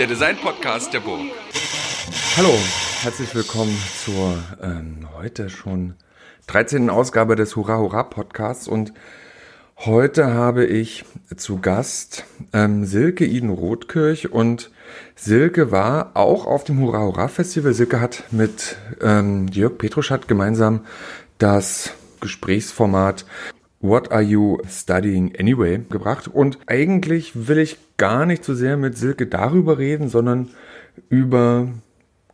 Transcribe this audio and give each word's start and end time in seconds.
der 0.00 0.06
Design-Podcast 0.06 0.94
der 0.94 1.00
Burg. 1.00 1.20
Hallo, 2.38 2.54
herzlich 3.02 3.34
willkommen 3.34 3.76
zur 4.02 4.42
ähm, 4.62 5.06
heute 5.14 5.50
schon 5.50 5.92
13. 6.46 6.88
Ausgabe 6.88 7.36
des 7.36 7.54
Hurra 7.54 7.76
Hurra 7.76 8.04
Podcasts 8.04 8.66
und 8.66 8.94
heute 9.76 10.32
habe 10.32 10.64
ich 10.64 11.04
zu 11.36 11.58
Gast 11.58 12.24
ähm, 12.54 12.86
Silke 12.86 13.26
Iden 13.26 13.50
Rotkirch 13.50 14.32
und 14.32 14.70
Silke 15.16 15.70
war 15.70 16.12
auch 16.14 16.46
auf 16.46 16.64
dem 16.64 16.80
Hurra 16.80 17.00
Hurra 17.00 17.28
Festival. 17.28 17.74
Silke 17.74 18.00
hat 18.00 18.24
mit 18.30 18.78
ähm, 19.02 19.48
Jörg 19.48 19.76
Petruschat 19.76 20.28
gemeinsam 20.28 20.86
das 21.36 21.92
Gesprächsformat 22.22 23.26
What 23.80 24.12
Are 24.12 24.22
You 24.22 24.58
Studying 24.68 25.34
Anyway 25.38 25.80
gebracht. 25.88 26.28
Und 26.28 26.58
eigentlich 26.66 27.48
will 27.48 27.58
ich 27.58 27.78
gar 27.96 28.26
nicht 28.26 28.44
so 28.44 28.54
sehr 28.54 28.76
mit 28.76 28.96
Silke 28.96 29.26
darüber 29.26 29.78
reden, 29.78 30.08
sondern 30.08 30.50
über 31.08 31.68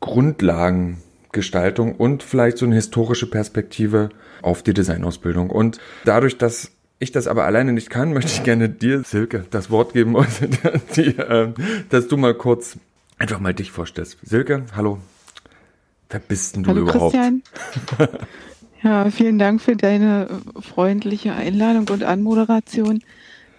Grundlagengestaltung 0.01 1.95
und 1.95 2.23
vielleicht 2.23 2.59
so 2.59 2.67
eine 2.67 2.75
historische 2.75 3.31
Perspektive 3.31 4.11
auf 4.43 4.63
die 4.63 4.75
Designausbildung. 4.75 5.51
Und 5.51 5.79
dadurch, 6.05 6.37
dass 6.37 6.73
ich 6.99 7.13
das 7.13 7.27
aber 7.29 7.45
alleine 7.45 7.73
nicht 7.73 7.91
kann, 7.91 8.13
möchte 8.15 8.33
ich 8.33 8.43
gerne 8.43 8.69
dir, 8.69 9.03
Silke, 9.05 9.45
das 9.51 9.71
Wort 9.71 9.93
geben 9.93 10.17
und 10.17 10.29
die, 10.97 11.17
äh, 11.17 11.53
dass 11.91 12.09
du 12.09 12.17
mal 12.17 12.35
kurz 12.35 12.77
einfach 13.19 13.39
mal 13.41 13.55
dich 13.55 13.71
vorstellst. 13.71 14.19
Silke, 14.23 14.65
hallo. 14.75 14.99
Wer 16.11 16.21
bist 16.21 16.57
denn 16.57 16.63
du 16.63 16.71
hallo, 16.71 16.83
überhaupt? 16.83 17.15
Christian. 17.15 17.43
Ja, 18.87 19.11
vielen 19.11 19.41
Dank 19.41 19.61
für 19.61 19.75
deine 19.75 20.29
freundliche 20.61 21.33
Einladung 21.33 21.89
und 21.89 22.05
Anmoderation. 22.05 23.03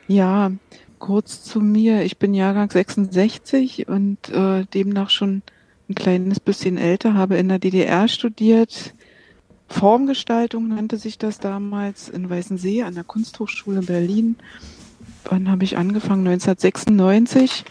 Ja, 0.07 0.53
kurz 0.99 1.43
zu 1.43 1.59
mir. 1.59 2.03
Ich 2.03 2.17
bin 2.17 2.33
Jahrgang 2.33 2.71
66 2.71 3.89
und 3.89 4.29
äh, 4.29 4.63
demnach 4.73 5.09
schon 5.09 5.41
ein 5.89 5.95
kleines 5.95 6.39
bisschen 6.39 6.77
älter, 6.77 7.13
habe 7.13 7.35
in 7.35 7.49
der 7.49 7.59
DDR 7.59 8.07
studiert. 8.07 8.93
Formgestaltung 9.67 10.69
nannte 10.69 10.95
sich 10.95 11.17
das 11.17 11.39
damals 11.39 12.07
in 12.07 12.29
Weißensee 12.29 12.83
an 12.83 12.95
der 12.95 13.03
Kunsthochschule 13.03 13.81
Berlin. 13.81 14.37
Wann 15.25 15.51
habe 15.51 15.65
ich 15.65 15.75
angefangen? 15.75 16.25
1996. 16.25 17.65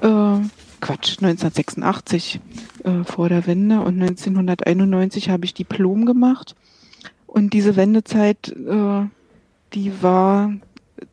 Äh, 0.00 0.38
Quatsch, 0.84 1.16
1986 1.22 2.40
äh, 2.84 3.04
vor 3.04 3.30
der 3.30 3.46
Wende 3.46 3.80
und 3.80 4.02
1991 4.02 5.30
habe 5.30 5.46
ich 5.46 5.54
Diplom 5.54 6.04
gemacht 6.04 6.54
und 7.26 7.54
diese 7.54 7.74
Wendezeit, 7.74 8.48
äh, 8.50 9.06
die 9.72 10.02
war 10.02 10.52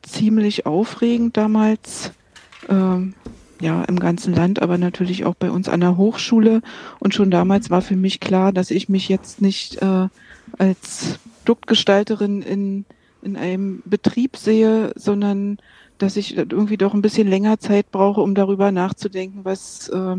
ziemlich 0.02 0.66
aufregend 0.66 1.38
damals, 1.38 2.11
äh, 2.67 3.64
ja, 3.66 3.83
im 3.86 3.97
ganzen 3.97 4.36
Land, 4.36 4.61
aber 4.61 4.77
natürlich 4.77 5.23
auch 5.23 5.36
bei 5.36 5.49
uns 5.49 5.69
an 5.69 5.80
der 5.80 5.95
Hochschule. 5.95 6.61
Und 6.99 7.14
schon 7.14 7.31
damals 7.31 7.69
war 7.69 7.81
für 7.81 7.95
mich 7.95 8.19
klar, 8.19 8.52
dass 8.52 8.72
ich 8.72 8.89
mich 8.89 9.08
jetzt 9.08 9.42
nicht 9.42 9.81
äh, 9.81 10.09
als 10.58 11.17
Produktgestalterin 11.39 12.42
in, 12.42 12.86
in 13.22 13.38
einem 13.38 13.81
Betrieb 13.86 14.38
sehe, 14.38 14.91
sondern 14.95 15.58
dass 15.97 16.17
ich 16.17 16.36
irgendwie 16.36 16.77
doch 16.77 16.94
ein 16.94 17.02
bisschen 17.02 17.27
länger 17.27 17.59
Zeit 17.59 17.91
brauche, 17.91 18.22
um 18.22 18.33
darüber 18.33 18.72
nachzudenken, 18.72 19.41
was 19.44 19.89
äh, 19.89 20.16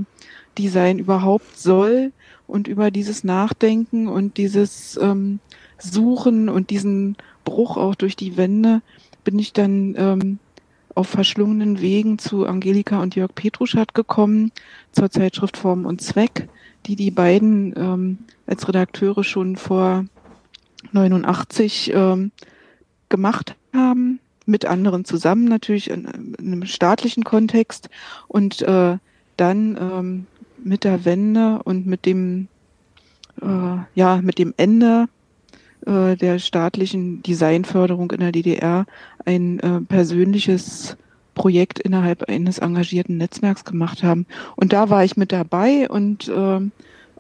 Design 0.58 0.98
überhaupt 0.98 1.58
soll 1.58 2.12
und 2.46 2.68
über 2.68 2.90
dieses 2.90 3.24
Nachdenken 3.24 4.06
und 4.06 4.36
dieses 4.36 4.98
ähm, 5.00 5.40
Suchen 5.78 6.48
und 6.48 6.70
diesen 6.70 7.16
Bruch 7.44 7.76
auch 7.76 7.94
durch 7.94 8.14
die 8.14 8.36
Wände 8.36 8.82
bin 9.24 9.38
ich 9.38 9.52
dann 9.52 9.94
ähm, 9.96 10.38
auf 10.94 11.08
verschlungenen 11.08 11.80
Wegen 11.80 12.18
zu 12.18 12.46
Angelika 12.46 13.00
und 13.00 13.16
Jörg 13.16 13.34
Petruschat 13.34 13.94
gekommen, 13.94 14.52
zur 14.92 15.10
Zeitschrift 15.10 15.56
Form 15.56 15.86
und 15.86 16.00
Zweck, 16.00 16.48
die 16.86 16.96
die 16.96 17.10
beiden 17.10 17.74
ähm, 17.76 18.18
als 18.46 18.68
Redakteure 18.68 19.24
schon 19.24 19.56
vor 19.56 20.04
89 20.92 21.92
ähm, 21.94 22.32
gemacht 23.12 23.54
haben, 23.72 24.18
mit 24.46 24.64
anderen 24.64 25.04
zusammen 25.04 25.44
natürlich 25.44 25.88
in, 25.88 26.04
in 26.38 26.46
einem 26.52 26.66
staatlichen 26.66 27.22
Kontext 27.22 27.88
und 28.26 28.60
äh, 28.62 28.96
dann 29.36 29.76
ähm, 29.80 30.26
mit 30.64 30.82
der 30.82 31.04
Wende 31.04 31.60
und 31.62 31.86
mit 31.86 32.06
dem 32.06 32.48
äh, 33.40 33.76
ja 33.94 34.20
mit 34.20 34.38
dem 34.38 34.52
Ende 34.56 35.06
äh, 35.86 36.16
der 36.16 36.38
staatlichen 36.40 37.22
Designförderung 37.22 38.10
in 38.10 38.20
der 38.20 38.32
DDR 38.32 38.86
ein 39.24 39.60
äh, 39.60 39.80
persönliches 39.82 40.96
Projekt 41.34 41.78
innerhalb 41.78 42.28
eines 42.28 42.58
engagierten 42.58 43.16
Netzwerks 43.16 43.64
gemacht 43.64 44.02
haben. 44.02 44.26
Und 44.56 44.72
da 44.72 44.90
war 44.90 45.04
ich 45.04 45.16
mit 45.16 45.32
dabei 45.32 45.88
und 45.88 46.28
äh, 46.28 46.60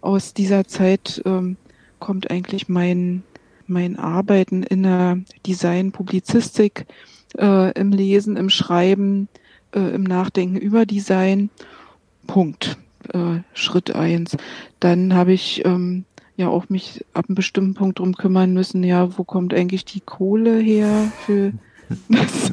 aus 0.00 0.34
dieser 0.34 0.66
Zeit 0.66 1.22
äh, 1.24 1.54
kommt 1.98 2.30
eigentlich 2.30 2.68
mein, 2.68 3.22
mein 3.72 3.98
Arbeiten 3.98 4.62
in 4.62 4.82
der 4.84 5.18
Design-Publizistik, 5.46 6.86
äh, 7.38 7.72
im 7.72 7.90
Lesen, 7.90 8.36
im 8.36 8.50
Schreiben, 8.50 9.28
äh, 9.74 9.94
im 9.94 10.02
Nachdenken 10.02 10.56
über 10.56 10.86
Design. 10.86 11.50
Punkt. 12.26 12.78
Äh, 13.12 13.40
Schritt 13.54 13.94
eins. 13.94 14.36
Dann 14.78 15.14
habe 15.14 15.32
ich 15.32 15.64
ähm, 15.64 16.04
ja 16.36 16.48
auch 16.48 16.68
mich 16.68 17.04
ab 17.14 17.26
einem 17.28 17.34
bestimmten 17.34 17.74
Punkt 17.74 17.98
drum 17.98 18.14
kümmern 18.14 18.52
müssen, 18.52 18.84
ja, 18.84 19.18
wo 19.18 19.24
kommt 19.24 19.52
eigentlich 19.52 19.84
die 19.84 20.00
Kohle 20.00 20.58
her 20.58 21.10
für 21.26 21.52
das 22.08 22.52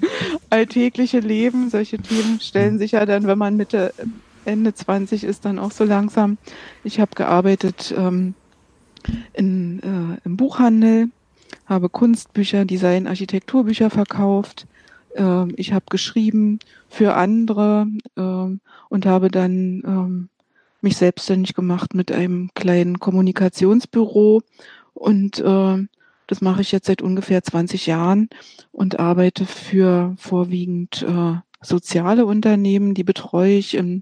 alltägliche 0.50 1.20
Leben? 1.20 1.70
Solche 1.70 2.00
Themen 2.00 2.40
stellen 2.40 2.80
sich 2.80 2.94
ja 2.94 3.06
dann, 3.06 3.28
wenn 3.28 3.38
man 3.38 3.58
Mitte, 3.58 3.94
Ende 4.46 4.74
20 4.74 5.24
ist, 5.24 5.46
dann 5.46 5.60
auch 5.60 5.72
so 5.72 5.84
langsam. 5.84 6.38
Ich 6.84 7.00
habe 7.00 7.12
gearbeitet 7.14 7.94
ähm, 7.96 8.34
in, 9.34 9.80
äh, 9.80 10.20
im 10.26 10.38
Buchhandel, 10.38 11.10
habe 11.66 11.90
Kunstbücher, 11.90 12.66
Design, 12.66 13.08
Architekturbücher 13.08 13.90
verkauft. 13.90 14.68
Äh, 15.16 15.52
ich 15.54 15.74
habe 15.74 15.86
geschrieben 15.90 16.60
für 16.88 17.16
andere 17.16 17.88
äh, 18.16 18.22
und 18.90 19.06
habe 19.06 19.30
dann 19.30 19.84
ähm, 19.86 20.30
mich 20.82 20.98
selbstständig 20.98 21.54
gemacht 21.54 21.94
mit 21.94 22.12
einem 22.12 22.50
kleinen 22.56 23.00
Kommunikationsbüro 23.00 24.42
und 24.94 25.40
äh, 25.40 25.88
das 26.28 26.42
mache 26.42 26.62
ich 26.62 26.72
jetzt 26.72 26.86
seit 26.86 27.02
ungefähr 27.02 27.44
20 27.44 27.88
Jahren 27.88 28.30
und 28.72 29.00
arbeite 29.00 29.46
für 29.46 30.16
vorwiegend 30.18 31.04
äh, 31.08 31.36
soziale 31.62 32.26
Unternehmen, 32.26 32.94
die 32.94 33.04
betreue 33.04 33.58
ich 33.58 33.76
äh, 33.76 34.02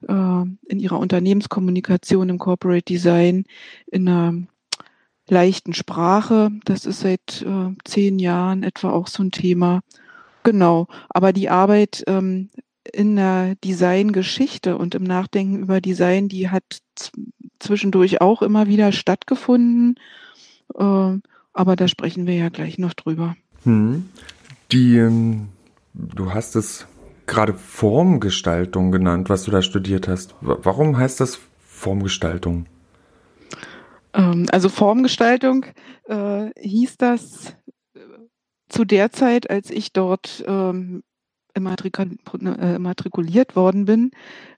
in 0.00 0.78
ihrer 0.78 0.98
Unternehmenskommunikation, 0.98 2.28
im 2.28 2.38
Corporate 2.38 2.84
Design, 2.84 3.44
in 3.90 4.08
einer 4.08 4.34
leichten 5.28 5.74
Sprache. 5.74 6.50
Das 6.64 6.86
ist 6.86 7.00
seit 7.00 7.42
äh, 7.42 7.74
zehn 7.84 8.18
Jahren 8.18 8.62
etwa 8.62 8.90
auch 8.90 9.06
so 9.06 9.22
ein 9.22 9.30
Thema. 9.30 9.80
Genau, 10.42 10.86
aber 11.08 11.32
die 11.32 11.48
Arbeit 11.48 12.04
ähm, 12.06 12.50
in 12.92 13.16
der 13.16 13.54
Designgeschichte 13.56 14.78
und 14.78 14.94
im 14.94 15.02
Nachdenken 15.02 15.58
über 15.58 15.80
Design, 15.80 16.28
die 16.28 16.48
hat 16.48 16.80
zwischendurch 17.58 18.20
auch 18.20 18.40
immer 18.42 18.66
wieder 18.66 18.92
stattgefunden. 18.92 19.96
Äh, 20.74 21.18
aber 21.52 21.76
da 21.76 21.88
sprechen 21.88 22.26
wir 22.26 22.34
ja 22.34 22.48
gleich 22.48 22.78
noch 22.78 22.94
drüber. 22.94 23.36
Hm. 23.64 24.08
Die, 24.72 24.96
ähm, 24.96 25.48
du 25.92 26.32
hast 26.32 26.56
es 26.56 26.86
gerade 27.28 27.54
Formgestaltung 27.54 28.90
genannt, 28.90 29.28
was 29.28 29.44
du 29.44 29.50
da 29.50 29.62
studiert 29.62 30.08
hast. 30.08 30.34
Warum 30.40 30.96
heißt 30.96 31.20
das 31.20 31.38
Formgestaltung? 31.58 32.66
Ähm, 34.14 34.46
also 34.50 34.68
Formgestaltung 34.68 35.66
äh, 36.08 36.50
hieß 36.58 36.96
das 36.96 37.54
äh, 37.94 38.00
zu 38.68 38.84
der 38.84 39.12
Zeit, 39.12 39.48
als 39.50 39.70
ich 39.70 39.92
dort 39.92 40.44
ähm, 40.46 41.02
äh, 41.54 41.58
immatrikuliert 41.58 43.56
worden 43.56 43.84
bin. 43.84 44.10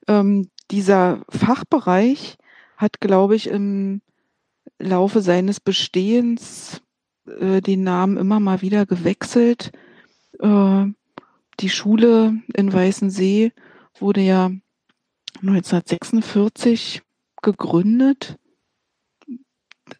Ähm, 0.07 0.49
dieser 0.71 1.21
Fachbereich 1.29 2.37
hat, 2.77 2.99
glaube 2.99 3.35
ich, 3.35 3.47
im 3.47 4.01
Laufe 4.79 5.21
seines 5.21 5.59
Bestehens 5.59 6.81
äh, 7.27 7.61
den 7.61 7.83
Namen 7.83 8.17
immer 8.17 8.39
mal 8.39 8.61
wieder 8.61 8.85
gewechselt. 8.85 9.71
Äh, 10.39 10.85
die 11.61 11.69
Schule 11.69 12.41
in 12.53 12.73
Weißensee 12.73 13.51
wurde 13.99 14.21
ja 14.21 14.51
1946 15.41 17.01
gegründet. 17.41 18.37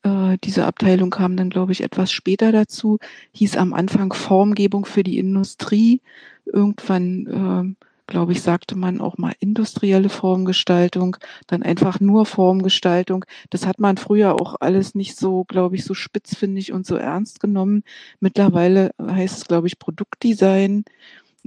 Äh, 0.03 0.37
diese 0.43 0.65
Abteilung 0.65 1.09
kam 1.09 1.37
dann, 1.37 1.49
glaube 1.49 1.71
ich, 1.71 1.81
etwas 1.81 2.11
später 2.11 2.51
dazu, 2.51 2.97
hieß 3.33 3.57
am 3.57 3.73
Anfang 3.73 4.13
Formgebung 4.13 4.85
für 4.85 5.03
die 5.03 5.17
Industrie. 5.17 6.01
Irgendwann, 6.45 7.75
äh, 7.77 7.85
glaube 8.07 8.33
ich, 8.33 8.41
sagte 8.41 8.75
man 8.75 8.99
auch 8.99 9.17
mal 9.17 9.33
industrielle 9.39 10.09
Formgestaltung, 10.09 11.17
dann 11.47 11.63
einfach 11.63 11.99
nur 11.99 12.25
Formgestaltung. 12.25 13.25
Das 13.49 13.65
hat 13.65 13.79
man 13.79 13.97
früher 13.97 14.35
auch 14.35 14.55
alles 14.59 14.95
nicht 14.95 15.17
so, 15.17 15.45
glaube 15.45 15.75
ich, 15.75 15.85
so 15.85 15.93
spitzfindig 15.93 16.73
und 16.73 16.85
so 16.85 16.95
ernst 16.95 17.39
genommen. 17.39 17.83
Mittlerweile 18.19 18.91
heißt 19.01 19.37
es, 19.37 19.47
glaube 19.47 19.67
ich, 19.67 19.79
Produktdesign. 19.79 20.83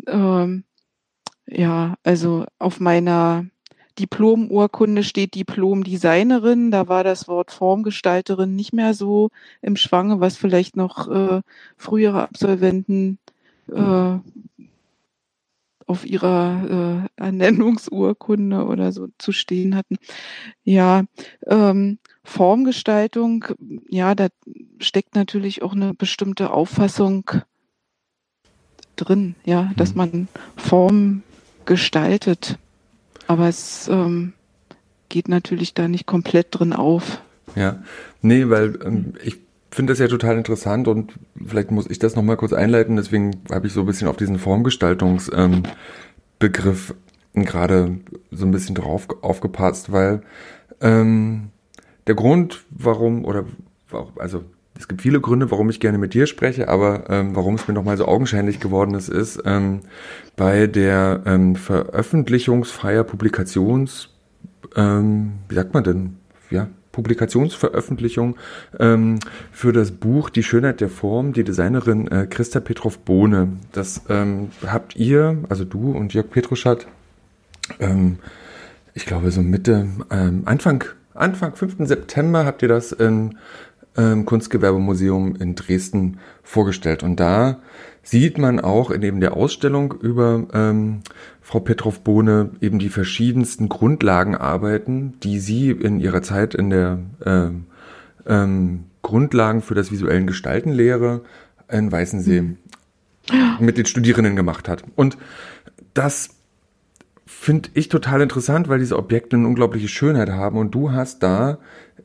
Ähm, 0.06 0.64
ja, 1.46 1.94
also 2.02 2.46
auf 2.58 2.80
meiner 2.80 3.46
Diplomurkunde 3.98 5.04
steht 5.04 5.34
Diplomdesignerin. 5.34 6.70
Da 6.70 6.88
war 6.88 7.04
das 7.04 7.28
Wort 7.28 7.52
Formgestalterin 7.52 8.56
nicht 8.56 8.72
mehr 8.72 8.94
so 8.94 9.30
im 9.62 9.76
Schwange, 9.76 10.20
was 10.20 10.36
vielleicht 10.36 10.76
noch 10.76 11.08
äh, 11.08 11.42
frühere 11.76 12.22
Absolventen 12.22 13.18
äh, 13.70 14.18
auf 15.86 16.06
ihrer 16.06 17.06
äh, 17.18 17.22
Ernennungsurkunde 17.22 18.64
oder 18.64 18.90
so 18.90 19.08
zu 19.18 19.32
stehen 19.32 19.76
hatten. 19.76 19.96
Ja, 20.64 21.04
ähm, 21.46 21.98
Formgestaltung, 22.22 23.44
ja, 23.88 24.14
da 24.14 24.28
steckt 24.78 25.14
natürlich 25.14 25.62
auch 25.62 25.74
eine 25.74 25.94
bestimmte 25.94 26.50
Auffassung 26.52 27.30
drin, 28.96 29.34
ja, 29.44 29.70
dass 29.76 29.90
mhm. 29.90 29.96
man 29.96 30.28
Form 30.56 31.22
gestaltet. 31.64 32.58
Aber 33.26 33.48
es 33.48 33.88
ähm, 33.88 34.32
geht 35.08 35.28
natürlich 35.28 35.74
da 35.74 35.88
nicht 35.88 36.06
komplett 36.06 36.48
drin 36.50 36.72
auf. 36.72 37.20
Ja, 37.56 37.82
nee, 38.20 38.48
weil 38.48 38.78
ähm, 38.84 39.14
ich 39.22 39.38
finde 39.70 39.92
das 39.92 39.98
ja 39.98 40.08
total 40.08 40.36
interessant 40.36 40.88
und 40.88 41.14
vielleicht 41.44 41.70
muss 41.70 41.90
ich 41.90 41.98
das 41.98 42.16
nochmal 42.16 42.36
kurz 42.36 42.52
einleiten. 42.52 42.96
Deswegen 42.96 43.42
habe 43.50 43.66
ich 43.66 43.72
so 43.72 43.80
ein 43.80 43.86
bisschen 43.86 44.08
auf 44.08 44.16
diesen 44.16 44.38
Formgestaltungsbegriff 44.38 46.94
ähm, 47.34 47.44
gerade 47.44 47.98
so 48.30 48.46
ein 48.46 48.52
bisschen 48.52 48.74
drauf 48.74 49.08
aufgepasst, 49.22 49.90
weil 49.90 50.22
ähm, 50.80 51.50
der 52.06 52.14
Grund, 52.14 52.64
warum, 52.70 53.24
oder 53.24 53.46
also 54.16 54.44
es 54.76 54.88
gibt 54.88 55.02
viele 55.02 55.20
Gründe, 55.20 55.50
warum 55.50 55.70
ich 55.70 55.80
gerne 55.80 55.98
mit 55.98 56.14
dir 56.14 56.26
spreche, 56.26 56.68
aber 56.68 57.08
ähm, 57.08 57.36
warum 57.36 57.54
es 57.54 57.68
mir 57.68 57.74
nochmal 57.74 57.96
so 57.96 58.06
augenscheinlich 58.06 58.58
geworden 58.60 58.94
ist, 58.94 59.08
ist 59.08 59.40
ähm, 59.44 59.80
bei 60.36 60.66
der 60.66 61.22
ähm, 61.26 61.54
Veröffentlichungsfreier 61.54 63.04
Publikations, 63.04 64.08
ähm, 64.74 65.34
wie 65.48 65.54
sagt 65.54 65.74
man 65.74 65.84
denn, 65.84 66.16
ja, 66.50 66.68
Publikationsveröffentlichung 66.94 68.36
ähm, 68.78 69.18
für 69.50 69.72
das 69.72 69.90
Buch 69.90 70.30
Die 70.30 70.44
Schönheit 70.44 70.80
der 70.80 70.88
Form, 70.88 71.32
die 71.32 71.42
Designerin 71.42 72.06
äh, 72.08 72.26
Christa 72.28 72.60
Petrov-Bohne. 72.60 73.48
Das 73.72 74.02
ähm, 74.08 74.50
habt 74.64 74.94
ihr, 74.94 75.38
also 75.48 75.64
du 75.64 75.90
und 75.90 76.14
Jörg 76.14 76.30
Petruschat, 76.30 76.86
ähm, 77.80 78.18
ich 78.94 79.06
glaube 79.06 79.32
so 79.32 79.42
Mitte, 79.42 79.88
ähm, 80.10 80.42
Anfang, 80.44 80.84
Anfang 81.14 81.56
5. 81.56 81.76
September 81.80 82.44
habt 82.46 82.62
ihr 82.62 82.68
das 82.68 82.92
in 82.92 83.38
ähm, 83.96 84.24
Kunstgewerbemuseum 84.24 85.36
in 85.36 85.54
Dresden 85.54 86.18
vorgestellt. 86.42 87.02
Und 87.02 87.20
da 87.20 87.58
sieht 88.02 88.38
man 88.38 88.60
auch 88.60 88.90
in 88.90 89.02
eben 89.02 89.20
der 89.20 89.36
Ausstellung 89.36 89.94
über 90.00 90.46
ähm, 90.52 91.00
Frau 91.40 91.60
Petrov-Bohne 91.60 92.50
eben 92.60 92.78
die 92.78 92.88
verschiedensten 92.88 93.68
Grundlagenarbeiten, 93.68 95.18
die 95.20 95.38
sie 95.38 95.70
in 95.70 96.00
ihrer 96.00 96.22
Zeit 96.22 96.54
in 96.54 96.70
der 96.70 96.98
ähm, 97.24 97.66
ähm, 98.26 98.84
Grundlagen 99.02 99.60
für 99.62 99.74
das 99.74 99.90
visuellen 99.90 100.26
Gestaltenlehre 100.26 101.22
in 101.70 101.92
Weißensee 101.92 102.40
mhm. 102.40 102.56
mit 103.60 103.78
den 103.78 103.86
Studierenden 103.86 104.36
gemacht 104.36 104.68
hat. 104.68 104.84
Und 104.96 105.16
das 105.92 106.30
finde 107.26 107.70
ich 107.74 107.88
total 107.88 108.20
interessant, 108.20 108.68
weil 108.68 108.78
diese 108.78 108.98
Objekte 108.98 109.36
eine 109.36 109.46
unglaubliche 109.46 109.88
Schönheit 109.88 110.30
haben 110.30 110.58
und 110.58 110.74
du 110.74 110.92
hast 110.92 111.22
da 111.22 111.58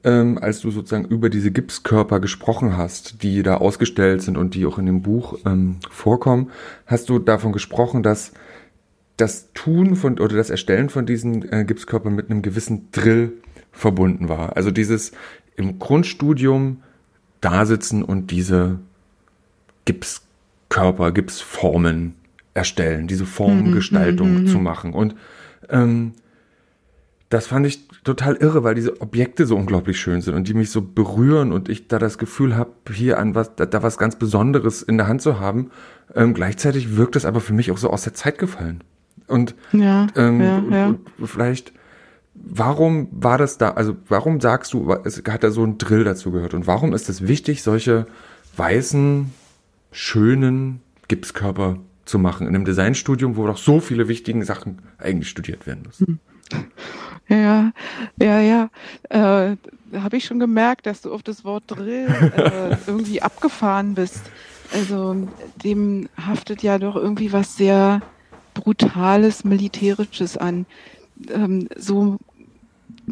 ähm, 0.04 0.38
als 0.40 0.62
du 0.62 0.72
sozusagen 0.72 1.06
über 1.06 1.30
diese 1.30 1.52
Gipskörper 1.52 2.20
gesprochen 2.20 2.78
hast, 2.78 3.24
die 3.24 3.44
da 3.44 3.58
ausgestellt 3.58 4.22
sind 4.22 4.38
und 4.38 4.56
die 4.56 4.66
auch 4.66 4.78
in 4.78 4.86
dem 4.86 5.02
Buch 5.02 5.40
ähm, 5.46 5.78
vorkommen, 5.90 6.52
hast 6.86 7.10
du 7.10 7.20
davon 7.20 7.52
gesprochen, 7.52 8.04
dass 8.04 8.32
das 9.18 9.52
Tun 9.54 9.96
von 9.96 10.20
oder 10.20 10.38
das 10.38 10.50
Erstellen 10.50 10.90
von 10.90 11.06
diesen 11.06 11.52
äh, 11.52 11.66
Gipskörpern 11.66 12.16
mit 12.16 12.30
einem 12.30 12.42
gewissen 12.42 12.88
Drill 12.92 13.34
verbunden 13.72 14.30
war. 14.30 14.56
Also 14.56 14.72
dieses 14.72 15.12
im 15.56 15.78
Grundstudium 15.80 16.82
da 17.42 17.66
sitzen 17.66 18.04
und 18.04 18.32
diese 18.32 18.80
Gipskörper, 19.86 21.12
Gipsformen 21.12 22.16
erstellen, 22.54 23.08
diese 23.08 23.26
Formgestaltung 23.26 24.32
mhm, 24.32 24.42
mhm, 24.42 24.48
zu 24.48 24.58
mhm. 24.58 24.64
machen. 24.64 24.94
Und 24.94 25.16
ähm, 25.70 26.14
das 27.30 27.48
fand 27.48 27.66
ich 27.66 27.89
total 28.04 28.36
irre, 28.36 28.64
weil 28.64 28.76
diese 28.76 29.02
Objekte 29.02 29.46
so 29.46 29.56
unglaublich 29.56 30.00
schön 30.00 30.22
sind 30.22 30.34
und 30.34 30.48
die 30.48 30.54
mich 30.54 30.72
so 30.72 30.82
berühren 30.82 31.52
und 31.52 31.70
ich 31.70 31.88
da 31.88 32.00
das 32.00 32.18
Gefühl 32.18 32.56
habe, 32.56 32.72
hier 32.92 33.20
an 33.20 33.36
was, 33.36 33.56
da, 33.56 33.66
da, 33.66 33.84
was 33.84 33.98
ganz 33.98 34.18
Besonderes 34.18 34.82
in 34.82 34.98
der 34.98 35.08
Hand 35.08 35.22
zu 35.22 35.40
haben. 35.40 35.72
Ähm, 36.16 36.34
gleichzeitig 36.34 36.96
wirkt 36.96 37.16
es 37.16 37.26
aber 37.26 37.42
für 37.42 37.54
mich 37.54 37.72
auch 37.72 37.78
so 37.78 37.90
aus 37.90 38.04
der 38.04 38.14
Zeit 38.14 38.38
gefallen. 38.38 38.84
Und, 39.28 39.56
ja, 39.74 40.08
ähm, 40.16 40.42
ja, 40.42 40.64
ja. 40.72 40.88
und 40.88 41.00
vielleicht, 41.24 41.74
warum 42.34 43.10
war 43.12 43.38
das 43.38 43.58
da, 43.58 43.72
also 43.72 43.96
warum 44.08 44.42
sagst 44.42 44.74
du, 44.74 44.92
es 45.04 45.22
hat 45.28 45.44
da 45.44 45.52
so 45.52 45.64
ein 45.64 45.78
Drill 45.78 46.04
dazu 46.04 46.32
gehört 46.32 46.54
und 46.54 46.66
warum 46.66 46.94
ist 46.94 47.10
es 47.10 47.28
wichtig, 47.28 47.62
solche 47.62 48.08
weißen, 48.58 49.32
schönen 49.92 50.82
Gipskörper 51.08 51.78
zu 52.06 52.18
machen 52.18 52.48
in 52.48 52.56
einem 52.56 52.66
Designstudium, 52.66 53.36
wo 53.36 53.46
doch 53.46 53.58
so 53.58 53.80
viele 53.80 54.08
wichtige 54.08 54.44
Sachen 54.46 54.80
eigentlich 54.98 55.30
studiert 55.30 55.68
werden 55.68 55.84
müssen? 55.86 56.20
Ja, 57.28 57.72
ja, 58.20 58.40
ja. 58.40 58.70
Äh, 59.10 59.56
Habe 59.94 60.18
ich 60.18 60.26
schon 60.26 60.40
gemerkt, 60.40 60.86
dass 60.88 61.02
du 61.02 61.14
auf 61.14 61.24
das 61.24 61.46
Wort 61.46 61.64
Drill 61.68 62.08
äh, 62.36 62.76
irgendwie 62.88 63.22
abgefahren 63.22 63.94
bist. 63.94 64.22
Also 64.74 65.28
dem 65.64 66.10
haftet 66.18 66.64
ja 66.64 66.78
doch 66.78 66.96
irgendwie 66.96 67.32
was 67.34 67.56
sehr 67.56 68.02
brutales, 68.54 69.44
militärisches 69.44 70.38
an. 70.38 70.66
Ähm, 71.30 71.68
so, 71.76 72.18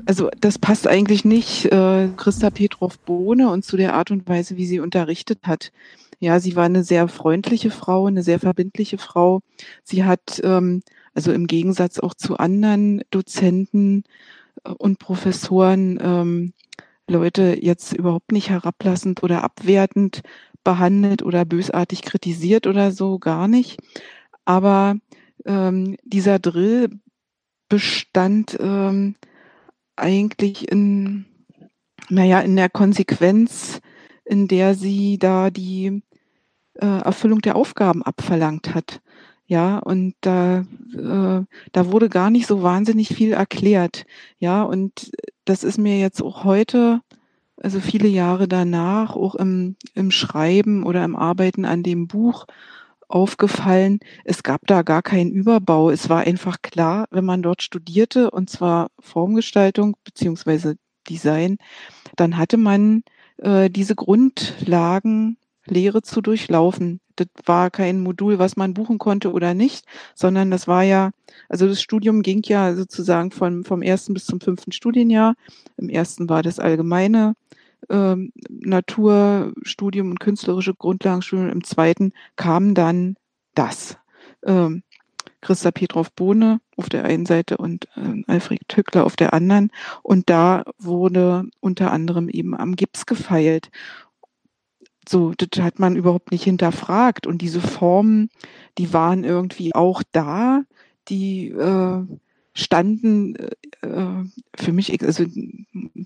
also 0.05 0.29
das 0.39 0.59
passt 0.59 0.87
eigentlich 0.87 1.25
nicht 1.25 1.65
äh, 1.65 2.09
Christa 2.17 2.49
Petrov-Bohne 2.49 3.49
und 3.49 3.65
zu 3.65 3.77
der 3.77 3.93
Art 3.93 4.11
und 4.11 4.27
Weise, 4.27 4.57
wie 4.57 4.65
sie 4.65 4.79
unterrichtet 4.79 5.39
hat. 5.43 5.71
Ja, 6.19 6.39
sie 6.39 6.55
war 6.55 6.65
eine 6.65 6.83
sehr 6.83 7.07
freundliche 7.07 7.69
Frau, 7.69 8.07
eine 8.07 8.23
sehr 8.23 8.39
verbindliche 8.39 8.97
Frau. 8.97 9.41
Sie 9.83 10.03
hat 10.03 10.41
ähm, 10.43 10.81
also 11.17 11.31
im 11.31 11.47
Gegensatz 11.47 11.97
auch 11.97 12.13
zu 12.13 12.37
anderen 12.37 13.01
Dozenten 13.09 14.03
äh, 14.63 14.69
und 14.69 14.99
Professoren 14.99 15.99
ähm, 15.99 16.53
Leute 17.09 17.57
jetzt 17.59 17.93
überhaupt 17.93 18.31
nicht 18.31 18.51
herablassend 18.51 19.23
oder 19.23 19.43
abwertend 19.43 20.21
behandelt 20.63 21.23
oder 21.23 21.43
bösartig 21.43 22.03
kritisiert 22.03 22.67
oder 22.67 22.91
so, 22.91 23.17
gar 23.17 23.47
nicht. 23.47 23.79
Aber 24.45 24.97
ähm, 25.45 25.97
dieser 26.03 26.37
Drill 26.37 26.89
bestand 27.67 28.55
ähm, 28.59 29.15
eigentlich 29.95 30.71
in, 30.71 31.25
naja, 32.09 32.41
in 32.41 32.55
der 32.55 32.69
Konsequenz, 32.69 33.79
in 34.23 34.47
der 34.47 34.75
sie 34.75 35.17
da 35.17 35.49
die 35.49 36.03
äh, 36.75 36.85
Erfüllung 36.85 37.41
der 37.41 37.55
Aufgaben 37.55 38.03
abverlangt 38.03 38.75
hat. 38.75 39.01
Ja, 39.47 39.79
und 39.79 40.13
da, 40.21 40.59
äh, 40.93 41.45
da 41.71 41.91
wurde 41.91 42.09
gar 42.09 42.29
nicht 42.29 42.47
so 42.47 42.63
wahnsinnig 42.63 43.09
viel 43.09 43.31
erklärt. 43.31 44.05
Ja, 44.39 44.63
und 44.63 45.11
das 45.45 45.63
ist 45.63 45.77
mir 45.77 45.97
jetzt 45.97 46.21
auch 46.21 46.43
heute, 46.43 47.01
also 47.55 47.79
viele 47.79 48.09
Jahre 48.09 48.49
danach, 48.49 49.15
auch 49.15 49.35
im, 49.35 49.77
im 49.95 50.11
Schreiben 50.11 50.83
oder 50.83 51.03
im 51.05 51.15
Arbeiten 51.15 51.63
an 51.63 51.81
dem 51.81 52.07
Buch 52.07 52.45
aufgefallen. 53.07 53.99
Es 54.25 54.43
gab 54.43 54.67
da 54.67 54.81
gar 54.81 55.01
keinen 55.01 55.31
Überbau. 55.31 55.89
Es 55.91 56.09
war 56.09 56.21
einfach 56.21 56.61
klar, 56.61 57.05
wenn 57.11 57.25
man 57.25 57.41
dort 57.41 57.61
studierte, 57.61 58.31
und 58.31 58.49
zwar 58.49 58.89
Formgestaltung 58.99 59.95
beziehungsweise 60.03 60.75
Design, 61.09 61.57
dann 62.17 62.37
hatte 62.37 62.57
man 62.57 63.03
äh, 63.37 63.69
diese 63.69 63.95
Grundlagen 63.95 65.37
Lehre 65.71 66.01
zu 66.01 66.21
durchlaufen. 66.21 66.99
Das 67.15 67.27
war 67.45 67.71
kein 67.71 68.01
Modul, 68.01 68.39
was 68.39 68.57
man 68.57 68.73
buchen 68.73 68.99
konnte 68.99 69.31
oder 69.31 69.53
nicht, 69.53 69.85
sondern 70.15 70.51
das 70.51 70.67
war 70.67 70.83
ja, 70.83 71.11
also 71.49 71.67
das 71.67 71.81
Studium 71.81 72.21
ging 72.21 72.41
ja 72.45 72.75
sozusagen 72.75 73.31
von, 73.31 73.63
vom 73.63 73.81
ersten 73.81 74.13
bis 74.13 74.25
zum 74.25 74.39
fünften 74.39 74.71
Studienjahr. 74.71 75.35
Im 75.77 75.89
ersten 75.89 76.29
war 76.29 76.43
das 76.43 76.59
allgemeine 76.59 77.33
ähm, 77.89 78.31
Naturstudium 78.49 80.11
und 80.11 80.19
künstlerische 80.19 80.73
Grundlagenstudium. 80.73 81.49
Im 81.49 81.63
zweiten 81.63 82.13
kam 82.35 82.73
dann 82.73 83.15
das. 83.55 83.97
Ähm, 84.45 84.83
Christa 85.41 85.71
Petrov-Bohne 85.71 86.59
auf 86.75 86.89
der 86.89 87.05
einen 87.05 87.25
Seite 87.25 87.57
und 87.57 87.85
äh, 87.95 88.23
Alfred 88.27 88.61
Tückler 88.67 89.05
auf 89.05 89.15
der 89.15 89.33
anderen. 89.33 89.71
Und 90.03 90.29
da 90.29 90.63
wurde 90.77 91.45
unter 91.59 91.91
anderem 91.91 92.29
eben 92.29 92.55
am 92.55 92.75
Gips 92.75 93.05
gefeilt. 93.05 93.69
So, 95.07 95.33
das 95.37 95.63
hat 95.63 95.79
man 95.79 95.95
überhaupt 95.95 96.31
nicht 96.31 96.43
hinterfragt. 96.43 97.27
Und 97.27 97.41
diese 97.41 97.61
Formen, 97.61 98.29
die 98.77 98.93
waren 98.93 99.23
irgendwie 99.23 99.73
auch 99.73 100.03
da, 100.11 100.63
die 101.07 101.49
äh, 101.49 102.03
standen 102.53 103.35
äh, 103.35 104.23
für 104.55 104.71
mich, 104.73 105.01
also 105.03 105.25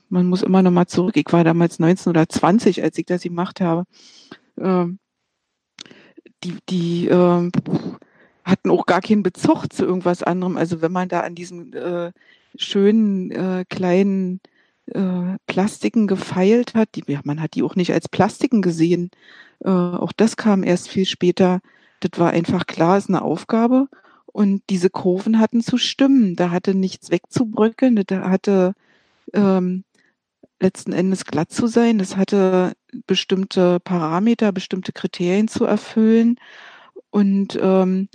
man 0.09 0.25
muss 0.27 0.43
immer 0.43 0.61
noch 0.61 0.71
mal 0.71 0.87
zurück, 0.87 1.15
ich 1.15 1.31
war 1.31 1.43
damals 1.43 1.79
19 1.79 2.09
oder 2.09 2.27
20, 2.27 2.83
als 2.83 2.97
ich 2.97 3.05
das 3.05 3.23
gemacht 3.23 3.61
habe. 3.61 3.85
Äh, 4.57 4.87
die, 6.43 6.57
die, 6.69 7.07
äh, 7.07 7.51
hatten 8.43 8.69
auch 8.69 8.85
gar 8.85 9.01
keinen 9.01 9.23
Bezug 9.23 9.71
zu 9.71 9.85
irgendwas 9.85 10.23
anderem. 10.23 10.57
Also 10.57 10.81
wenn 10.81 10.91
man 10.91 11.09
da 11.09 11.21
an 11.21 11.35
diesen 11.35 11.73
äh, 11.73 12.11
schönen 12.55 13.31
äh, 13.31 13.65
kleinen 13.69 14.41
äh, 14.93 15.37
Plastiken 15.47 16.07
gefeilt 16.07 16.73
hat, 16.75 16.89
die, 16.95 17.03
ja, 17.07 17.21
man 17.23 17.41
hat 17.41 17.55
die 17.55 17.63
auch 17.63 17.75
nicht 17.75 17.93
als 17.93 18.09
Plastiken 18.09 18.61
gesehen. 18.61 19.11
Äh, 19.63 19.69
auch 19.69 20.11
das 20.11 20.37
kam 20.37 20.63
erst 20.63 20.89
viel 20.89 21.05
später. 21.05 21.61
Das 22.01 22.19
war 22.19 22.31
einfach 22.31 22.65
klar, 22.67 22.97
ist 22.97 23.09
eine 23.09 23.21
Aufgabe. 23.21 23.87
Und 24.25 24.63
diese 24.69 24.89
Kurven 24.89 25.39
hatten 25.39 25.61
zu 25.61 25.77
stimmen. 25.77 26.35
Da 26.35 26.51
hatte 26.51 26.73
nichts 26.73 27.11
wegzubröckeln. 27.11 28.01
Da 28.07 28.29
hatte 28.29 28.73
ähm, 29.33 29.83
letzten 30.59 30.93
Endes 30.93 31.25
glatt 31.25 31.51
zu 31.51 31.67
sein. 31.67 31.99
Es 31.99 32.15
hatte 32.15 32.73
bestimmte 33.07 33.79
Parameter, 33.79 34.51
bestimmte 34.51 34.93
Kriterien 34.93 35.47
zu 35.47 35.65
erfüllen. 35.65 36.37
Und 37.09 37.59
ähm, 37.61 38.07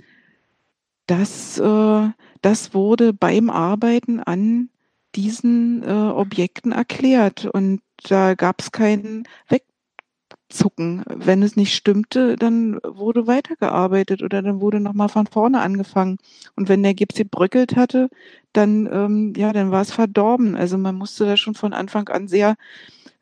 das, 1.05 1.57
äh, 1.59 2.09
das 2.41 2.73
wurde 2.73 3.13
beim 3.13 3.49
Arbeiten 3.49 4.19
an 4.19 4.69
diesen 5.15 5.83
äh, 5.83 5.87
Objekten 5.91 6.71
erklärt. 6.71 7.45
Und 7.45 7.81
da 8.03 8.35
gab 8.35 8.61
es 8.61 8.71
kein 8.71 9.23
Wegzucken. 9.47 11.03
Wenn 11.07 11.41
es 11.43 11.55
nicht 11.55 11.75
stimmte, 11.75 12.35
dann 12.35 12.79
wurde 12.83 13.27
weitergearbeitet 13.27 14.21
oder 14.21 14.41
dann 14.41 14.61
wurde 14.61 14.79
nochmal 14.79 15.09
von 15.09 15.27
vorne 15.27 15.61
angefangen. 15.61 16.17
Und 16.55 16.69
wenn 16.69 16.83
der 16.83 16.93
Gips 16.93 17.15
gebröckelt 17.15 17.75
hatte, 17.75 18.09
dann, 18.53 18.89
ähm, 18.91 19.33
ja, 19.35 19.53
dann 19.53 19.71
war 19.71 19.81
es 19.81 19.91
verdorben. 19.91 20.55
Also 20.55 20.77
man 20.77 20.95
musste 20.95 21.25
da 21.25 21.37
schon 21.37 21.55
von 21.55 21.73
Anfang 21.73 22.09
an 22.09 22.27
sehr, 22.27 22.55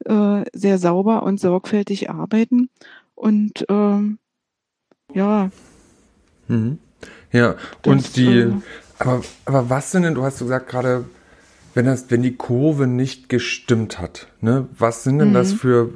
äh, 0.05 0.43
sehr 0.53 0.77
sauber 0.77 1.23
und 1.23 1.39
sorgfältig 1.39 2.09
arbeiten. 2.09 2.69
Und 3.15 3.65
ähm, 3.69 4.19
ja. 5.13 5.49
Mhm. 6.47 6.79
Ja, 7.31 7.55
und 7.85 8.05
das, 8.05 8.11
die, 8.13 8.27
äh, 8.27 8.53
aber, 8.99 9.21
aber 9.45 9.69
was 9.69 9.91
sind 9.91 10.03
denn, 10.03 10.15
du 10.15 10.23
hast 10.23 10.39
gesagt 10.39 10.69
gerade, 10.69 11.05
wenn 11.75 11.85
das, 11.85 12.09
wenn 12.09 12.23
die 12.23 12.35
Kurve 12.35 12.87
nicht 12.87 13.29
gestimmt 13.29 13.99
hat, 13.99 14.27
ne, 14.41 14.67
was 14.77 15.03
sind 15.03 15.19
denn 15.19 15.29
mhm. 15.29 15.33
das 15.33 15.53
für, 15.53 15.93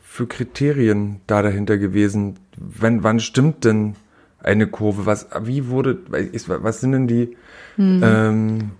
für 0.00 0.26
Kriterien 0.26 1.20
da 1.26 1.42
dahinter 1.42 1.76
gewesen? 1.76 2.38
Wenn, 2.56 3.02
wann 3.02 3.20
stimmt 3.20 3.64
denn 3.64 3.96
eine 4.38 4.68
Kurve? 4.68 5.04
Was, 5.04 5.26
wie 5.42 5.68
wurde, 5.68 5.98
was 6.46 6.80
sind 6.80 6.92
denn 6.92 7.08
die, 7.08 7.36
mhm. 7.76 8.02
ähm, 8.04 8.70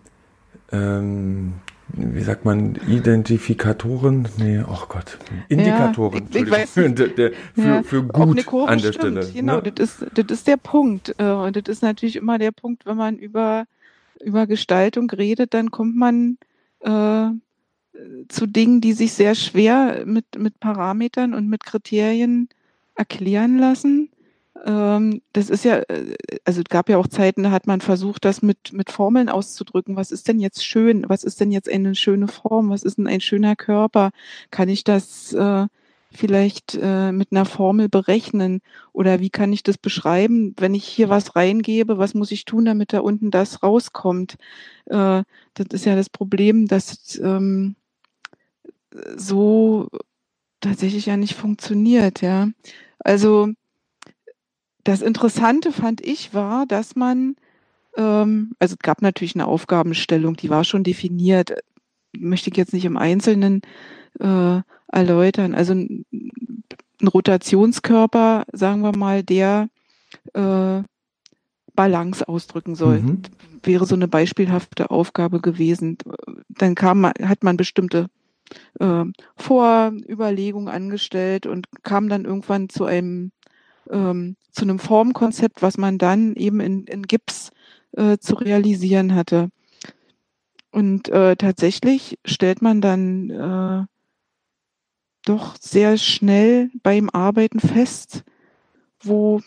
ähm, 0.71 1.53
wie 1.89 2.23
sagt 2.23 2.45
man, 2.45 2.77
Identifikatoren? 2.89 4.29
Nee, 4.37 4.63
oh 4.69 4.87
Gott, 4.89 5.19
Indikatoren. 5.49 6.29
Ja, 6.31 6.41
ich, 6.41 6.47
ich 6.47 6.51
weiß 6.51 6.71
für, 6.71 6.91
der, 6.91 7.33
für, 7.55 7.61
ja, 7.61 7.83
für 7.83 8.03
gut 8.05 8.69
an 8.69 8.79
der 8.79 8.93
stimmt. 8.93 9.25
Stelle. 9.25 9.33
Genau, 9.33 9.57
ne? 9.61 9.73
das, 9.73 10.01
ist, 10.01 10.07
das 10.15 10.27
ist 10.31 10.47
der 10.47 10.57
Punkt. 10.57 11.15
Äh, 11.19 11.25
und 11.25 11.57
das 11.57 11.65
ist 11.67 11.83
natürlich 11.83 12.17
immer 12.17 12.39
der 12.39 12.53
Punkt, 12.53 12.87
wenn 12.87 12.97
man 12.97 13.19
über, 13.19 13.67
über 14.23 14.47
Gestaltung 14.47 15.11
redet, 15.11 15.55
dann 15.55 15.71
kommt 15.71 15.97
man 15.97 16.39
äh, 16.81 17.29
zu 18.29 18.47
Dingen, 18.47 18.81
die 18.81 18.93
sich 18.93 19.13
sehr 19.13 19.35
schwer 19.35 20.05
mit, 20.07 20.39
mit 20.39 20.61
Parametern 20.61 21.35
und 21.35 21.49
mit 21.49 21.65
Kriterien 21.65 22.49
erklären 22.95 23.59
lassen. 23.59 24.11
Ähm, 24.65 25.23
das 25.33 25.51
ist 25.51 25.65
ja, 25.65 25.79
äh, 25.89 26.17
also 26.45 26.61
es 26.61 26.69
gab 26.69 26.89
ja 26.89 26.99
auch 26.99 27.07
Zeiten, 27.07 27.43
da 27.43 27.51
hat 27.51 27.67
man 27.67 27.81
versucht, 27.81 28.25
das 28.25 28.43
mit, 28.43 28.73
mit 28.73 28.91
Formeln 28.91 29.29
auszudrücken. 29.29 29.97
Was 29.97 30.11
ist 30.11 30.29
denn 30.29 30.41
jetzt 30.41 30.65
schön? 30.65 31.05
Was 31.09 31.25
ist 31.25 31.41
denn 31.41 31.53
jetzt 31.53 31.69
eine 31.69 31.95
schöne 31.95 32.29
Form? 32.29 32.71
Was 32.71 32.83
ist 32.83 32.99
denn 32.99 33.07
ein 33.07 33.21
schöner 33.21 33.57
Körper? 33.57 34.11
Kann 34.51 34.69
ich 34.69 34.85
das 34.85 35.33
äh, 35.33 35.67
vielleicht 36.17 36.79
äh, 36.81 37.13
mit 37.13 37.33
einer 37.33 37.45
Formel 37.45 37.89
berechnen? 37.89 38.61
Oder 38.93 39.21
wie 39.21 39.31
kann 39.31 39.53
ich 39.53 39.63
das 39.63 39.79
beschreiben, 39.79 40.55
wenn 40.59 40.75
ich 40.75 40.85
hier 40.85 41.09
was 41.09 41.37
reingebe? 41.37 41.99
Was 41.99 42.15
muss 42.15 42.33
ich 42.33 42.45
tun, 42.45 42.65
damit 42.65 42.93
da 42.93 43.01
unten 43.01 43.31
das 43.31 43.63
rauskommt? 43.63 44.37
Äh, 44.87 45.23
das 45.55 45.67
ist 45.73 45.85
ja 45.87 45.97
das 45.97 46.11
Problem, 46.11 46.67
dass 46.67 47.19
ähm, 47.19 47.77
so 49.17 49.89
tatsächlich 50.61 51.07
ja 51.07 51.17
nicht 51.17 51.35
funktioniert, 51.35 52.23
ja. 52.23 52.49
Also 52.99 53.51
das 54.85 55.03
Interessante 55.03 55.73
fand 55.73 56.05
ich 56.05 56.33
war, 56.33 56.67
dass 56.67 56.97
man, 56.97 57.37
ähm, 57.97 58.53
also 58.59 58.75
es 58.75 58.79
gab 58.79 59.03
natürlich 59.03 59.35
eine 59.35 59.47
Aufgabenstellung, 59.47 60.37
die 60.37 60.51
war 60.51 60.65
schon 60.65 60.85
definiert, 60.85 61.53
möchte 62.17 62.51
ich 62.51 62.57
jetzt 62.57 62.73
nicht 62.73 62.85
im 62.85 62.97
Einzelnen 62.97 63.63
äh, 64.21 64.61
erläutern. 64.89 65.55
Also 65.55 65.73
ein, 65.73 66.05
ein, 66.13 67.09
Rotationskörper, 67.09 68.45
sagen 68.53 68.81
wir 68.81 68.97
mal, 68.97 69.23
der 69.23 69.69
äh, 70.33 70.83
Balance 71.75 72.27
ausdrücken 72.27 72.75
soll, 72.75 73.01
mhm. 73.01 73.23
wäre 73.63 73.85
so 73.85 73.95
eine 73.95 74.09
beispielhafte 74.09 74.91
Aufgabe 74.91 75.41
gewesen. 75.41 75.99
Dann 76.49 76.75
kam, 76.75 77.05
hat 77.05 77.45
man 77.45 77.59
bestimmte 77.59 78.09
äh, 78.81 79.05
Vorüberlegungen 79.37 80.69
angestellt 80.69 81.47
und 81.47 81.67
kam 81.83 82.09
dann 82.09 82.25
irgendwann 82.25 82.71
zu 82.71 82.87
einem 82.87 83.33
ähm, 83.91 84.37
zu 84.53 84.63
einem 84.63 84.79
Formkonzept, 84.79 85.63
was 85.63 85.77
man 85.77 85.99
dann 85.99 86.35
eben 86.35 86.61
in, 86.61 86.85
in 86.85 87.03
Gips 87.03 87.51
äh, 87.93 88.17
zu 88.19 88.35
realisieren 88.37 89.15
hatte. 89.15 89.51
Und 90.73 91.09
äh, 91.09 91.37
tatsächlich 91.37 92.19
stellt 92.25 92.63
man 92.63 92.81
dann 92.81 93.31
äh, 93.31 93.85
doch 95.27 95.57
sehr 95.61 95.99
schnell 95.99 96.71
beim 96.83 97.11
Arbeiten 97.11 97.61
fest, 97.61 98.25
wo, 99.01 99.43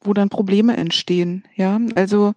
wo 0.00 0.14
dann 0.14 0.30
Probleme 0.30 0.76
entstehen. 0.76 1.44
Ja, 1.54 1.78
also 1.94 2.34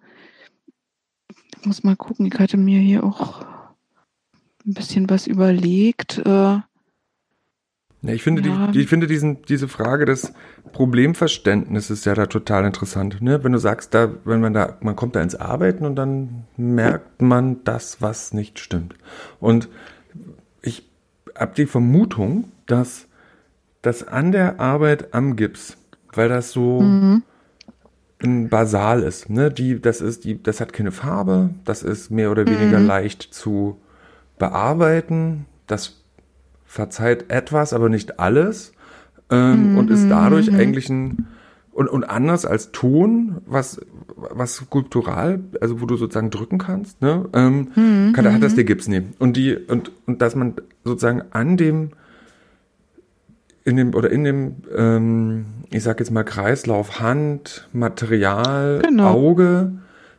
ich 1.58 1.66
muss 1.66 1.84
mal 1.84 1.96
gucken, 1.96 2.26
ich 2.26 2.38
hatte 2.38 2.56
mir 2.56 2.80
hier 2.80 3.04
auch 3.04 3.44
ein 4.66 4.74
bisschen 4.74 5.08
was 5.08 5.26
überlegt. 5.26 6.18
Äh, 6.18 6.60
ja, 8.02 8.14
ich 8.14 8.22
finde, 8.22 8.48
ja. 8.48 8.68
die, 8.68 8.80
ich 8.80 8.88
finde 8.88 9.06
diesen, 9.06 9.42
diese 9.42 9.68
Frage 9.68 10.06
des 10.06 10.32
Problemverständnisses 10.72 12.04
ja 12.06 12.14
da 12.14 12.26
total 12.26 12.64
interessant. 12.64 13.20
Ne? 13.20 13.44
Wenn 13.44 13.52
du 13.52 13.58
sagst, 13.58 13.92
da, 13.94 14.10
wenn 14.24 14.40
man 14.40 14.54
da, 14.54 14.78
man 14.80 14.96
kommt 14.96 15.16
da 15.16 15.22
ins 15.22 15.34
Arbeiten 15.34 15.84
und 15.84 15.96
dann 15.96 16.44
merkt 16.56 17.20
man 17.20 17.62
das, 17.64 18.00
was 18.00 18.32
nicht 18.32 18.58
stimmt. 18.58 18.94
Und 19.38 19.68
habe 21.40 21.54
die 21.56 21.66
Vermutung, 21.66 22.52
dass 22.66 23.08
das 23.82 24.06
an 24.06 24.30
der 24.30 24.60
Arbeit 24.60 25.14
am 25.14 25.36
Gips, 25.36 25.76
weil 26.12 26.28
das 26.28 26.52
so 26.52 26.82
mhm. 26.82 27.22
ein 28.22 28.48
Basal 28.48 29.02
ist, 29.02 29.30
ne? 29.30 29.50
Die, 29.50 29.80
das 29.80 30.00
ist, 30.00 30.24
die, 30.24 30.42
das 30.42 30.60
hat 30.60 30.72
keine 30.72 30.92
Farbe, 30.92 31.50
das 31.64 31.82
ist 31.82 32.10
mehr 32.10 32.30
oder 32.30 32.46
weniger 32.46 32.78
mhm. 32.78 32.86
leicht 32.86 33.22
zu 33.22 33.80
bearbeiten. 34.38 35.46
Das 35.66 36.02
verzeiht 36.66 37.30
etwas, 37.30 37.72
aber 37.72 37.88
nicht 37.88 38.20
alles 38.20 38.72
ähm, 39.30 39.74
mm 39.74 39.78
und 39.78 39.90
ist 39.90 40.08
dadurch 40.08 40.50
mm 40.50 40.54
eigentlich 40.56 40.90
ein 40.90 41.26
und, 41.72 41.88
und 41.88 42.04
anders 42.04 42.44
als 42.44 42.72
Ton, 42.72 43.38
was 43.46 43.80
was 44.16 44.54
skulptural, 44.54 45.40
also 45.60 45.80
wo 45.80 45.86
du 45.86 45.96
sozusagen 45.96 46.30
drücken 46.30 46.58
kannst, 46.58 47.00
ne, 47.00 47.28
ähm, 47.32 47.68
mm 47.74 48.12
kann, 48.12 48.32
hat 48.32 48.42
das 48.42 48.54
der 48.54 48.64
Gips 48.64 48.88
nehmen 48.88 49.14
und 49.18 49.36
die 49.36 49.56
und 49.56 49.92
und 50.06 50.22
dass 50.22 50.34
man 50.34 50.54
sozusagen 50.84 51.22
an 51.30 51.56
dem 51.56 51.90
in 53.64 53.76
dem 53.76 53.94
oder 53.94 54.10
in 54.10 54.24
dem 54.24 54.56
ähm, 54.74 55.44
ich 55.70 55.82
sag 55.82 56.00
jetzt 56.00 56.10
mal 56.10 56.24
Kreislauf 56.24 57.00
Hand 57.00 57.68
Material 57.72 58.80
genau. 58.84 59.10
Auge 59.10 59.72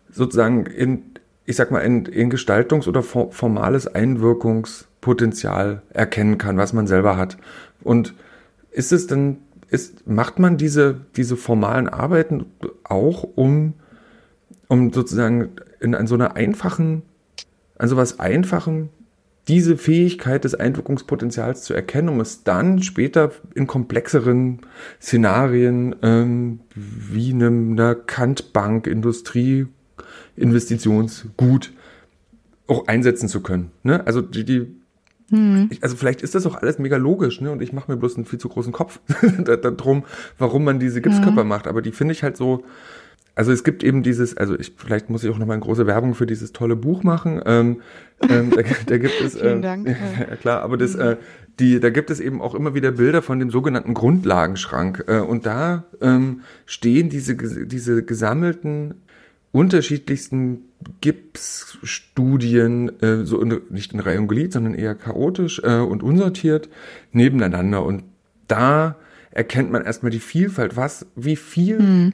sozusagen 0.10 0.66
in 0.66 1.04
ich 1.46 1.56
sag 1.56 1.72
mal 1.72 1.80
in, 1.80 2.06
in 2.06 2.32
Gestaltungs- 2.32 2.88
oder 2.88 3.04
formales 3.04 3.88
Einwirkungs 3.88 4.88
Potenzial 5.02 5.82
erkennen 5.90 6.38
kann, 6.38 6.58
was 6.58 6.74
man 6.74 6.88
selber 6.88 7.18
hat. 7.18 7.38
Und 7.84 8.14
ist 8.70 8.92
es 8.92 9.08
denn, 9.08 9.40
ist, 9.70 10.08
macht 10.08 10.40
man 10.40 10.58
diese, 10.58 11.02
diese 11.16 11.36
formalen 11.36 11.90
Arbeiten 11.90 12.46
auch, 12.84 13.24
um, 13.36 13.74
um 14.72 14.94
sozusagen 14.94 15.50
in, 15.82 15.92
in 15.92 16.08
so 16.08 16.16
einer 16.16 16.38
einfachen, 16.38 17.02
an 17.78 17.90
so 17.90 17.98
was 17.98 18.22
Einfachem 18.22 18.88
diese 19.50 19.76
Fähigkeit 19.76 20.46
des 20.46 20.56
Einwirkungspotenzials 20.56 21.64
zu 21.64 21.74
erkennen, 21.74 22.08
um 22.08 22.22
es 22.22 22.46
dann 22.46 22.82
später 22.82 23.34
in 23.54 23.68
komplexeren 23.68 24.62
Szenarien 25.02 25.94
ähm, 26.04 26.62
wie 26.74 27.34
einem, 27.34 27.74
einer 27.74 27.96
Kantbank, 27.96 28.88
Industrie, 28.88 29.68
Investitionsgut 30.38 31.74
auch 32.68 32.88
einsetzen 32.88 33.28
zu 33.28 33.42
können. 33.42 33.72
Ne? 33.84 34.08
Also 34.08 34.22
die, 34.22 34.46
die 34.46 34.68
hm. 35.32 35.70
also 35.82 35.98
vielleicht 35.98 36.22
ist 36.22 36.34
das 36.34 36.46
auch 36.46 36.56
alles 36.56 36.80
mega 36.80 36.96
logisch, 36.96 37.42
ne? 37.42 37.52
Und 37.52 37.62
ich 37.62 37.74
mache 37.74 37.92
mir 37.92 37.98
bloß 37.98 38.16
einen 38.16 38.26
viel 38.26 38.40
zu 38.40 38.48
großen 38.48 38.72
Kopf 38.72 39.02
darum, 39.44 40.04
warum 40.38 40.64
man 40.64 40.80
diese 40.80 41.02
Gipskörper 41.02 41.42
ja. 41.42 41.44
macht. 41.44 41.68
Aber 41.68 41.82
die 41.82 41.92
finde 41.92 42.14
ich 42.14 42.24
halt 42.24 42.38
so. 42.38 42.64
Also 43.34 43.52
es 43.52 43.64
gibt 43.64 43.84
eben 43.84 44.04
dieses, 44.04 44.36
also 44.36 44.60
ich 44.60 44.74
vielleicht 44.76 45.10
muss 45.10 45.24
ich 45.24 45.30
auch 45.30 45.38
nochmal 45.38 45.56
eine 45.56 45.64
große 45.64 45.88
Werbung 45.88 46.16
für 46.16 46.26
dieses 46.26 46.52
tolle 46.52 46.76
Buch 46.76 47.04
machen. 47.04 47.42
Ähm, 47.46 47.82
ähm, 48.30 48.52
da, 48.52 48.62
da, 48.88 48.98
gibt 48.98 49.22
es, 49.22 49.36
äh, 49.36 49.60
Dank. 49.60 49.88
ja 50.30 50.36
klar, 50.36 50.62
aber 50.62 50.78
das, 50.78 50.96
äh, 50.96 51.18
die, 51.60 51.80
da 51.80 51.90
gibt 51.90 52.10
es 52.10 52.20
eben 52.20 52.42
auch 52.42 52.56
immer 52.56 52.76
wieder 52.76 52.92
Bilder 52.92 53.22
von 53.22 53.40
dem 53.40 53.50
sogenannten 53.50 53.94
Grundlagenschrank. 53.94 55.06
Äh, 55.08 55.20
und 55.20 55.46
da 55.46 55.86
ähm, 56.02 56.42
stehen 56.66 57.10
diese, 57.10 57.36
diese 57.36 58.04
gesammelten 58.04 58.96
unterschiedlichsten 59.52 60.66
Gipsstudien, 61.02 63.02
äh, 63.02 63.26
so 63.26 63.42
in, 63.42 63.62
nicht 63.70 63.94
in 63.94 64.00
Reihe 64.00 64.20
und 64.20 64.28
Glied, 64.28 64.54
sondern 64.54 64.74
eher 64.74 64.96
chaotisch 64.96 65.62
äh, 65.64 65.80
und 65.80 66.04
unsortiert 66.04 66.70
nebeneinander. 67.12 67.84
Und 67.84 68.04
da 68.48 68.96
erkennt 69.32 69.72
man 69.72 69.84
erstmal 69.84 70.12
die 70.12 70.20
Vielfalt, 70.20 70.76
was, 70.76 71.06
wie 71.16 71.36
viel 71.36 71.80
hm. 71.80 72.14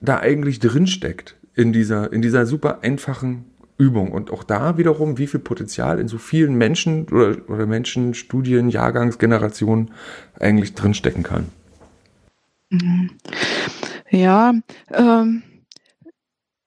Da 0.00 0.18
eigentlich 0.18 0.58
drinsteckt 0.60 1.36
in 1.54 1.72
dieser, 1.72 2.12
in 2.12 2.22
dieser 2.22 2.46
super 2.46 2.80
einfachen 2.82 3.44
Übung. 3.78 4.12
Und 4.12 4.30
auch 4.30 4.44
da 4.44 4.78
wiederum, 4.78 5.18
wie 5.18 5.26
viel 5.26 5.40
Potenzial 5.40 5.98
in 5.98 6.08
so 6.08 6.18
vielen 6.18 6.54
Menschen 6.54 7.06
oder, 7.08 7.36
oder 7.48 7.66
Menschen, 7.66 8.14
Studien, 8.14 8.68
Jahrgangsgenerationen 8.68 9.90
eigentlich 10.38 10.74
drinstecken 10.74 11.22
kann. 11.22 11.46
Mhm. 12.70 13.10
Ja, 14.10 14.54
ähm, 14.92 15.42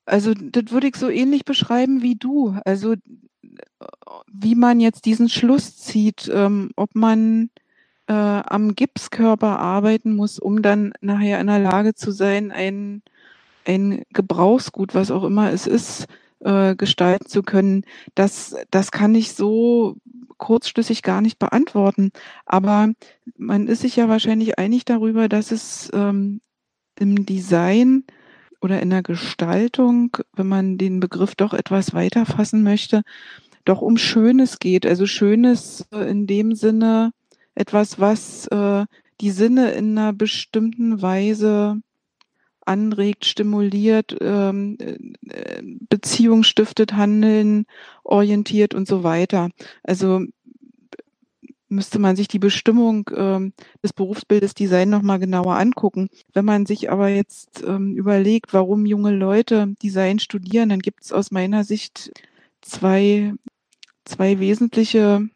also 0.05 0.33
das 0.33 0.71
würde 0.71 0.87
ich 0.87 0.95
so 0.95 1.09
ähnlich 1.09 1.45
beschreiben 1.45 2.01
wie 2.01 2.15
du. 2.15 2.57
Also 2.65 2.95
wie 4.31 4.55
man 4.55 4.79
jetzt 4.79 5.05
diesen 5.05 5.29
Schluss 5.29 5.77
zieht, 5.77 6.29
ähm, 6.33 6.71
ob 6.75 6.95
man 6.95 7.49
äh, 8.07 8.13
am 8.13 8.75
Gipskörper 8.75 9.59
arbeiten 9.59 10.15
muss, 10.15 10.39
um 10.39 10.61
dann 10.61 10.93
nachher 11.01 11.39
in 11.39 11.47
der 11.47 11.59
Lage 11.59 11.93
zu 11.95 12.11
sein, 12.11 12.51
ein, 12.51 13.03
ein 13.65 14.03
Gebrauchsgut, 14.13 14.95
was 14.95 15.11
auch 15.11 15.23
immer 15.23 15.51
es 15.51 15.67
ist, 15.67 16.07
äh, 16.39 16.75
gestalten 16.75 17.27
zu 17.27 17.43
können, 17.43 17.83
das, 18.15 18.55
das 18.71 18.91
kann 18.91 19.15
ich 19.15 19.33
so 19.33 19.97
kurzschlüssig 20.37 21.03
gar 21.03 21.21
nicht 21.21 21.37
beantworten. 21.37 22.11
Aber 22.45 22.89
man 23.37 23.67
ist 23.67 23.81
sich 23.81 23.95
ja 23.95 24.09
wahrscheinlich 24.09 24.57
einig 24.57 24.85
darüber, 24.85 25.29
dass 25.29 25.51
es 25.51 25.91
ähm, 25.93 26.41
im 26.97 27.25
Design 27.25 28.05
oder 28.61 28.81
in 28.81 28.89
der 28.89 29.03
Gestaltung, 29.03 30.17
wenn 30.33 30.47
man 30.47 30.77
den 30.77 30.99
Begriff 30.99 31.35
doch 31.35 31.53
etwas 31.53 31.93
weiter 31.93 32.25
fassen 32.25 32.63
möchte, 32.63 33.03
doch 33.65 33.81
um 33.81 33.97
Schönes 33.97 34.59
geht. 34.59 34.85
Also 34.85 35.05
Schönes 35.05 35.85
äh, 35.91 36.09
in 36.09 36.25
dem 36.25 36.55
Sinne 36.55 37.11
etwas, 37.55 37.99
was 37.99 38.47
äh, 38.47 38.85
die 39.21 39.31
Sinne 39.31 39.71
in 39.71 39.97
einer 39.97 40.13
bestimmten 40.13 41.01
Weise 41.01 41.81
anregt, 42.69 43.25
stimuliert, 43.25 44.15
ähm, 44.21 44.77
äh, 44.79 45.61
Beziehung 45.89 46.43
stiftet, 46.43 46.93
Handeln 46.93 47.65
orientiert 48.03 48.73
und 48.73 48.87
so 48.87 49.03
weiter. 49.03 49.49
Also 49.83 50.21
müsste 51.67 51.99
man 51.99 52.15
sich 52.15 52.27
die 52.27 52.39
Bestimmung 52.39 53.09
ähm, 53.15 53.53
des 53.83 53.93
Berufsbildes 53.93 54.53
Design 54.53 54.89
nochmal 54.89 55.19
genauer 55.19 55.55
angucken. 55.55 56.09
Wenn 56.33 56.45
man 56.45 56.65
sich 56.65 56.91
aber 56.91 57.09
jetzt 57.09 57.63
ähm, 57.65 57.95
überlegt, 57.95 58.53
warum 58.53 58.85
junge 58.85 59.11
Leute 59.11 59.75
Design 59.81 60.19
studieren, 60.19 60.69
dann 60.69 60.79
gibt 60.79 61.03
es 61.03 61.11
aus 61.11 61.31
meiner 61.31 61.63
Sicht 61.63 62.11
zwei, 62.61 63.33
zwei 64.05 64.39
wesentliche 64.39 65.29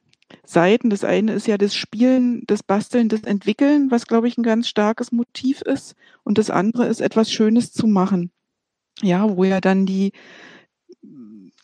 Seiten. 0.45 0.89
Das 0.89 1.03
eine 1.03 1.33
ist 1.33 1.47
ja 1.47 1.57
das 1.57 1.75
Spielen, 1.75 2.43
das 2.47 2.63
Basteln, 2.63 3.09
das 3.09 3.21
Entwickeln, 3.21 3.91
was, 3.91 4.07
glaube 4.07 4.27
ich, 4.27 4.37
ein 4.37 4.43
ganz 4.43 4.67
starkes 4.67 5.11
Motiv 5.11 5.61
ist. 5.61 5.95
Und 6.23 6.37
das 6.37 6.49
andere 6.49 6.87
ist, 6.87 7.01
etwas 7.01 7.31
Schönes 7.31 7.71
zu 7.71 7.87
machen. 7.87 8.31
Ja, 9.01 9.35
wo 9.35 9.43
ja 9.43 9.61
dann 9.61 9.85
die, 9.85 10.11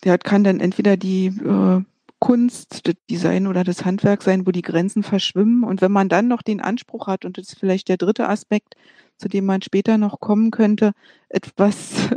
der 0.03 0.17
kann 0.17 0.43
dann 0.43 0.59
entweder 0.59 0.97
die 0.97 1.27
äh, 1.27 1.81
Kunst, 2.19 2.87
das 2.87 2.95
Design 3.09 3.47
oder 3.47 3.63
das 3.63 3.85
Handwerk 3.85 4.23
sein, 4.23 4.45
wo 4.45 4.51
die 4.51 4.61
Grenzen 4.61 5.03
verschwimmen. 5.03 5.63
Und 5.63 5.81
wenn 5.81 5.91
man 5.91 6.09
dann 6.09 6.27
noch 6.27 6.41
den 6.41 6.61
Anspruch 6.61 7.07
hat, 7.07 7.25
und 7.25 7.37
das 7.37 7.49
ist 7.49 7.59
vielleicht 7.59 7.89
der 7.89 7.97
dritte 7.97 8.27
Aspekt, 8.27 8.75
zu 9.17 9.27
dem 9.27 9.45
man 9.45 9.61
später 9.61 9.97
noch 9.97 10.19
kommen 10.19 10.51
könnte, 10.51 10.93
etwas 11.27 12.09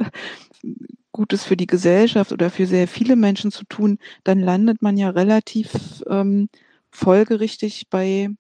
Gutes 1.12 1.44
für 1.44 1.56
die 1.56 1.66
Gesellschaft 1.66 2.32
oder 2.32 2.50
für 2.50 2.66
sehr 2.66 2.88
viele 2.88 3.16
Menschen 3.16 3.50
zu 3.50 3.64
tun, 3.64 3.98
dann 4.24 4.40
landet 4.40 4.82
man 4.82 4.96
ja 4.96 5.10
relativ 5.10 6.02
ähm, 6.08 6.48
folgerichtig 6.90 7.88
bei, 7.90 8.30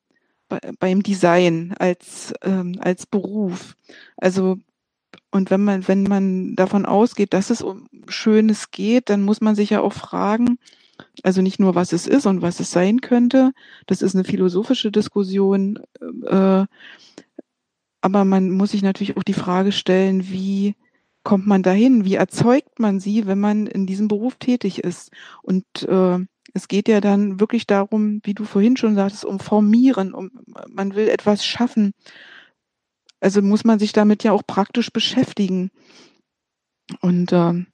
bei 0.48 0.60
beim 0.78 1.02
Design 1.02 1.74
als 1.78 2.34
ähm, 2.42 2.76
als 2.80 3.06
Beruf. 3.06 3.76
Also 4.16 4.58
und 5.30 5.50
wenn 5.50 5.64
man 5.64 5.88
wenn 5.88 6.04
man 6.04 6.56
davon 6.56 6.86
ausgeht, 6.86 7.34
dass 7.34 7.50
es 7.50 7.62
um 7.62 7.88
Schönes 8.08 8.70
geht, 8.70 9.10
dann 9.10 9.22
muss 9.22 9.40
man 9.40 9.54
sich 9.54 9.70
ja 9.70 9.80
auch 9.80 9.92
fragen, 9.92 10.58
also 11.22 11.42
nicht 11.42 11.60
nur, 11.60 11.74
was 11.74 11.92
es 11.92 12.06
ist 12.06 12.26
und 12.26 12.42
was 12.42 12.60
es 12.60 12.70
sein 12.70 13.00
könnte. 13.00 13.52
Das 13.86 14.02
ist 14.02 14.14
eine 14.14 14.24
philosophische 14.24 14.90
Diskussion. 14.90 15.78
Äh, 16.26 16.66
aber 18.00 18.24
man 18.24 18.50
muss 18.50 18.72
sich 18.72 18.82
natürlich 18.82 19.16
auch 19.16 19.22
die 19.22 19.32
Frage 19.32 19.72
stellen, 19.72 20.28
wie 20.28 20.74
kommt 21.22 21.46
man 21.46 21.62
dahin? 21.62 22.04
Wie 22.04 22.14
erzeugt 22.14 22.78
man 22.78 23.00
sie, 23.00 23.26
wenn 23.26 23.40
man 23.40 23.66
in 23.66 23.86
diesem 23.86 24.08
Beruf 24.08 24.36
tätig 24.36 24.78
ist? 24.78 25.10
Und 25.42 25.64
äh, 25.82 26.18
es 26.54 26.68
geht 26.68 26.88
ja 26.88 27.00
dann 27.00 27.40
wirklich 27.40 27.66
darum, 27.66 28.20
wie 28.24 28.34
du 28.34 28.44
vorhin 28.44 28.76
schon 28.76 28.94
sagtest, 28.94 29.24
um 29.24 29.40
Formieren, 29.40 30.12
um 30.12 30.30
man 30.68 30.94
will 30.94 31.08
etwas 31.08 31.46
schaffen. 31.46 31.92
Also 33.20 33.40
muss 33.40 33.64
man 33.64 33.78
sich 33.78 33.92
damit 33.92 34.24
ja 34.24 34.32
auch 34.32 34.42
praktisch 34.46 34.90
beschäftigen. 34.90 35.70
Und 37.00 37.32
äh, 37.32 37.64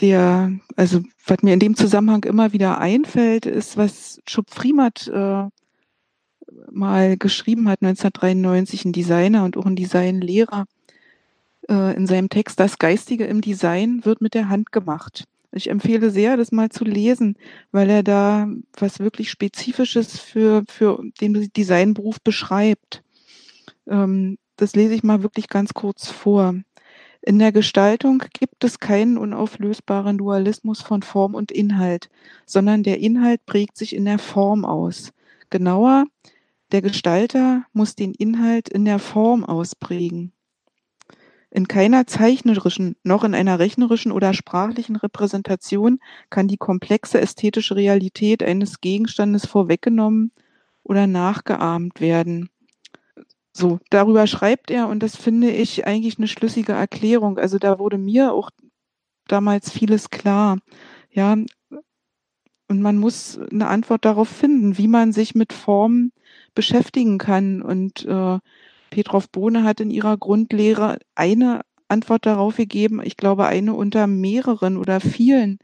der, 0.00 0.52
also 0.76 1.02
was 1.26 1.42
mir 1.42 1.52
in 1.52 1.60
dem 1.60 1.76
Zusammenhang 1.76 2.24
immer 2.24 2.52
wieder 2.52 2.78
einfällt, 2.78 3.46
ist, 3.46 3.76
was 3.76 4.20
Schub 4.26 4.50
Friemat 4.50 5.06
äh, 5.08 5.44
mal 6.70 7.16
geschrieben 7.16 7.68
hat, 7.68 7.82
1993, 7.82 8.86
ein 8.86 8.92
Designer 8.92 9.44
und 9.44 9.56
auch 9.56 9.66
ein 9.66 9.76
Designlehrer, 9.76 10.66
äh, 11.70 11.96
in 11.96 12.06
seinem 12.06 12.28
Text, 12.28 12.60
das 12.60 12.78
Geistige 12.78 13.24
im 13.24 13.40
Design 13.40 14.04
wird 14.04 14.20
mit 14.20 14.34
der 14.34 14.48
Hand 14.48 14.72
gemacht. 14.72 15.24
Ich 15.52 15.70
empfehle 15.70 16.10
sehr, 16.10 16.36
das 16.36 16.52
mal 16.52 16.68
zu 16.68 16.84
lesen, 16.84 17.36
weil 17.72 17.90
er 17.90 18.02
da 18.02 18.48
was 18.78 19.00
wirklich 19.00 19.30
Spezifisches 19.30 20.18
für, 20.18 20.64
für 20.68 21.02
den 21.20 21.50
Designberuf 21.56 22.20
beschreibt. 22.20 23.02
Ähm, 23.88 24.38
das 24.56 24.74
lese 24.76 24.94
ich 24.94 25.02
mal 25.02 25.22
wirklich 25.22 25.48
ganz 25.48 25.72
kurz 25.72 26.08
vor. 26.08 26.54
In 27.22 27.38
der 27.38 27.52
Gestaltung 27.52 28.22
gibt 28.32 28.64
es 28.64 28.78
keinen 28.78 29.18
unauflösbaren 29.18 30.18
Dualismus 30.18 30.80
von 30.80 31.02
Form 31.02 31.34
und 31.34 31.52
Inhalt, 31.52 32.08
sondern 32.46 32.82
der 32.82 32.98
Inhalt 32.98 33.44
prägt 33.44 33.76
sich 33.76 33.94
in 33.94 34.04
der 34.06 34.18
Form 34.18 34.64
aus. 34.64 35.12
Genauer, 35.50 36.04
der 36.72 36.82
Gestalter 36.82 37.64
muss 37.72 37.94
den 37.94 38.14
Inhalt 38.14 38.68
in 38.68 38.84
der 38.84 38.98
Form 38.98 39.44
ausprägen. 39.44 40.32
In 41.50 41.66
keiner 41.66 42.06
zeichnerischen 42.06 42.96
noch 43.02 43.24
in 43.24 43.34
einer 43.34 43.58
rechnerischen 43.58 44.12
oder 44.12 44.34
sprachlichen 44.34 44.96
Repräsentation 44.96 45.98
kann 46.30 46.46
die 46.46 46.56
komplexe 46.56 47.20
ästhetische 47.20 47.74
Realität 47.74 48.42
eines 48.42 48.80
Gegenstandes 48.80 49.46
vorweggenommen 49.46 50.32
oder 50.84 51.06
nachgeahmt 51.06 52.00
werden. 52.00 52.50
So, 53.52 53.80
darüber 53.90 54.28
schreibt 54.28 54.70
er 54.70 54.88
und 54.88 55.02
das 55.02 55.16
finde 55.16 55.50
ich 55.50 55.86
eigentlich 55.86 56.18
eine 56.18 56.28
schlüssige 56.28 56.72
Erklärung. 56.72 57.38
Also 57.38 57.58
da 57.58 57.80
wurde 57.80 57.98
mir 57.98 58.32
auch 58.32 58.50
damals 59.26 59.70
vieles 59.70 60.10
klar. 60.10 60.58
Ja, 61.10 61.36
und 62.68 62.82
man 62.82 62.98
muss 62.98 63.36
eine 63.50 63.66
Antwort 63.66 64.04
darauf 64.04 64.28
finden, 64.28 64.78
wie 64.78 64.86
man 64.86 65.12
sich 65.12 65.34
mit 65.34 65.52
Formen 65.52 66.12
beschäftigen 66.54 67.18
kann. 67.18 67.62
Und 67.62 68.04
äh, 68.04 68.38
Petrov 68.90 69.28
Bohne 69.30 69.64
hat 69.64 69.80
in 69.80 69.90
ihrer 69.90 70.16
Grundlehre 70.16 70.98
eine 71.14 71.62
Antwort 71.88 72.26
darauf 72.26 72.56
gegeben, 72.56 73.00
ich 73.02 73.16
glaube 73.16 73.46
eine 73.46 73.74
unter 73.74 74.06
mehreren 74.06 74.76
oder 74.76 75.00
vielen. 75.00 75.58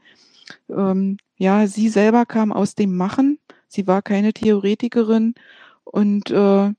Ähm, 0.69 1.17
ja, 1.37 1.67
sie 1.67 1.89
selber 1.89 2.25
kam 2.25 2.51
aus 2.51 2.75
dem 2.75 2.95
Machen, 2.97 3.39
sie 3.67 3.87
war 3.87 4.01
keine 4.01 4.33
Theoretikerin 4.33 5.35
und 5.83 6.31
äh, 6.31 6.73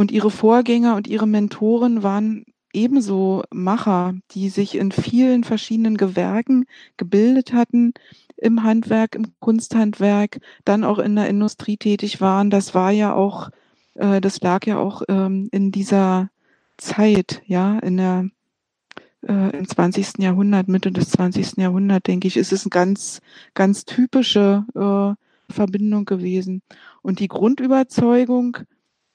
und 0.00 0.10
ihre 0.10 0.30
Vorgänger 0.30 0.96
und 0.96 1.06
ihre 1.08 1.26
Mentoren 1.26 2.02
waren 2.02 2.46
ebenso 2.72 3.42
Macher, 3.50 4.14
die 4.30 4.48
sich 4.48 4.76
in 4.76 4.92
vielen 4.92 5.44
verschiedenen 5.44 5.96
Gewerken 5.96 6.64
gebildet 6.96 7.52
hatten, 7.52 7.92
im 8.36 8.62
Handwerk, 8.62 9.14
im 9.14 9.26
Kunsthandwerk, 9.40 10.40
dann 10.64 10.84
auch 10.84 10.98
in 10.98 11.16
der 11.16 11.28
Industrie 11.28 11.76
tätig 11.76 12.20
waren. 12.20 12.48
Das 12.48 12.74
war 12.74 12.90
ja 12.90 13.14
auch, 13.14 13.50
äh, 13.94 14.20
das 14.20 14.40
lag 14.40 14.66
ja 14.66 14.78
auch 14.78 15.02
ähm, 15.08 15.48
in 15.52 15.72
dieser 15.72 16.30
Zeit, 16.76 17.42
ja, 17.46 17.78
in 17.78 17.96
der 17.96 18.28
äh, 19.26 19.56
im 19.56 19.68
20. 19.68 20.18
Jahrhundert, 20.18 20.68
Mitte 20.68 20.92
des 20.92 21.10
20. 21.10 21.58
Jahrhunderts, 21.58 22.04
denke 22.04 22.28
ich, 22.28 22.36
ist 22.36 22.52
es 22.52 22.64
eine 22.64 22.70
ganz, 22.70 23.20
ganz 23.54 23.84
typische 23.84 24.64
äh, 24.74 25.52
Verbindung 25.52 26.04
gewesen. 26.04 26.62
Und 27.02 27.20
die 27.20 27.28
Grundüberzeugung, 27.28 28.58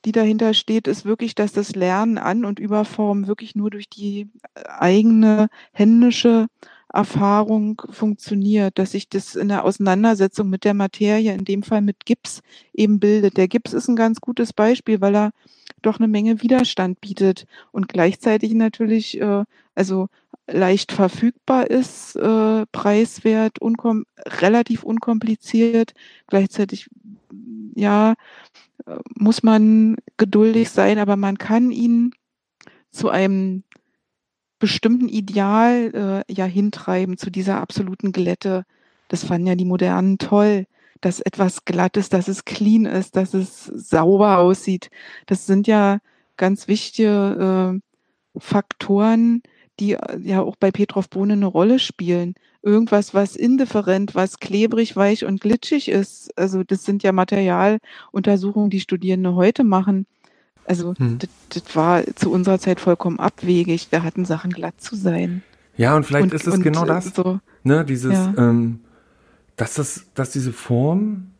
die 0.06 0.12
dahinter 0.12 0.54
steht, 0.54 0.88
ist 0.88 1.06
wirklich, 1.06 1.34
dass 1.34 1.54
das 1.54 1.76
Lernen 1.76 2.18
an 2.18 2.46
und 2.46 2.60
über 2.60 2.86
Form 2.86 3.28
wirklich 3.28 3.56
nur 3.56 3.72
durch 3.72 3.90
die 3.90 4.30
eigene 4.68 5.48
händische 5.72 6.48
Erfahrung 6.94 7.82
funktioniert, 7.90 8.78
dass 8.78 8.92
sich 8.92 9.10
das 9.10 9.36
in 9.36 9.50
der 9.50 9.66
Auseinandersetzung 9.66 10.50
mit 10.50 10.64
der 10.64 10.74
Materie, 10.74 11.34
in 11.34 11.46
dem 11.46 11.64
Fall 11.64 11.82
mit 11.82 12.06
Gips, 12.06 12.42
eben 12.74 13.00
bildet. 13.00 13.38
Der 13.38 13.48
Gips 13.48 13.74
ist 13.74 13.88
ein 13.88 13.96
ganz 13.96 14.22
gutes 14.22 14.54
Beispiel, 14.54 15.02
weil 15.02 15.16
er 15.16 15.32
doch 15.82 16.00
eine 16.00 16.08
Menge 16.08 16.42
Widerstand 16.42 17.02
bietet 17.02 17.46
und 17.72 17.88
gleichzeitig 17.88 18.54
natürlich 18.54 19.20
äh, 19.20 19.44
also 19.74 20.08
leicht 20.48 20.92
verfügbar 20.92 21.70
ist, 21.70 22.16
äh, 22.16 22.66
preiswert, 22.72 23.60
unkom 23.60 24.06
relativ 24.26 24.84
unkompliziert, 24.84 25.94
gleichzeitig 26.28 26.88
ja 27.76 28.14
äh, 28.86 28.96
muss 29.16 29.44
man 29.44 29.98
geduldig 30.18 30.70
sein, 30.70 31.00
aber 31.00 31.18
man 31.18 31.38
kann 31.38 31.72
ihn 31.72 32.12
zu 32.92 33.10
einem 33.10 33.64
bestimmten 34.66 35.10
Ideal 35.10 36.24
äh, 36.28 36.34
ja 36.34 36.46
hintreiben, 36.46 37.20
zu 37.20 37.30
dieser 37.30 37.62
absoluten 37.62 38.12
Glätte. 38.12 38.64
Das 39.10 39.24
fanden 39.24 39.46
ja 39.46 39.54
die 39.54 39.64
Modernen 39.64 40.18
toll, 40.18 40.66
dass 41.02 41.20
etwas 41.20 41.66
glatt 41.66 41.98
ist, 41.98 42.14
dass 42.14 42.28
es 42.28 42.46
clean 42.46 42.88
ist, 42.88 43.16
dass 43.16 43.36
es 43.36 43.66
sauber 43.66 44.40
aussieht. 44.40 44.90
Das 45.28 45.46
sind 45.46 45.68
ja 45.68 46.00
ganz 46.36 46.68
wichtige 46.68 47.78
äh, 48.36 48.40
Faktoren, 48.40 49.44
die 49.80 49.94
äh, 49.94 50.18
ja 50.20 50.42
auch 50.42 50.56
bei 50.56 50.72
Petrov 50.72 51.12
Bohne 51.12 51.34
eine 51.34 51.46
Rolle 51.46 51.78
spielen. 51.78 52.34
Irgendwas, 52.64 53.14
was 53.14 53.36
indifferent, 53.36 54.16
was 54.16 54.40
klebrig, 54.40 54.96
weich 54.96 55.26
und 55.26 55.42
glitschig 55.42 55.90
ist. 55.90 56.36
Also 56.40 56.64
das 56.64 56.86
sind 56.86 57.04
ja 57.04 57.12
Materialuntersuchungen, 57.12 58.72
die 58.72 58.80
Studierende 58.80 59.36
heute 59.36 59.64
machen. 59.64 60.08
Also 60.66 60.96
hm. 60.98 61.20
das, 61.20 61.30
das, 61.50 61.76
war 61.76 62.04
zu 62.16 62.32
unserer 62.32 62.60
Zeit 62.60 62.80
vollkommen 62.80 63.20
abwegig. 63.20 63.88
Wir 63.92 64.04
hatten 64.04 64.26
Sachen 64.26 64.52
glatt 64.52 64.76
zu 64.80 64.96
sein. 64.96 65.44
Ja, 65.78 65.96
und 65.96 66.06
vielleicht 66.06 66.26
und, 66.26 66.34
ist 66.34 66.48
es 66.48 66.60
genau 66.62 66.86
das. 66.86 67.14
So, 67.14 67.40
ne, 67.64 67.86
dieses, 67.86 68.14
ja. 68.14 68.34
ähm, 68.38 68.80
dass 69.56 69.76
das, 69.76 70.06
dass 70.16 70.32
diese 70.32 70.54
Formen 70.54 71.34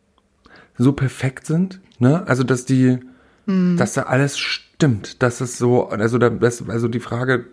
so 0.78 0.92
perfekt 0.92 1.46
sind, 1.46 1.80
ne? 1.98 2.26
Also 2.26 2.44
dass 2.44 2.64
die, 2.64 2.98
hm. 3.46 3.76
dass 3.76 3.94
da 3.94 4.02
alles 4.02 4.38
stimmt, 4.38 5.22
dass 5.22 5.40
es 5.40 5.58
so, 5.58 5.88
also 5.88 6.18
da, 6.18 6.28
das, 6.30 6.68
also 6.68 6.88
die 6.88 7.00
Frage, 7.00 7.46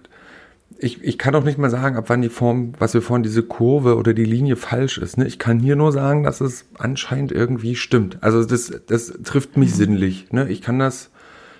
ich, 0.77 1.03
ich 1.03 1.17
kann 1.17 1.36
auch 1.36 1.43
nicht 1.43 1.57
mal 1.57 1.69
sagen, 1.69 1.95
ab 1.95 2.05
wann 2.07 2.21
die 2.21 2.29
Form, 2.29 2.73
was 2.79 2.93
wir 2.93 3.01
vorhin, 3.01 3.23
diese 3.23 3.43
Kurve 3.43 3.95
oder 3.95 4.13
die 4.13 4.25
Linie 4.25 4.55
falsch 4.55 4.97
ist. 4.97 5.17
Ne? 5.17 5.25
Ich 5.25 5.39
kann 5.39 5.59
hier 5.59 5.75
nur 5.75 5.91
sagen, 5.91 6.23
dass 6.23 6.41
es 6.41 6.65
anscheinend 6.77 7.31
irgendwie 7.31 7.75
stimmt. 7.75 8.17
Also 8.21 8.43
das, 8.43 8.73
das 8.88 9.13
trifft 9.23 9.55
mich 9.55 9.71
mhm. 9.71 9.75
sinnlich. 9.75 10.31
Ne? 10.31 10.49
Ich 10.49 10.62
kann 10.62 10.79
das 10.79 11.09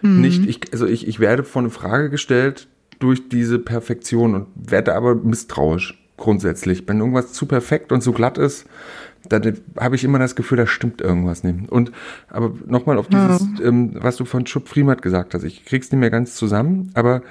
mhm. 0.04 0.22
nicht, 0.22 0.46
ich, 0.46 0.72
also 0.72 0.86
ich, 0.86 1.08
ich 1.08 1.20
werde 1.20 1.44
vor 1.44 1.62
eine 1.62 1.72
Frage 1.72 2.10
gestellt 2.10 2.68
durch 3.00 3.28
diese 3.30 3.60
Perfektion 3.60 4.36
und 4.36 4.48
werde 4.56 4.96
aber 4.96 5.16
misstrauisch 5.16 6.00
grundsätzlich. 6.18 6.88
Wenn 6.88 7.00
irgendwas 7.00 7.34
zu 7.34 7.48
perfekt 7.48 7.92
und 7.92 8.02
zu 8.02 8.14
glatt 8.14 8.38
ist, 8.38 8.66
dann 9.28 9.58
habe 9.80 9.96
ich 9.96 10.04
immer 10.04 10.20
das 10.20 10.36
Gefühl, 10.36 10.58
da 10.58 10.68
stimmt 10.68 11.02
irgendwas 11.02 11.44
nicht. 11.44 11.70
Und 11.72 11.92
aber 12.30 12.54
nochmal 12.68 12.98
auf 12.98 13.08
dieses, 13.08 13.42
ja. 13.60 13.66
ähm, 13.66 13.92
was 13.96 14.18
du 14.18 14.26
von 14.26 14.46
Schub 14.46 14.68
Friemat 14.68 15.02
gesagt 15.02 15.34
hast, 15.34 15.44
ich 15.44 15.66
krieg's 15.66 15.92
nicht 15.92 16.00
mehr 16.00 16.12
ganz 16.12 16.36
zusammen, 16.36 16.92
aber 16.94 17.24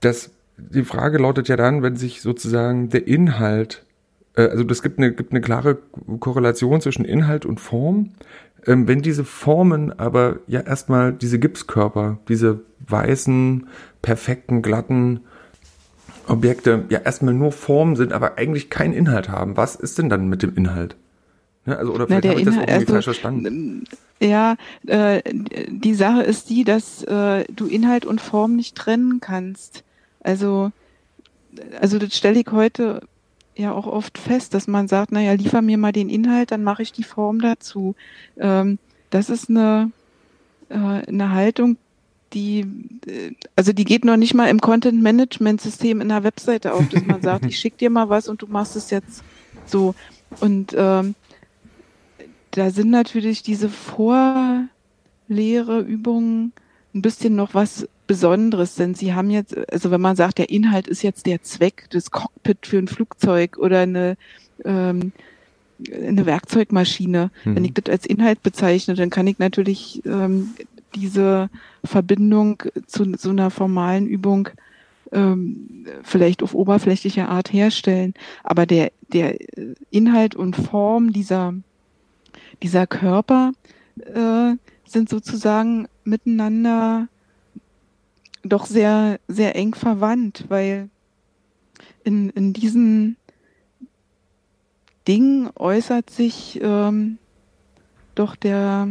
das 0.00 0.30
die 0.56 0.84
Frage 0.84 1.18
lautet 1.18 1.48
ja 1.48 1.56
dann, 1.56 1.82
wenn 1.82 1.96
sich 1.96 2.20
sozusagen 2.20 2.88
der 2.88 3.06
Inhalt, 3.06 3.84
äh, 4.36 4.42
also 4.42 4.64
es 4.68 4.82
gibt 4.82 4.98
eine, 4.98 5.12
gibt 5.12 5.32
eine 5.32 5.40
klare 5.40 5.78
Korrelation 6.20 6.80
zwischen 6.80 7.04
Inhalt 7.04 7.44
und 7.44 7.60
Form. 7.60 8.10
Ähm, 8.66 8.88
wenn 8.88 9.02
diese 9.02 9.24
Formen 9.24 9.98
aber 9.98 10.40
ja 10.46 10.60
erstmal 10.60 11.12
diese 11.12 11.38
Gipskörper, 11.38 12.18
diese 12.28 12.60
weißen, 12.86 13.68
perfekten, 14.02 14.62
glatten 14.62 15.20
Objekte 16.26 16.84
ja 16.88 17.00
erstmal 17.00 17.34
nur 17.34 17.52
Form 17.52 17.96
sind, 17.96 18.12
aber 18.12 18.38
eigentlich 18.38 18.70
keinen 18.70 18.94
Inhalt 18.94 19.28
haben, 19.28 19.56
was 19.56 19.76
ist 19.76 19.98
denn 19.98 20.08
dann 20.08 20.28
mit 20.28 20.42
dem 20.42 20.54
Inhalt? 20.56 20.96
Ja, 21.66 21.74
also, 21.74 21.92
oder 21.92 22.06
vielleicht 22.06 22.28
habe 22.28 22.40
ich 22.40 22.46
das 22.46 22.54
auch 22.54 22.60
irgendwie 22.60 22.74
also, 22.74 22.92
falsch 22.92 23.04
verstanden. 23.04 23.84
Ja, 24.20 24.56
äh, 24.86 25.22
die 25.68 25.94
Sache 25.94 26.22
ist 26.22 26.50
die, 26.50 26.64
dass 26.64 27.02
äh, 27.04 27.44
du 27.52 27.66
Inhalt 27.66 28.06
und 28.06 28.20
Form 28.20 28.56
nicht 28.56 28.76
trennen 28.76 29.20
kannst. 29.20 29.82
Also, 30.20 30.72
also 31.80 31.98
das 31.98 32.16
stelle 32.16 32.40
ich 32.40 32.46
heute 32.50 33.00
ja 33.56 33.72
auch 33.72 33.86
oft 33.86 34.18
fest, 34.18 34.54
dass 34.54 34.66
man 34.66 34.88
sagt, 34.88 35.12
naja, 35.12 35.32
liefer 35.32 35.62
mir 35.62 35.78
mal 35.78 35.92
den 35.92 36.08
Inhalt, 36.08 36.50
dann 36.50 36.64
mache 36.64 36.82
ich 36.82 36.92
die 36.92 37.04
Form 37.04 37.40
dazu. 37.40 37.94
Ähm, 38.36 38.78
das 39.10 39.30
ist 39.30 39.48
eine, 39.48 39.92
äh, 40.68 40.74
eine 40.76 41.30
Haltung, 41.30 41.76
die, 42.32 42.66
äh, 43.06 43.32
also 43.56 43.72
die 43.72 43.84
geht 43.84 44.04
noch 44.04 44.16
nicht 44.16 44.34
mal 44.34 44.48
im 44.48 44.60
Content-Management-System 44.60 46.00
in 46.00 46.08
der 46.08 46.24
Webseite 46.24 46.74
auf, 46.74 46.88
dass 46.88 47.04
man 47.04 47.22
sagt, 47.22 47.44
ich 47.48 47.58
schicke 47.58 47.78
dir 47.78 47.90
mal 47.90 48.08
was 48.08 48.28
und 48.28 48.42
du 48.42 48.46
machst 48.46 48.76
es 48.76 48.90
jetzt 48.90 49.22
so. 49.66 49.94
Und 50.40 50.74
ähm, 50.76 51.14
da 52.50 52.70
sind 52.70 52.90
natürlich 52.90 53.42
diese 53.42 53.68
Vorlehre, 53.68 54.68
Übungen 55.80 56.52
ein 56.94 57.02
bisschen 57.02 57.34
noch 57.36 57.54
was 57.54 57.88
Besonderes, 58.06 58.74
denn 58.74 58.94
sie 58.94 59.14
haben 59.14 59.30
jetzt, 59.30 59.56
also 59.72 59.90
wenn 59.90 60.00
man 60.00 60.16
sagt, 60.16 60.38
der 60.38 60.50
Inhalt 60.50 60.88
ist 60.88 61.02
jetzt 61.02 61.26
der 61.26 61.42
Zweck 61.42 61.88
des 61.90 62.10
Cockpit 62.10 62.66
für 62.66 62.78
ein 62.78 62.88
Flugzeug 62.88 63.56
oder 63.58 63.80
eine, 63.80 64.16
ähm, 64.64 65.12
eine 65.92 66.26
Werkzeugmaschine, 66.26 67.30
mhm. 67.44 67.56
wenn 67.56 67.64
ich 67.64 67.74
das 67.74 67.90
als 67.92 68.06
Inhalt 68.06 68.42
bezeichne, 68.42 68.94
dann 68.94 69.10
kann 69.10 69.26
ich 69.26 69.38
natürlich 69.38 70.02
ähm, 70.04 70.50
diese 70.94 71.48
Verbindung 71.82 72.62
zu 72.86 73.04
so 73.16 73.30
einer 73.30 73.50
formalen 73.50 74.06
Übung 74.06 74.48
ähm, 75.12 75.86
vielleicht 76.02 76.42
auf 76.42 76.54
oberflächlicher 76.54 77.28
Art 77.28 77.52
herstellen. 77.52 78.14
Aber 78.42 78.66
der, 78.66 78.92
der 79.12 79.36
Inhalt 79.90 80.34
und 80.34 80.56
Form 80.56 81.12
dieser, 81.12 81.54
dieser 82.62 82.86
Körper 82.86 83.52
äh, 83.96 84.54
sind 84.86 85.08
sozusagen 85.08 85.88
miteinander 86.04 87.08
doch 88.44 88.66
sehr, 88.66 89.18
sehr 89.28 89.56
eng 89.56 89.74
verwandt, 89.74 90.44
weil 90.48 90.88
in, 92.04 92.30
in 92.30 92.52
diesen 92.52 93.16
Dingen 95.08 95.50
äußert 95.56 96.10
sich 96.10 96.60
ähm, 96.62 97.18
doch 98.14 98.36
der, 98.36 98.88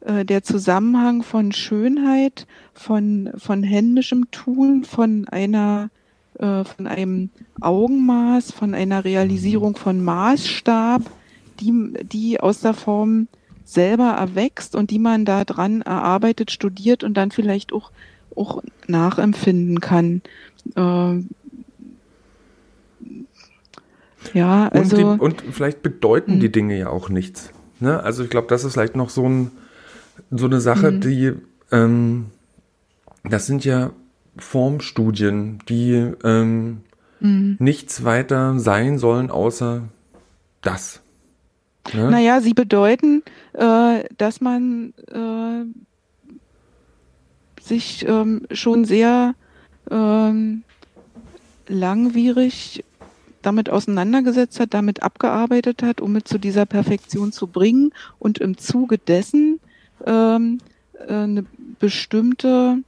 äh, 0.00 0.24
der 0.24 0.42
Zusammenhang 0.42 1.22
von 1.22 1.52
Schönheit, 1.52 2.46
von, 2.74 3.30
von 3.36 3.62
händischem 3.62 4.30
Tun, 4.30 4.84
von 4.84 5.28
einer 5.28 5.90
äh, 6.38 6.64
von 6.64 6.86
einem 6.86 7.30
Augenmaß, 7.60 8.52
von 8.52 8.74
einer 8.74 9.04
Realisierung 9.04 9.76
von 9.76 10.02
Maßstab, 10.02 11.02
die, 11.60 11.94
die 12.04 12.38
aus 12.38 12.60
der 12.60 12.74
Form 12.74 13.26
selber 13.64 14.10
erwächst 14.10 14.76
und 14.76 14.90
die 14.90 15.00
man 15.00 15.24
da 15.24 15.44
dran 15.44 15.82
erarbeitet, 15.82 16.50
studiert 16.50 17.02
und 17.02 17.14
dann 17.14 17.32
vielleicht 17.32 17.72
auch 17.72 17.90
auch 18.38 18.62
nachempfinden 18.86 19.80
kann. 19.80 20.22
Äh, 20.76 21.22
ja, 24.34 24.68
also. 24.68 24.96
Und, 24.96 25.18
die, 25.20 25.24
und 25.24 25.54
vielleicht 25.54 25.82
bedeuten 25.82 26.34
mh. 26.34 26.38
die 26.40 26.46
hm. 26.46 26.52
Dinge 26.52 26.78
ja 26.78 26.88
auch 26.88 27.08
nichts. 27.08 27.50
Ne? 27.80 28.02
Also 28.02 28.24
ich 28.24 28.30
glaube, 28.30 28.48
das 28.48 28.64
ist 28.64 28.74
vielleicht 28.74 28.96
noch 28.96 29.10
so, 29.10 29.28
ein, 29.28 29.50
so 30.30 30.46
eine 30.46 30.60
Sache, 30.60 30.92
mh. 30.92 30.98
die, 31.00 31.32
ähm, 31.70 32.26
das 33.24 33.46
sind 33.46 33.64
ja 33.64 33.90
Formstudien, 34.36 35.58
die 35.68 36.12
ähm, 36.24 36.82
mhm. 37.20 37.56
nichts 37.58 38.04
weiter 38.04 38.58
sein 38.58 38.98
sollen, 38.98 39.30
außer 39.30 39.82
das. 40.62 41.00
Ne? 41.92 42.10
Naja, 42.10 42.40
sie 42.40 42.54
bedeuten, 42.54 43.22
äh, 43.54 44.04
dass 44.16 44.40
man 44.40 44.92
äh, 45.08 45.64
sich 47.68 48.06
ähm, 48.08 48.42
schon 48.50 48.84
sehr 48.84 49.34
ähm, 49.90 50.62
langwierig 51.68 52.84
damit 53.42 53.70
auseinandergesetzt 53.70 54.58
hat, 54.60 54.74
damit 54.74 55.02
abgearbeitet 55.02 55.82
hat, 55.82 56.00
um 56.00 56.16
es 56.16 56.24
zu 56.24 56.38
dieser 56.38 56.66
Perfektion 56.66 57.32
zu 57.32 57.46
bringen 57.46 57.92
und 58.18 58.38
im 58.38 58.58
Zuge 58.58 58.98
dessen 58.98 59.60
ähm, 60.06 60.58
äh, 61.06 61.12
eine 61.12 61.44
bestimmte 61.78 62.78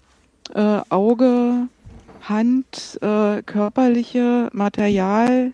äh, 0.55 0.81
Auge, 0.89 1.69
Hand, 2.23 2.99
äh, 3.01 3.43
körperliche 3.43 4.51
Material, 4.53 5.53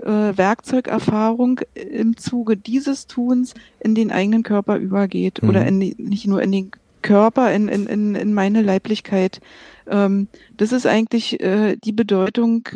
äh, 0.00 0.06
Werkzeugerfahrung 0.06 1.60
im 1.74 2.16
Zuge 2.16 2.56
dieses 2.56 3.06
Tuns 3.06 3.54
in 3.80 3.94
den 3.94 4.12
eigenen 4.12 4.42
Körper 4.42 4.76
übergeht 4.76 5.42
mhm. 5.42 5.48
oder 5.48 5.66
in 5.66 5.80
die, 5.80 5.96
nicht 5.98 6.26
nur 6.26 6.42
in 6.42 6.52
den 6.52 6.70
Körper, 7.04 7.52
in, 7.52 7.68
in, 7.68 7.86
in, 7.86 8.14
in 8.16 8.34
meine 8.34 8.62
Leiblichkeit. 8.62 9.40
Ähm, 9.86 10.28
das 10.56 10.72
ist 10.72 10.86
eigentlich 10.86 11.38
äh, 11.40 11.76
die 11.76 11.92
Bedeutung, 11.92 12.68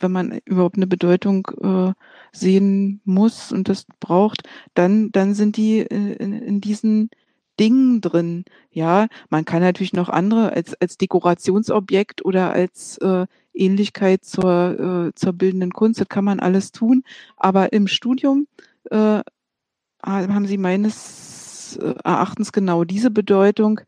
wenn 0.00 0.10
man 0.10 0.40
überhaupt 0.46 0.76
eine 0.76 0.86
Bedeutung 0.86 1.46
äh, 1.62 1.92
sehen 2.32 3.00
muss 3.04 3.52
und 3.52 3.68
das 3.68 3.86
braucht, 4.00 4.48
dann, 4.74 5.12
dann 5.12 5.34
sind 5.34 5.56
die 5.56 5.80
in, 5.80 6.32
in 6.32 6.60
diesen 6.60 7.10
Dingen 7.60 8.00
drin. 8.00 8.44
Ja, 8.70 9.08
man 9.28 9.44
kann 9.44 9.60
natürlich 9.60 9.92
noch 9.92 10.08
andere 10.08 10.52
als, 10.52 10.74
als 10.80 10.96
Dekorationsobjekt 10.96 12.24
oder 12.24 12.52
als 12.52 12.96
äh, 12.98 13.26
Ähnlichkeit 13.52 14.24
zur, 14.24 15.10
äh, 15.10 15.14
zur 15.14 15.32
bildenden 15.34 15.72
Kunst, 15.72 16.00
das 16.00 16.08
kann 16.08 16.24
man 16.24 16.40
alles 16.40 16.72
tun. 16.72 17.04
Aber 17.36 17.72
im 17.74 17.86
Studium 17.86 18.46
äh, 18.90 19.20
haben 20.02 20.46
sie 20.46 20.58
meines 20.58 21.37
äh, 21.76 21.94
Erachtens 22.04 22.52
genau 22.52 22.84
diese 22.84 23.10
Bedeutung, 23.10 23.80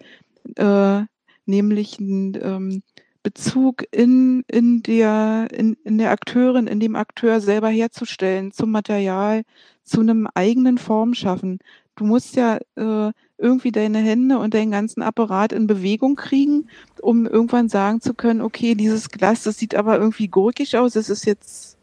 äh, 0.57 1.03
nämlich 1.47 1.99
ein 1.99 2.39
ähm, 2.43 2.83
Bezug 3.23 3.85
in, 3.91 4.45
in, 4.51 4.83
der, 4.83 5.49
in, 5.53 5.77
in 5.85 5.99
der 5.99 6.11
Akteurin, 6.11 6.67
in 6.67 6.81
dem 6.81 6.97
Akteur 6.97 7.41
selber 7.41 7.69
herzustellen, 7.69 8.53
zum 8.53 8.71
Material, 8.71 9.43
zu 9.85 10.01
einem 10.01 10.27
eigenen 10.35 10.79
Form 10.79 11.15
schaffen. 11.15 11.59
Du 11.97 12.05
musst 12.07 12.37
ja 12.37 12.59
äh, 12.77 13.13
irgendwie 13.37 13.73
deine 13.73 13.99
Hände 13.99 14.39
und 14.39 14.55
deinen 14.55 14.71
ganzen 14.71 15.03
Apparat 15.03 15.53
in 15.53 15.67
Bewegung 15.67 16.17
kriegen, 16.17 16.69
um 17.03 17.27
irgendwann 17.27 17.69
sagen 17.69 18.01
zu 18.01 18.15
können, 18.15 18.41
okay, 18.41 18.75
dieses 18.75 19.11
Glas, 19.11 19.43
das 19.43 19.59
sieht 19.59 19.75
aber 19.75 19.99
irgendwie 19.99 20.29
gurkig 20.29 20.79
aus, 20.79 20.97
es 20.97 21.11
ist 21.11 21.27
jetzt 21.27 21.77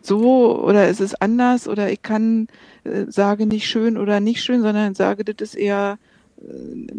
so 0.00 0.62
oder 0.62 0.88
es 0.88 1.00
ist 1.00 1.20
anders 1.22 1.66
oder 1.66 1.90
ich 1.90 2.02
kann 2.02 2.48
äh, 2.84 3.04
sage 3.08 3.46
nicht 3.46 3.66
schön 3.66 3.96
oder 3.96 4.20
nicht 4.20 4.42
schön, 4.42 4.62
sondern 4.62 4.94
sage, 4.94 5.24
das 5.24 5.36
ist 5.40 5.54
eher 5.54 5.98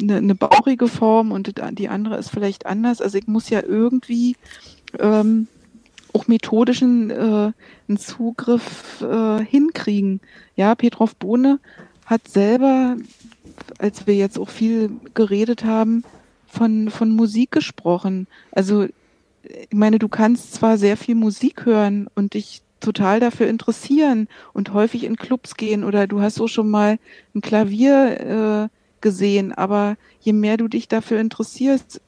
eine, 0.02 0.17
eine 0.17 0.36
bauchige 0.36 0.88
Form 0.88 1.32
und 1.32 1.54
die 1.72 1.89
andere 1.89 2.17
ist 2.17 2.30
vielleicht 2.30 2.65
anders. 2.65 3.02
Also 3.02 3.17
ich 3.17 3.28
muss 3.28 3.50
ja 3.50 3.62
irgendwie 3.62 4.36
ähm, 5.00 5.48
auch 6.13 6.28
methodischen 6.28 7.10
äh, 7.10 7.52
einen 7.88 7.98
Zugriff 7.98 9.02
äh, 9.02 9.43
hinkriegen. 9.43 10.22
Ja, 10.56 10.76
Petrov 10.76 11.15
Bohne 11.15 11.60
hat 12.06 12.28
selber, 12.28 12.98
als 13.80 14.08
wir 14.08 14.15
jetzt 14.15 14.38
auch 14.38 14.50
viel 14.50 14.91
geredet 15.13 15.63
haben, 15.63 16.04
von, 16.48 16.89
von 16.89 17.10
Musik 17.10 17.52
gesprochen. 17.52 18.28
Also 18.52 18.86
ich 19.43 19.74
meine, 19.74 20.00
du 20.00 20.08
kannst 20.08 20.54
zwar 20.54 20.78
sehr 20.78 20.98
viel 20.98 21.15
Musik 21.15 21.65
hören 21.65 22.08
und 22.15 22.36
dich 22.36 22.62
total 22.84 23.19
dafür 23.19 23.48
interessieren 23.48 24.28
und 24.54 24.74
häufig 24.74 25.04
in 25.04 25.15
Clubs 25.15 25.56
gehen 25.56 25.84
oder 25.84 26.08
du 26.08 26.22
hast 26.22 26.36
so 26.36 26.48
schon 26.48 26.69
mal 26.69 27.00
ein 27.34 27.41
Klavier 27.41 28.69
äh, 28.69 29.02
gesehen, 29.02 29.52
aber 29.52 29.98
je 30.22 30.34
mehr 30.34 30.58
du 30.58 30.67
dich 30.67 30.88
dafür 30.88 31.19
interessierst 31.19 32.02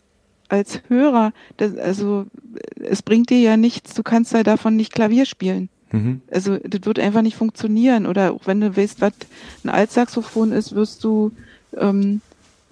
als 0.47 0.81
Hörer, 0.87 1.33
das, 1.57 1.75
also 1.77 2.27
es 2.75 3.01
bringt 3.01 3.29
dir 3.29 3.39
ja 3.39 3.57
nichts, 3.57 3.93
du 3.93 4.03
kannst 4.03 4.33
ja 4.33 4.43
davon 4.43 4.75
nicht 4.75 4.93
Klavier 4.93 5.25
spielen. 5.25 5.69
Mhm. 5.91 6.21
Also 6.31 6.57
das 6.57 6.81
wird 6.85 6.99
einfach 6.99 7.21
nicht 7.21 7.35
funktionieren. 7.35 8.05
Oder 8.05 8.33
auch 8.33 8.45
wenn 8.45 8.61
du 8.61 8.75
weißt, 8.75 9.01
was 9.01 9.13
ein 9.63 9.69
Altsaxophon 9.69 10.51
ist, 10.51 10.75
wirst 10.75 11.03
du 11.03 11.31
ähm, 11.77 12.21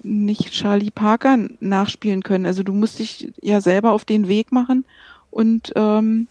nicht 0.04 0.52
Charlie 0.52 0.92
Parker 0.92 1.38
nachspielen 1.60 2.24
können. 2.24 2.46
Also 2.46 2.64
du 2.64 2.74
musst 2.74 3.00
dich 3.00 3.32
ja 3.42 3.62
selber 3.62 3.94
auf 3.94 4.06
den 4.06 4.28
Weg 4.28 4.52
machen 4.52 4.86
und 5.32 5.72
ähm, 5.76 6.28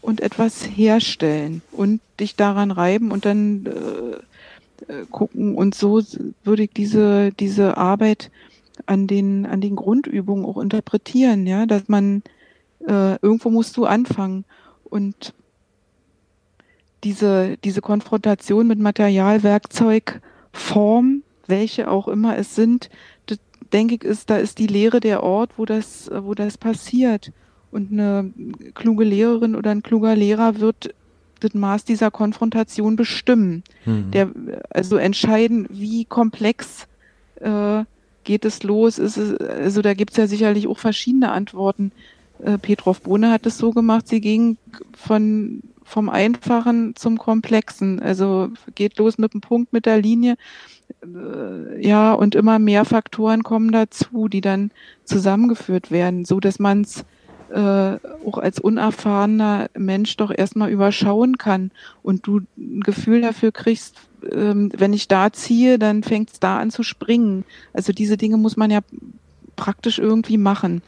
und 0.00 0.20
etwas 0.20 0.62
herstellen 0.64 1.62
und 1.72 2.00
dich 2.20 2.36
daran 2.36 2.70
reiben 2.70 3.10
und 3.10 3.24
dann 3.24 3.66
äh, 3.66 4.92
äh, 4.92 5.06
gucken. 5.10 5.54
Und 5.54 5.74
so 5.74 6.02
würde 6.44 6.64
ich 6.64 6.70
diese, 6.70 7.32
diese 7.32 7.76
Arbeit 7.76 8.30
an 8.86 9.06
den, 9.06 9.46
an 9.46 9.60
den 9.60 9.76
Grundübungen 9.76 10.44
auch 10.44 10.58
interpretieren, 10.58 11.46
ja, 11.46 11.66
dass 11.66 11.88
man 11.88 12.22
äh, 12.86 13.16
irgendwo 13.20 13.50
musst 13.50 13.76
du 13.76 13.86
anfangen. 13.86 14.44
Und 14.84 15.34
diese, 17.04 17.56
diese 17.64 17.80
Konfrontation 17.80 18.66
mit 18.66 18.78
Material, 18.78 19.42
Werkzeug, 19.42 20.20
Form, 20.52 21.22
welche 21.46 21.90
auch 21.90 22.08
immer 22.08 22.36
es 22.36 22.54
sind, 22.54 22.90
denke 23.72 23.96
ich, 23.96 24.04
ist, 24.04 24.30
da 24.30 24.36
ist 24.36 24.58
die 24.58 24.66
Lehre 24.66 25.00
der 25.00 25.22
Ort, 25.22 25.52
wo 25.56 25.64
das, 25.64 26.10
wo 26.12 26.34
das 26.34 26.58
passiert. 26.58 27.32
Und 27.76 27.92
eine 27.92 28.32
kluge 28.72 29.04
Lehrerin 29.04 29.54
oder 29.54 29.70
ein 29.70 29.82
kluger 29.82 30.16
Lehrer 30.16 30.60
wird 30.60 30.94
das 31.40 31.52
Maß 31.52 31.84
dieser 31.84 32.10
Konfrontation 32.10 32.96
bestimmen. 32.96 33.64
Mhm. 33.84 34.10
Der, 34.12 34.30
also 34.70 34.96
entscheiden, 34.96 35.66
wie 35.68 36.06
komplex 36.06 36.86
äh, 37.42 37.84
geht 38.24 38.46
es 38.46 38.62
los. 38.62 38.98
Ist 38.98 39.18
es, 39.18 39.38
also 39.38 39.82
da 39.82 39.92
gibt 39.92 40.12
es 40.12 40.16
ja 40.16 40.26
sicherlich 40.26 40.68
auch 40.68 40.78
verschiedene 40.78 41.32
Antworten. 41.32 41.92
Äh, 42.42 42.56
Petrov 42.56 43.02
Bohne 43.02 43.30
hat 43.30 43.44
es 43.44 43.58
so 43.58 43.72
gemacht, 43.72 44.08
sie 44.08 44.22
ging 44.22 44.56
von 44.96 45.60
vom 45.84 46.08
Einfachen 46.08 46.96
zum 46.96 47.18
Komplexen. 47.18 48.00
Also 48.00 48.48
geht 48.74 48.96
los 48.96 49.18
mit 49.18 49.34
dem 49.34 49.42
Punkt, 49.42 49.74
mit 49.74 49.84
der 49.84 50.00
Linie. 50.00 50.36
Äh, 51.02 51.86
ja, 51.86 52.14
und 52.14 52.34
immer 52.34 52.58
mehr 52.58 52.86
Faktoren 52.86 53.42
kommen 53.42 53.70
dazu, 53.70 54.28
die 54.28 54.40
dann 54.40 54.70
zusammengeführt 55.04 55.90
werden, 55.90 56.24
so 56.24 56.40
dass 56.40 56.58
man 56.58 56.80
es 56.80 57.04
äh, 57.50 57.98
auch 58.26 58.38
als 58.38 58.58
unerfahrener 58.58 59.68
Mensch 59.76 60.16
doch 60.16 60.32
erstmal 60.36 60.70
überschauen 60.70 61.38
kann 61.38 61.70
und 62.02 62.26
du 62.26 62.40
ein 62.56 62.80
Gefühl 62.80 63.20
dafür 63.20 63.52
kriegst, 63.52 63.96
ähm, 64.30 64.70
wenn 64.76 64.92
ich 64.92 65.08
da 65.08 65.32
ziehe, 65.32 65.78
dann 65.78 66.02
fängt 66.02 66.32
es 66.32 66.40
da 66.40 66.58
an 66.58 66.70
zu 66.70 66.82
springen. 66.82 67.44
Also 67.72 67.92
diese 67.92 68.16
Dinge 68.16 68.36
muss 68.36 68.56
man 68.56 68.70
ja 68.70 68.80
praktisch 69.54 69.98
irgendwie 69.98 70.38
machen. 70.38 70.82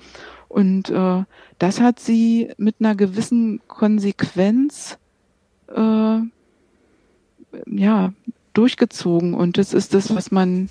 Und 0.49 0.91
äh, 0.91 1.25
das 1.59 1.81
hat 1.81 2.01
sie 2.01 2.51
mit 2.57 2.77
einer 2.81 2.95
gewissen 2.95 3.61
Konsequenz 3.69 4.99
äh, 5.75 6.19
ja 7.67 8.13
durchgezogen. 8.55 9.35
Und 9.35 9.59
das 9.59 9.75
ist 9.75 9.95
das, 9.95 10.15
was 10.15 10.31
man 10.31 10.69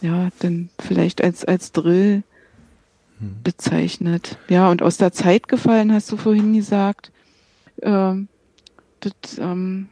ja 0.00 0.28
dann 0.40 0.70
vielleicht 0.80 1.22
als 1.22 1.44
als 1.44 1.72
Drill 1.72 2.22
bezeichnet. 3.42 4.38
Ja, 4.48 4.70
und 4.70 4.82
aus 4.82 4.96
der 4.96 5.12
Zeit 5.12 5.48
gefallen, 5.48 5.92
hast 5.92 6.10
du 6.12 6.16
vorhin 6.16 6.54
gesagt. 6.54 7.10
Ähm, 7.82 8.28
das, 9.00 9.38
ähm, 9.38 9.88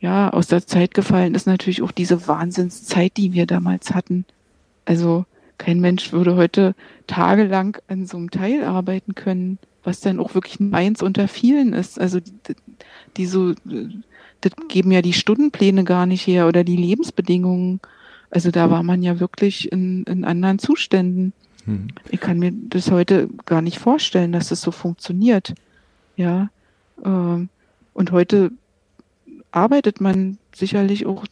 ja, 0.00 0.30
aus 0.30 0.46
der 0.46 0.66
Zeit 0.66 0.94
gefallen 0.94 1.34
ist 1.34 1.46
natürlich 1.46 1.82
auch 1.82 1.92
diese 1.92 2.28
Wahnsinnszeit, 2.28 3.16
die 3.16 3.32
wir 3.32 3.46
damals 3.46 3.94
hatten. 3.94 4.24
Also 4.84 5.26
kein 5.58 5.80
Mensch 5.80 6.12
würde 6.12 6.36
heute 6.36 6.74
tagelang 7.06 7.78
an 7.88 8.06
so 8.06 8.16
einem 8.16 8.30
Teil 8.30 8.64
arbeiten 8.64 9.14
können, 9.14 9.58
was 9.82 10.00
dann 10.00 10.20
auch 10.20 10.34
wirklich 10.34 10.58
eins 10.72 11.02
unter 11.02 11.26
vielen 11.26 11.72
ist. 11.72 12.00
Also 12.00 12.20
die, 12.20 12.32
die 13.16 13.26
so, 13.26 13.54
das 14.40 14.52
geben 14.68 14.92
ja 14.92 15.02
die 15.02 15.12
Stundenpläne 15.12 15.82
gar 15.82 16.06
nicht 16.06 16.26
her 16.26 16.46
oder 16.46 16.62
die 16.62 16.76
Lebensbedingungen. 16.76 17.80
Also 18.30 18.50
da 18.50 18.70
war 18.70 18.84
man 18.84 19.02
ja 19.02 19.18
wirklich 19.18 19.72
in, 19.72 20.04
in 20.04 20.24
anderen 20.24 20.60
Zuständen. 20.60 21.32
Hm. 21.68 21.88
Ich 22.10 22.20
kann 22.20 22.38
mir 22.38 22.50
das 22.52 22.90
heute 22.90 23.28
gar 23.44 23.60
nicht 23.60 23.78
vorstellen, 23.78 24.32
dass 24.32 24.48
das 24.48 24.62
so 24.62 24.70
funktioniert. 24.70 25.54
Ja. 26.16 26.48
Ähm, 27.04 27.50
und 27.92 28.10
heute 28.10 28.50
arbeitet 29.50 30.00
man 30.00 30.38
sicherlich 30.54 31.04
auch 31.06 31.26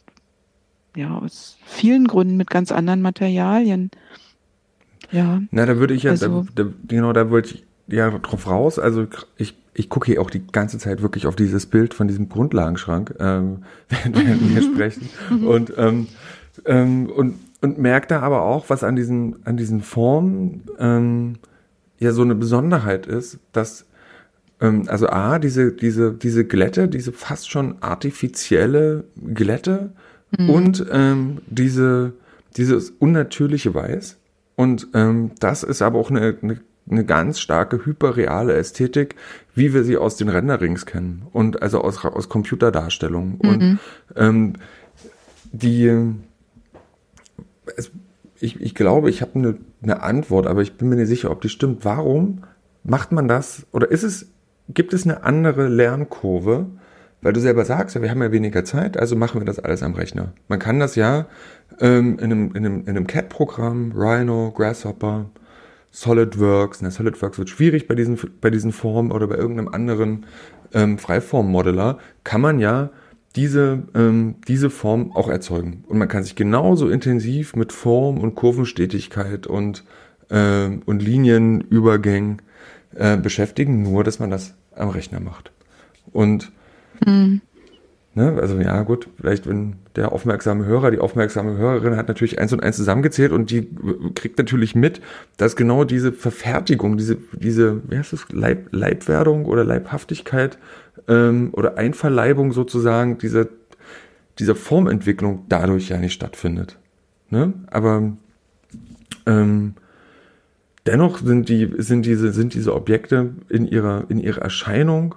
ja, 0.95 1.17
aus 1.17 1.57
vielen 1.65 2.07
Gründen 2.07 2.37
mit 2.37 2.49
ganz 2.49 2.71
anderen 2.71 3.01
Materialien. 3.01 3.89
Ja. 5.11 5.41
Na, 5.51 5.65
da 5.65 5.77
würde 5.77 5.95
ich 5.95 6.03
ja, 6.03 6.11
also, 6.11 6.45
da, 6.53 6.63
da, 6.63 6.69
genau, 6.87 7.13
da 7.13 7.29
wollte 7.31 7.55
ich 7.55 7.65
ja 7.87 8.09
drauf 8.11 8.47
raus. 8.47 8.77
Also 8.77 9.07
ich, 9.37 9.55
ich 9.73 9.89
gucke 9.89 10.05
hier 10.05 10.21
auch 10.21 10.29
die 10.29 10.45
ganze 10.45 10.77
Zeit 10.77 11.01
wirklich 11.01 11.25
auf 11.25 11.35
dieses 11.35 11.65
Bild 11.65 11.95
von 11.95 12.07
diesem 12.07 12.29
Grundlagenschrank, 12.29 13.15
ähm, 13.19 13.63
während 13.89 14.55
wir 14.55 14.61
sprechen. 14.73 15.09
Und, 15.45 15.73
ähm, 15.77 16.07
ähm, 16.65 17.09
und 17.09 17.35
und 17.61 17.77
merkt 17.77 18.11
da 18.11 18.21
aber 18.21 18.43
auch, 18.43 18.69
was 18.69 18.83
an 18.83 18.95
diesen, 18.95 19.45
an 19.45 19.57
diesen 19.57 19.81
Formen 19.81 20.63
ähm, 20.79 21.33
ja 21.99 22.11
so 22.11 22.21
eine 22.21 22.35
Besonderheit 22.35 23.05
ist, 23.07 23.39
dass 23.51 23.85
ähm, 24.61 24.83
also 24.87 25.07
A, 25.07 25.39
diese, 25.39 25.71
diese, 25.71 26.13
diese 26.13 26.45
Glätte, 26.45 26.87
diese 26.87 27.11
fast 27.11 27.49
schon 27.49 27.81
artifizielle 27.81 29.05
Glätte 29.33 29.91
mhm. 30.37 30.49
und 30.49 30.85
ähm, 30.91 31.37
diese, 31.47 32.13
dieses 32.55 32.91
unnatürliche 32.91 33.73
Weiß. 33.73 34.17
Und 34.55 34.87
ähm, 34.93 35.31
das 35.39 35.63
ist 35.63 35.81
aber 35.81 35.99
auch 35.99 36.09
eine, 36.09 36.37
eine, 36.41 36.59
eine 36.89 37.05
ganz 37.05 37.39
starke 37.39 37.85
hyperreale 37.85 38.53
Ästhetik, 38.53 39.15
wie 39.53 39.73
wir 39.73 39.83
sie 39.83 39.97
aus 39.97 40.15
den 40.15 40.29
Renderings 40.29 40.85
kennen 40.85 41.27
und 41.31 41.61
also 41.61 41.81
aus, 41.81 42.03
aus 42.03 42.29
Computerdarstellungen. 42.29 43.39
Mhm. 43.41 43.49
Und 43.49 43.79
ähm, 44.15 44.53
die 45.51 46.15
es, 47.75 47.91
ich, 48.39 48.61
ich 48.61 48.75
glaube, 48.75 49.09
ich 49.09 49.21
habe 49.21 49.35
eine, 49.35 49.57
eine 49.81 50.03
Antwort, 50.03 50.47
aber 50.47 50.61
ich 50.61 50.77
bin 50.77 50.89
mir 50.89 50.95
nicht 50.95 51.07
sicher, 51.07 51.31
ob 51.31 51.41
die 51.41 51.49
stimmt. 51.49 51.83
Warum 51.85 52.43
macht 52.83 53.11
man 53.11 53.27
das? 53.27 53.65
Oder 53.71 53.91
ist 53.91 54.03
es, 54.03 54.27
gibt 54.69 54.93
es 54.93 55.03
eine 55.03 55.23
andere 55.23 55.67
Lernkurve? 55.67 56.67
Weil 57.21 57.33
du 57.33 57.39
selber 57.39 57.65
sagst, 57.65 57.95
ja, 57.95 58.01
wir 58.01 58.11
haben 58.11 58.21
ja 58.21 58.31
weniger 58.31 58.63
Zeit, 58.63 58.97
also 58.97 59.15
machen 59.15 59.41
wir 59.41 59.45
das 59.45 59.57
alles 59.57 59.81
am 59.81 59.95
Rechner. 59.95 60.33
Man 60.47 60.59
kann 60.59 60.79
das 60.79 60.95
ja 60.95 61.25
ähm, 61.79 62.19
in 62.19 62.25
einem, 62.25 62.47
in 62.49 62.57
einem, 62.57 62.81
in 62.81 62.89
einem 62.89 63.07
CAD-Programm, 63.07 63.91
Rhino, 63.95 64.51
Grasshopper, 64.55 65.25
SolidWorks, 65.91 66.81
na, 66.81 66.91
SolidWorks 66.91 67.39
wird 67.39 67.49
schwierig 67.49 67.87
bei 67.87 67.95
diesen, 67.95 68.19
bei 68.39 68.51
diesen 68.51 68.71
Formen 68.71 69.11
oder 69.11 69.25
bei 69.25 69.35
irgendeinem 69.35 69.69
anderen 69.69 70.25
ähm, 70.73 70.99
Freiform-Modeller, 70.99 71.97
kann 72.23 72.41
man 72.41 72.59
ja 72.59 72.91
diese, 73.37 73.83
ähm, 73.95 74.35
diese 74.47 74.69
Form 74.69 75.11
auch 75.13 75.29
erzeugen. 75.29 75.83
Und 75.87 75.97
man 75.97 76.07
kann 76.07 76.23
sich 76.23 76.35
genauso 76.35 76.89
intensiv 76.89 77.55
mit 77.55 77.71
Form 77.71 78.17
und 78.17 78.35
Kurvenstetigkeit 78.35 79.47
und, 79.47 79.83
äh, 80.29 80.67
und 80.85 81.01
Linienübergängen 81.01 82.41
äh, 82.95 83.15
beschäftigen, 83.15 83.83
nur 83.83 84.03
dass 84.03 84.19
man 84.19 84.31
das 84.31 84.55
am 84.75 84.89
Rechner 84.89 85.19
macht. 85.19 85.51
Und 86.11 86.51
mhm. 87.05 87.41
Ne? 88.17 88.35
Also 88.41 88.57
ja, 88.57 88.81
gut, 88.81 89.07
vielleicht 89.21 89.45
wenn 89.45 89.75
der 89.95 90.11
aufmerksame 90.11 90.65
Hörer, 90.65 90.89
die 90.89 90.97
aufmerksame 90.97 91.55
Hörerin 91.55 91.95
hat 91.95 92.07
natürlich 92.07 92.39
eins 92.39 92.51
und 92.51 92.63
eins 92.63 92.75
zusammengezählt 92.75 93.31
und 93.31 93.51
die 93.51 93.69
kriegt 94.15 94.39
natürlich 94.39 94.73
mit, 94.73 95.01
dass 95.37 95.55
genau 95.55 95.83
diese 95.83 96.11
Verfertigung, 96.11 96.97
diese, 96.97 97.19
diese, 97.33 97.79
wie 97.87 97.99
heißt 97.99 98.13
das, 98.13 98.25
Leib, 98.31 98.69
Leibwerdung 98.71 99.45
oder 99.45 99.63
Leibhaftigkeit 99.63 100.57
ähm, 101.07 101.49
oder 101.53 101.77
Einverleibung 101.77 102.51
sozusagen 102.51 103.17
dieser, 103.17 103.47
dieser 104.39 104.55
Formentwicklung 104.55 105.45
dadurch 105.49 105.89
ja 105.89 105.97
nicht 105.97 106.13
stattfindet. 106.13 106.77
Ne? 107.29 107.53
Aber 107.67 108.13
ähm, 109.25 109.73
dennoch 110.85 111.19
sind 111.19 111.49
die, 111.49 111.69
sind 111.77 112.05
diese, 112.05 112.31
sind 112.31 112.53
diese 112.53 112.73
Objekte 112.73 113.31
in 113.49 113.67
ihrer, 113.67 114.05
in 114.09 114.19
ihrer 114.19 114.41
Erscheinung 114.41 115.15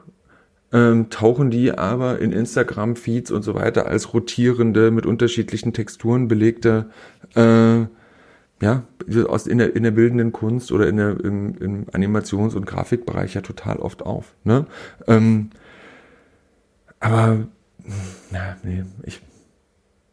ähm, 0.72 1.10
tauchen 1.10 1.50
die 1.50 1.72
aber 1.72 2.20
in 2.20 2.32
Instagram-Feeds 2.32 3.30
und 3.30 3.42
so 3.42 3.54
weiter 3.54 3.86
als 3.86 4.14
rotierende, 4.14 4.90
mit 4.90 5.06
unterschiedlichen 5.06 5.72
Texturen 5.72 6.28
belegte, 6.28 6.90
äh, 7.34 7.86
ja, 8.62 8.82
aus, 9.26 9.46
in, 9.46 9.58
der, 9.58 9.74
in 9.74 9.82
der 9.82 9.90
bildenden 9.90 10.32
Kunst 10.32 10.70
oder 10.70 10.86
in 10.86 10.96
der, 10.98 11.18
im, 11.24 11.56
im 11.58 11.86
Animations- 11.92 12.54
und 12.54 12.66
Grafikbereich 12.66 13.34
ja 13.34 13.40
total 13.40 13.78
oft 13.78 14.02
auf. 14.02 14.34
Ne? 14.44 14.66
Ähm, 15.06 15.50
aber, 17.00 17.48
na, 18.30 18.56
nee, 18.62 18.84
ich, 19.02 19.20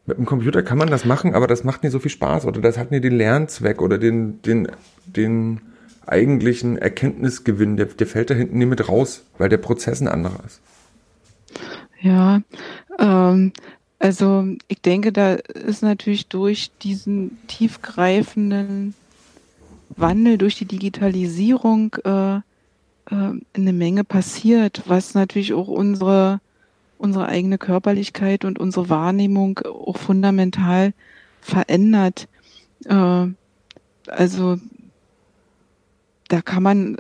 mit 0.06 0.17
dem 0.17 0.26
Computer 0.26 0.63
kann 0.63 0.78
man 0.78 0.89
das 0.89 1.06
machen, 1.06 1.36
aber 1.36 1.47
das 1.47 1.63
macht 1.63 1.84
nicht 1.84 1.91
so 1.91 2.00
viel 2.00 2.12
Spaß 2.12 2.45
oder 2.45 2.62
das 2.62 2.78
hat 2.78 2.91
nicht 2.91 3.04
den 3.04 3.17
Lernzweck 3.17 3.82
oder 3.82 3.97
den, 3.97 4.41
den, 4.41 4.69
den, 5.06 5.62
eigentlichen 6.08 6.78
Erkenntnisgewinn, 6.78 7.78
der, 7.78 7.88
der 7.88 8.08
fällt 8.08 8.30
da 8.30 8.34
hinten 8.34 8.58
nicht 8.58 8.69
mit 8.69 8.88
raus, 8.88 9.23
weil 9.38 9.50
der 9.50 9.58
Prozess 9.58 10.02
ein 10.02 10.08
anderer 10.08 10.39
ist. 10.45 10.62
Ja, 12.02 12.41
ähm, 13.00 13.52
also 14.00 14.45
ich 14.67 14.82
denke, 14.82 15.12
da 15.12 15.34
ist 15.34 15.82
natürlich 15.82 16.28
durch 16.28 16.71
diesen 16.82 17.38
tiefgreifenden 17.47 18.93
Wandel, 19.89 20.38
durch 20.38 20.56
die 20.56 20.65
Digitalisierung 20.65 21.95
äh, 22.04 22.36
äh, 22.36 22.41
eine 23.10 23.73
Menge 23.73 24.04
passiert, 24.04 24.84
was 24.86 25.13
natürlich 25.13 25.54
auch 25.54 25.67
unsere, 25.67 26.39
unsere 26.98 27.28
eigene 27.28 27.58
Körperlichkeit 27.58 28.46
und 28.46 28.60
unsere 28.60 28.90
Wahrnehmung 28.90 29.60
auch 29.60 29.98
fundamental 29.98 30.94
verändert. 31.42 32.28
Äh, 32.86 33.28
also 34.08 34.58
da 36.28 36.42
kann 36.42 36.64
man 36.64 36.98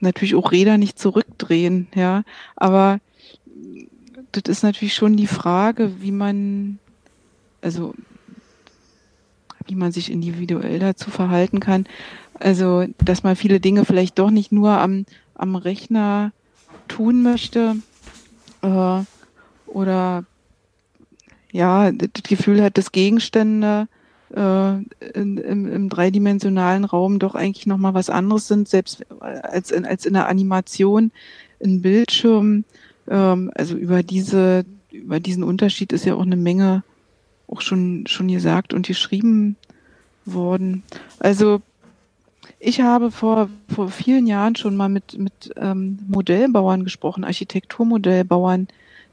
natürlich 0.00 0.34
auch 0.34 0.52
Räder 0.52 0.78
nicht 0.78 0.98
zurückdrehen, 0.98 1.88
ja, 1.94 2.22
aber 2.56 3.00
das 4.32 4.42
ist 4.46 4.62
natürlich 4.62 4.94
schon 4.94 5.16
die 5.16 5.26
Frage, 5.26 6.02
wie 6.02 6.10
man, 6.10 6.78
also 7.62 7.94
wie 9.66 9.74
man 9.74 9.92
sich 9.92 10.10
individuell 10.10 10.78
dazu 10.78 11.10
verhalten 11.10 11.60
kann. 11.60 11.86
Also, 12.40 12.86
dass 12.98 13.22
man 13.22 13.36
viele 13.36 13.60
Dinge 13.60 13.84
vielleicht 13.84 14.18
doch 14.18 14.30
nicht 14.30 14.50
nur 14.50 14.72
am, 14.72 15.06
am 15.34 15.54
Rechner 15.56 16.32
tun 16.88 17.22
möchte 17.22 17.76
äh, 18.64 19.04
oder 19.66 20.24
ja, 21.52 21.92
das 21.92 22.22
Gefühl 22.24 22.62
hat, 22.62 22.78
dass 22.78 22.90
Gegenstände 22.90 23.86
äh, 24.34 24.74
in, 25.14 25.38
im, 25.38 25.72
im 25.72 25.88
dreidimensionalen 25.88 26.84
Raum 26.84 27.18
doch 27.18 27.34
eigentlich 27.34 27.66
nochmal 27.66 27.94
was 27.94 28.10
anderes 28.10 28.48
sind, 28.48 28.68
selbst 28.68 29.04
als 29.20 29.70
in, 29.70 29.84
als 29.84 30.06
in 30.06 30.14
der 30.14 30.28
Animation, 30.28 31.12
ein 31.62 31.82
Bildschirm. 31.82 32.64
Ähm, 33.08 33.52
also 33.54 33.76
über 33.76 34.02
diese, 34.02 34.64
über 34.90 35.20
diesen 35.20 35.44
Unterschied 35.44 35.92
ist 35.92 36.04
ja 36.04 36.14
auch 36.14 36.22
eine 36.22 36.36
Menge 36.36 36.82
auch 37.46 37.60
schon, 37.60 38.06
schon 38.06 38.28
gesagt 38.28 38.74
und 38.74 38.86
geschrieben 38.86 39.56
worden. 40.24 40.82
Also 41.20 41.62
ich 42.64 42.80
habe 42.80 43.10
vor, 43.10 43.50
vor 43.68 43.90
vielen 43.90 44.26
Jahren 44.26 44.56
schon 44.56 44.74
mal 44.74 44.88
mit, 44.88 45.18
mit 45.18 45.52
ähm, 45.56 45.98
Modellbauern 46.08 46.82
gesprochen, 46.84 47.22
Architekturmodellbauern, 47.24 48.68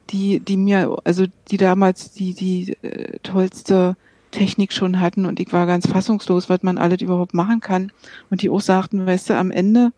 die, 0.10 0.40
die 0.40 0.56
mir, 0.56 0.98
also 1.04 1.26
die 1.50 1.58
damals 1.58 2.14
die, 2.14 2.34
die 2.34 2.78
äh, 2.82 3.20
tollste 3.24 3.98
Technik 4.32 4.72
schon 4.72 5.02
hatten 5.02 5.26
und 5.26 5.42
ich 5.42 5.52
war 5.52 5.68
ganz 5.68 5.86
fassungslos, 5.86 6.50
was 6.50 6.64
man 6.64 6.78
alles 6.78 7.02
überhaupt 7.02 7.34
machen 7.34 7.60
kann. 7.60 7.92
Und 8.30 8.42
die 8.42 8.50
auch 8.50 8.62
sagten, 8.62 9.06
weißt 9.06 9.32
du, 9.32 9.38
am 9.38 9.52
Ende, 9.52 9.92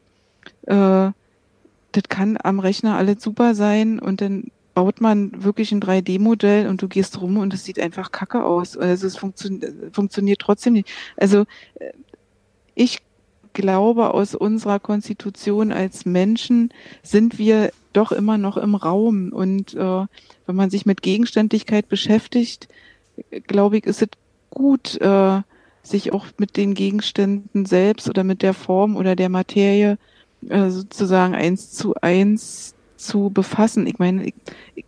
äh, 0.64 1.12
das 1.92 2.04
kann 2.10 2.40
am 2.42 2.60
Rechner 2.60 2.98
alles 2.98 3.22
super 3.22 3.54
sein 3.54 4.00
und 4.00 4.22
dann 4.22 4.46
baut 4.74 5.00
man 5.00 5.44
wirklich 5.44 5.72
ein 5.72 5.80
3D-Modell 5.80 6.68
und 6.68 6.82
du 6.82 6.88
gehst 6.88 7.22
rum 7.22 7.38
und 7.38 7.54
es 7.54 7.66
sieht 7.66 7.80
einfach 7.80 8.12
kacke 8.12 8.44
aus. 8.44 8.76
Also 8.76 9.06
es 9.06 9.16
funktio 9.16 9.52
funktioniert 9.92 10.40
trotzdem 10.40 10.74
nicht. 10.74 10.90
Also 11.18 11.42
äh, 11.76 11.92
ich 12.74 13.04
glaube, 13.54 14.14
aus 14.14 14.36
unserer 14.36 14.80
Konstitution 14.80 15.72
als 15.72 16.06
Menschen 16.06 16.70
sind 17.02 17.38
wir 17.38 17.72
doch 17.94 18.12
immer 18.12 18.38
noch 18.38 18.58
im 18.58 18.76
Raum. 18.76 19.32
Und 19.32 19.74
äh, 19.76 20.06
wenn 20.46 20.56
man 20.56 20.70
sich 20.70 20.86
mit 20.86 21.02
Gegenständlichkeit 21.02 21.88
beschäftigt, 21.88 22.68
glaube 23.48 23.78
ich, 23.78 23.86
ist 23.86 24.02
es 24.02 24.10
gut, 24.50 25.00
äh, 25.02 25.42
sich 25.84 26.14
auch 26.14 26.28
mit 26.38 26.58
den 26.58 26.74
Gegenständen 26.74 27.66
selbst 27.66 28.10
oder 28.10 28.24
mit 28.24 28.42
der 28.42 28.54
Form 28.54 28.96
oder 28.96 29.16
der 29.16 29.30
Materie 29.30 29.98
äh, 30.50 30.70
sozusagen 30.70 31.36
eins 31.36 31.72
zu 31.72 31.96
eins 32.02 32.74
zu 32.96 33.30
befassen. 33.30 33.86
Ich 33.86 34.00
meine, 34.00 34.26
ich, 34.26 34.34
ich 34.76 34.86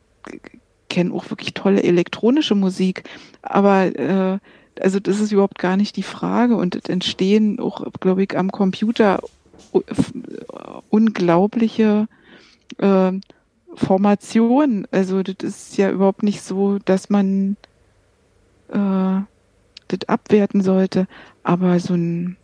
kenne 0.90 1.14
auch 1.14 1.30
wirklich 1.30 1.54
tolle 1.54 1.84
elektronische 1.84 2.56
Musik, 2.56 3.04
aber 3.42 3.86
äh, 3.86 4.40
also 4.82 5.00
das 5.00 5.20
ist 5.20 5.32
überhaupt 5.32 5.60
gar 5.60 5.78
nicht 5.78 5.96
die 5.96 6.04
Frage 6.04 6.56
und 6.56 6.76
es 6.76 6.86
entstehen 6.86 7.60
auch, 7.60 7.86
glaube 8.00 8.24
ich, 8.24 8.38
am 8.38 8.52
Computer 8.52 9.22
unglaubliche 10.90 12.08
äh, 12.78 13.12
Formationen. 13.74 14.88
Also 14.92 15.24
das 15.24 15.36
ist 15.44 15.78
ja 15.78 15.92
überhaupt 15.92 16.24
nicht 16.24 16.42
so, 16.42 16.80
dass 16.80 17.10
man 17.10 17.58
äh, 18.70 19.22
das 19.88 20.08
abwerten 20.08 20.62
sollte, 20.62 21.08
aber 21.44 21.80
so 21.80 21.94
ein, 21.94 22.38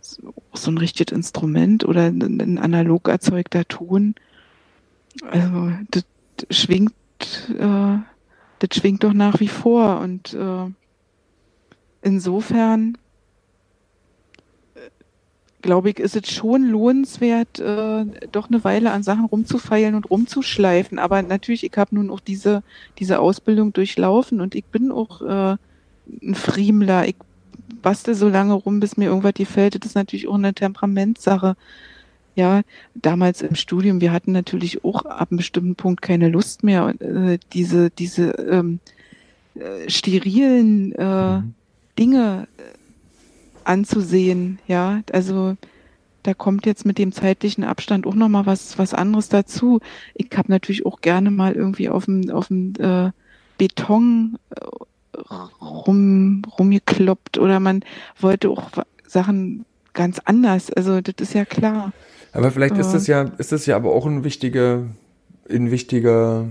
so 0.00 0.70
ein 0.70 0.78
richtiges 0.78 1.14
Instrument 1.14 1.84
oder 1.84 2.06
ein 2.06 2.58
analog 2.58 3.08
erzeugter 3.08 3.66
Ton, 3.66 4.14
also 5.30 5.72
das 5.90 6.04
schwingt, 6.50 6.94
äh, 7.58 7.98
das 8.58 8.76
schwingt 8.76 9.04
doch 9.04 9.12
nach 9.12 9.40
wie 9.40 9.48
vor 9.48 10.00
und 10.00 10.34
äh, 10.34 10.70
insofern 12.02 12.98
äh, 14.74 14.80
glaube 15.62 15.90
ich, 15.90 15.98
ist 15.98 16.16
es 16.16 16.30
schon 16.30 16.64
lohnenswert, 16.64 17.58
äh, 17.58 18.04
doch 18.30 18.50
eine 18.50 18.62
Weile 18.64 18.92
an 18.92 19.02
Sachen 19.02 19.24
rumzufeilen 19.24 19.94
und 19.94 20.10
rumzuschleifen. 20.10 20.98
Aber 20.98 21.22
natürlich, 21.22 21.64
ich 21.64 21.76
habe 21.76 21.94
nun 21.94 22.10
auch 22.10 22.20
diese, 22.20 22.62
diese 22.98 23.20
Ausbildung 23.20 23.72
durchlaufen 23.72 24.40
und 24.40 24.54
ich 24.54 24.64
bin 24.66 24.90
auch 24.90 25.22
äh, 25.22 25.56
ein 26.22 26.34
Friemler. 26.34 27.08
Ich 27.08 27.16
bastel 27.80 28.14
so 28.14 28.28
lange 28.28 28.54
rum, 28.54 28.80
bis 28.80 28.96
mir 28.96 29.06
irgendwas 29.06 29.34
gefällt. 29.34 29.74
Das 29.74 29.86
ist 29.86 29.94
natürlich 29.94 30.28
auch 30.28 30.34
eine 30.34 30.54
Temperamentssache. 30.54 31.56
Ja, 32.34 32.62
damals 32.94 33.42
im 33.42 33.56
Studium, 33.56 34.00
wir 34.00 34.10
hatten 34.10 34.32
natürlich 34.32 34.84
auch 34.84 35.04
ab 35.04 35.30
einem 35.30 35.36
bestimmten 35.36 35.74
Punkt 35.74 36.00
keine 36.00 36.30
Lust 36.30 36.62
mehr, 36.62 36.94
äh, 37.00 37.38
diese, 37.52 37.90
diese 37.90 38.30
ähm, 38.30 38.80
äh, 39.54 39.90
sterilen 39.90 40.92
äh, 40.92 41.38
mhm. 41.38 41.54
Dinge 41.98 42.48
äh, 42.58 42.62
anzusehen. 43.64 44.58
Ja, 44.66 45.02
also 45.12 45.56
da 46.22 46.34
kommt 46.34 46.66
jetzt 46.66 46.86
mit 46.86 46.98
dem 46.98 47.12
zeitlichen 47.12 47.64
Abstand 47.64 48.06
auch 48.06 48.14
nochmal 48.14 48.46
was, 48.46 48.78
was 48.78 48.94
anderes 48.94 49.28
dazu. 49.28 49.80
Ich 50.14 50.28
habe 50.36 50.50
natürlich 50.50 50.86
auch 50.86 51.00
gerne 51.00 51.30
mal 51.30 51.54
irgendwie 51.54 51.88
auf 51.88 52.04
dem, 52.04 52.30
auf 52.30 52.48
dem 52.48 52.74
äh, 52.78 53.10
Beton 53.58 54.38
äh, 54.50 55.34
rum, 55.60 56.42
rumgekloppt 56.58 57.38
oder 57.38 57.60
man 57.60 57.84
wollte 58.20 58.50
auch 58.50 58.70
Sachen 59.06 59.64
ganz 59.92 60.20
anders. 60.24 60.72
Also 60.72 61.00
das 61.00 61.14
ist 61.18 61.34
ja 61.34 61.44
klar. 61.44 61.92
Aber 62.32 62.50
vielleicht 62.50 62.78
ist 62.78 62.92
das 62.92 63.06
ja, 63.06 63.30
ist 63.38 63.52
das 63.52 63.66
ja 63.66 63.76
aber 63.76 63.92
auch 63.92 64.06
ein 64.06 64.24
wichtiger, 64.24 64.86
ein 65.50 65.70
wichtiger, 65.70 66.48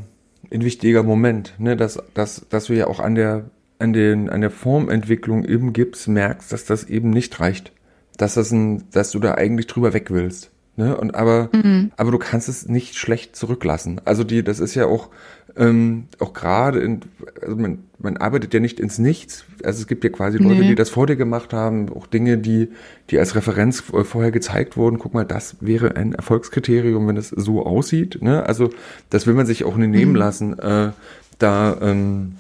ein 0.52 0.64
wichtiger 0.64 1.02
Moment, 1.02 1.56
ne, 1.58 1.76
dass, 1.76 2.00
dass, 2.14 2.46
dass 2.50 2.66
du 2.66 2.74
ja 2.74 2.88
auch 2.88 3.00
an 3.00 3.16
der, 3.16 3.50
an 3.82 3.94
den, 3.94 4.30
an 4.30 4.42
der 4.42 4.52
Formentwicklung 4.52 5.44
im 5.44 5.74
Gips 5.74 6.08
merkst, 6.08 6.52
dass 6.52 6.66
das 6.66 6.86
eben 6.86 7.10
nicht 7.10 7.40
reicht. 7.40 7.72
Dass 8.18 8.36
das 8.36 8.52
ein, 8.52 8.84
dass 8.92 9.12
du 9.12 9.20
da 9.20 9.36
eigentlich 9.36 9.68
drüber 9.68 9.94
weg 9.94 10.12
willst. 10.12 10.52
Ne? 10.78 10.96
Und 10.96 11.16
aber, 11.16 11.50
mhm. 11.52 11.92
aber 11.98 12.12
du 12.12 12.18
kannst 12.18 12.48
es 12.48 12.68
nicht 12.68 12.96
schlecht 12.96 13.36
zurücklassen. 13.36 14.00
Also 14.06 14.24
die, 14.24 14.44
das 14.44 14.60
ist 14.60 14.74
ja 14.74 14.86
auch, 14.86 15.10
ähm, 15.58 16.06
auch 16.20 16.32
gerade 16.34 16.80
in, 16.80 17.02
also 17.42 17.58
man, 17.58 17.80
man 18.00 18.16
arbeitet 18.18 18.54
ja 18.54 18.62
nicht 18.62 18.80
ins 18.80 18.98
Nichts. 18.98 19.44
Also 19.64 19.82
es 19.82 19.88
gibt 19.88 20.04
ja 20.06 20.10
quasi 20.10 20.38
Leute, 20.38 20.62
nee. 20.62 20.70
die 20.70 20.76
das 20.76 20.90
vor 20.90 21.08
dir 21.08 21.18
gemacht 21.18 21.52
haben, 21.52 21.90
auch 21.90 22.08
Dinge, 22.08 22.38
die, 22.38 22.70
die 23.10 23.20
als 23.20 23.36
Referenz 23.36 23.82
vorher 23.82 24.32
gezeigt 24.32 24.78
wurden. 24.78 24.98
Guck 24.98 25.14
mal, 25.14 25.26
das 25.26 25.58
wäre 25.60 25.98
ein 25.98 26.14
Erfolgskriterium, 26.14 27.06
wenn 27.08 27.18
es 27.18 27.30
so 27.30 27.66
aussieht. 27.66 28.22
Ne? 28.22 28.46
Also 28.46 28.70
das 29.10 29.28
will 29.28 29.34
man 29.34 29.46
sich 29.46 29.66
auch 29.66 29.76
nicht 29.76 29.90
nehmen 29.90 30.14
mhm. 30.14 30.18
lassen, 30.18 30.58
äh, 30.58 30.92
da, 31.38 31.78
ähm, 31.82 32.38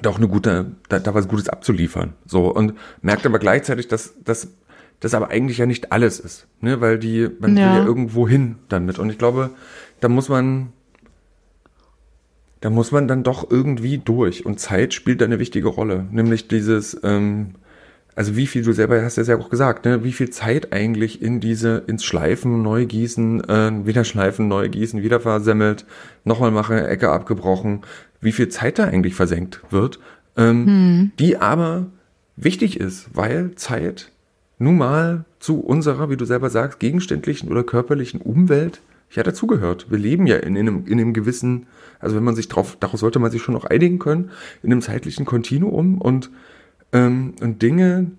da 0.00 0.10
auch 0.10 0.18
eine 0.18 0.28
gute, 0.28 0.72
da, 0.88 0.98
da 0.98 1.14
was 1.14 1.28
Gutes 1.28 1.48
abzuliefern. 1.48 2.14
So 2.26 2.52
und 2.52 2.74
merkt 3.02 3.26
aber 3.26 3.38
gleichzeitig, 3.38 3.88
dass, 3.88 4.14
dass 4.22 4.48
das 5.00 5.14
aber 5.14 5.30
eigentlich 5.30 5.58
ja 5.58 5.66
nicht 5.66 5.92
alles 5.92 6.20
ist, 6.20 6.46
ne? 6.60 6.80
weil 6.80 6.98
die, 6.98 7.28
man 7.38 7.56
ja. 7.56 7.72
will 7.72 7.80
ja 7.80 7.84
irgendwo 7.84 8.28
hin 8.28 8.56
damit. 8.68 8.98
Und 8.98 9.10
ich 9.10 9.18
glaube, 9.18 9.50
da 10.00 10.08
muss 10.08 10.28
man, 10.28 10.72
da 12.60 12.70
muss 12.70 12.90
man 12.90 13.06
dann 13.06 13.22
doch 13.22 13.48
irgendwie 13.50 13.98
durch. 13.98 14.44
Und 14.44 14.58
Zeit 14.58 14.94
spielt 14.94 15.20
da 15.20 15.24
eine 15.24 15.38
wichtige 15.38 15.68
Rolle. 15.68 16.06
Nämlich 16.10 16.48
dieses, 16.48 16.98
ähm, 17.04 17.54
also 18.18 18.34
wie 18.34 18.48
viel 18.48 18.64
du 18.64 18.72
selber 18.72 19.00
hast 19.00 19.16
ja 19.16 19.38
auch 19.38 19.48
gesagt, 19.48 19.84
ne, 19.84 20.02
wie 20.02 20.10
viel 20.10 20.28
Zeit 20.30 20.72
eigentlich 20.72 21.22
in 21.22 21.38
diese, 21.38 21.84
ins 21.86 22.04
Schleifen, 22.04 22.62
neu 22.62 22.84
gießen, 22.84 23.48
äh, 23.48 23.86
wieder 23.86 24.02
schleifen, 24.02 24.48
neu 24.48 24.68
gießen, 24.68 25.04
wieder 25.04 25.20
versemmelt, 25.20 25.86
nochmal 26.24 26.50
machen, 26.50 26.78
Ecke 26.78 27.10
abgebrochen, 27.10 27.82
wie 28.20 28.32
viel 28.32 28.48
Zeit 28.48 28.80
da 28.80 28.86
eigentlich 28.86 29.14
versenkt 29.14 29.60
wird, 29.70 30.00
ähm, 30.36 30.66
hm. 30.66 31.12
die 31.20 31.36
aber 31.36 31.86
wichtig 32.34 32.80
ist, 32.80 33.08
weil 33.14 33.54
Zeit 33.54 34.10
nun 34.58 34.78
mal 34.78 35.24
zu 35.38 35.60
unserer, 35.60 36.10
wie 36.10 36.16
du 36.16 36.24
selber 36.24 36.50
sagst, 36.50 36.80
gegenständlichen 36.80 37.48
oder 37.48 37.62
körperlichen 37.62 38.20
Umwelt 38.20 38.80
ja 39.12 39.22
dazugehört. 39.22 39.92
Wir 39.92 39.98
leben 39.98 40.26
ja 40.26 40.38
in, 40.38 40.56
in, 40.56 40.66
einem, 40.66 40.86
in 40.86 40.98
einem 40.98 41.14
gewissen, 41.14 41.68
also 42.00 42.16
wenn 42.16 42.24
man 42.24 42.34
sich 42.34 42.48
drauf, 42.48 42.78
darauf 42.80 42.98
sollte 42.98 43.20
man 43.20 43.30
sich 43.30 43.42
schon 43.42 43.54
noch 43.54 43.64
einigen 43.64 44.00
können, 44.00 44.32
in 44.64 44.72
einem 44.72 44.82
zeitlichen 44.82 45.24
Kontinuum 45.24 45.98
und, 45.98 46.30
ähm, 46.92 47.34
und 47.40 47.62
Dinge, 47.62 48.12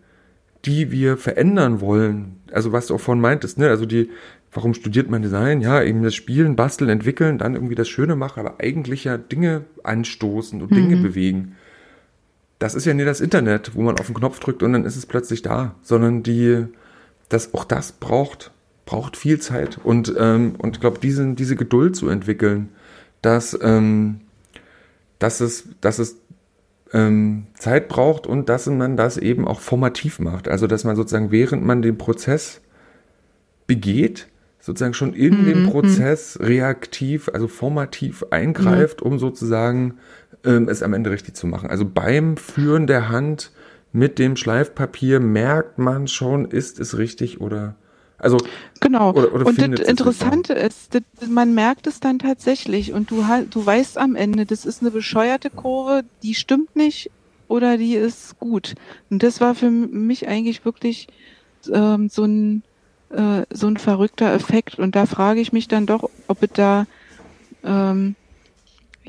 die 0.65 0.91
wir 0.91 1.17
verändern 1.17 1.82
wollen, 1.82 2.41
also 2.51 2.72
was 2.72 2.88
du 2.88 2.95
auch 2.95 2.99
vorhin 2.99 3.22
meintest, 3.22 3.57
ne, 3.57 3.70
also 3.70 3.86
die, 3.86 4.09
warum 4.51 4.74
studiert 4.74 5.09
man 5.09 5.22
Design? 5.22 5.61
Ja, 5.61 5.82
eben 5.82 6.03
das 6.03 6.15
Spielen, 6.15 6.55
Basteln, 6.55 6.89
Entwickeln, 6.89 7.38
dann 7.38 7.53
irgendwie 7.53 7.76
das 7.76 7.88
Schöne 7.88 8.15
machen, 8.15 8.39
aber 8.39 8.55
eigentlich 8.59 9.05
ja 9.05 9.17
Dinge 9.17 9.65
anstoßen 9.84 10.61
und 10.61 10.72
mhm. 10.72 10.76
Dinge 10.76 10.97
bewegen 10.97 11.55
das 12.59 12.76
ist 12.76 12.86
ja 12.86 12.93
nie 12.93 13.05
das 13.05 13.22
Internet, 13.22 13.74
wo 13.74 13.82
man 13.82 13.97
auf 13.97 14.07
den 14.07 14.15
Knopf 14.15 14.39
drückt 14.39 14.61
und 14.61 14.74
dann 14.74 14.86
ist 14.86 14.97
es 14.97 15.05
plötzlich 15.05 15.41
da, 15.41 15.76
sondern 15.82 16.24
die, 16.24 16.65
das, 17.30 17.53
auch 17.53 17.63
das 17.63 17.93
braucht, 17.93 18.51
braucht 18.86 19.15
viel 19.15 19.39
Zeit 19.39 19.80
und, 19.82 20.13
ähm, 20.17 20.55
und 20.57 20.76
ich 20.76 20.82
glaube, 20.82 20.99
diese, 20.99 21.34
diese 21.34 21.55
Geduld 21.55 21.95
zu 21.95 22.09
entwickeln, 22.09 22.70
dass, 23.22 23.57
ähm, 23.61 24.20
dass 25.20 25.39
es, 25.39 25.70
dass 25.80 25.99
es 25.99 26.17
ähm, 26.94 27.48
Zeit 27.54 27.88
braucht 27.88 28.28
und 28.28 28.50
dass 28.50 28.68
man 28.68 28.98
das 28.98 29.18
eben 29.18 29.48
auch 29.48 29.60
formativ 29.60 30.20
macht. 30.20 30.48
Also, 30.48 30.68
dass 30.68 30.84
man 30.84 30.96
sozusagen, 30.96 31.32
während 31.32 31.64
man 31.64 31.82
den 31.82 31.98
Prozess 31.98 32.62
begeht, 33.68 34.28
sozusagen 34.60 34.94
schon 34.94 35.14
in 35.14 35.42
mhm. 35.42 35.46
den 35.46 35.64
mhm. 35.64 35.70
Prozess 35.70 36.40
reaktiv, 36.42 37.30
also 37.34 37.48
formativ 37.48 38.26
eingreift, 38.32 39.02
mhm. 39.02 39.12
um 39.12 39.20
sozusagen 39.20 39.96
ähm, 40.44 40.68
es 40.68 40.84
am 40.84 40.94
Ende 40.94 41.12
richtig 41.12 41.36
zu 41.36 41.48
machen. 41.48 41.70
Also 41.70 41.86
beim 41.86 42.38
Führen 42.38 42.88
der 42.88 43.10
Hand 43.10 43.52
mit 43.92 44.20
dem 44.20 44.36
Schleifpapier 44.36 45.20
merkt 45.20 45.80
man 45.80 46.08
schon, 46.08 46.46
ist 46.46 46.80
es 46.80 46.98
richtig 46.98 47.42
oder 47.42 47.76
also 48.20 48.38
genau. 48.80 49.11
Oder, 49.11 49.34
oder 49.34 49.45
und 49.45 49.57
das 49.57 49.88
Interessante 49.88 50.53
ist, 50.53 50.95
das, 50.95 51.03
man 51.30 51.53
merkt 51.53 51.88
es 51.88 51.99
dann 51.99 52.20
tatsächlich 52.20 52.93
und 52.93 53.11
du 53.11 53.26
du 53.49 53.65
weißt 53.65 53.97
am 53.97 54.15
Ende, 54.15 54.45
das 54.45 54.65
ist 54.65 54.82
eine 54.82 54.91
bescheuerte 54.91 55.49
Kurve, 55.49 56.03
die 56.24 56.36
stimmt 56.36 56.76
nicht 56.76 57.11
oder 57.47 57.78
die 57.78 57.95
ist 57.95 58.39
gut. 58.39 58.76
Und 59.09 59.24
das 59.24 59.41
war 59.41 59.55
für 59.55 59.72
mich 59.72 60.28
eigentlich 60.28 60.65
wirklich 60.65 61.07
ähm, 61.72 62.09
so 62.09 62.24
ein 62.26 62.63
äh, 63.09 63.43
so 63.49 63.67
ein 63.67 63.78
verrückter 63.78 64.34
Effekt 64.34 64.78
und 64.78 64.95
da 64.95 65.05
frage 65.05 65.39
ich 65.39 65.51
mich 65.51 65.67
dann 65.67 65.86
doch, 65.86 66.09
ob 66.28 66.43
es 66.43 66.49
da 66.53 66.86
ähm, 67.63 68.15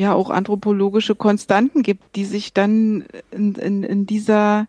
ja 0.01 0.15
auch 0.15 0.31
anthropologische 0.31 1.15
Konstanten 1.15 1.83
gibt, 1.83 2.17
die 2.17 2.25
sich 2.25 2.55
dann 2.55 3.05
in, 3.31 3.55
in, 3.55 3.83
in 3.83 4.07
dieser, 4.07 4.67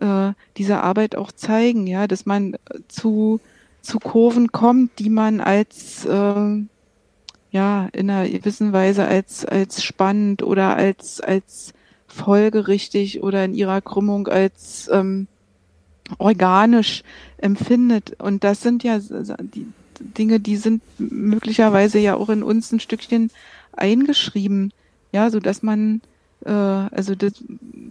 äh, 0.00 0.32
dieser 0.56 0.82
Arbeit 0.82 1.14
auch 1.14 1.30
zeigen, 1.30 1.86
ja, 1.86 2.08
dass 2.08 2.26
man 2.26 2.56
zu, 2.88 3.40
zu 3.82 3.98
Kurven 3.98 4.52
kommt, 4.52 4.98
die 4.98 5.10
man 5.10 5.40
als 5.40 6.04
äh, 6.04 6.64
ja 7.50 7.88
in 7.92 8.10
einer 8.10 8.28
gewissen 8.28 8.72
Weise 8.72 9.06
als, 9.06 9.44
als 9.44 9.82
spannend 9.82 10.42
oder 10.42 10.76
als, 10.76 11.20
als 11.20 11.74
folgerichtig 12.06 13.22
oder 13.22 13.44
in 13.44 13.54
ihrer 13.54 13.80
Krümmung 13.80 14.28
als 14.28 14.88
ähm, 14.92 15.26
organisch 16.18 17.02
empfindet. 17.38 18.20
Und 18.20 18.44
das 18.44 18.62
sind 18.62 18.84
ja 18.84 18.98
die 18.98 19.66
Dinge, 20.00 20.40
die 20.40 20.56
sind 20.56 20.82
möglicherweise 20.98 21.98
ja 21.98 22.16
auch 22.16 22.28
in 22.28 22.42
uns 22.42 22.72
ein 22.72 22.80
Stückchen 22.80 23.30
eingeschrieben, 23.72 24.72
ja, 25.12 25.30
so 25.30 25.40
dass 25.40 25.62
man 25.62 26.02
äh, 26.44 26.50
also 26.50 27.14
das, 27.14 27.32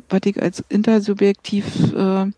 was 0.09 0.21
ich 0.25 0.41
als 0.41 0.63
intersubjektiv 0.69 1.93
äh, 1.93 2.31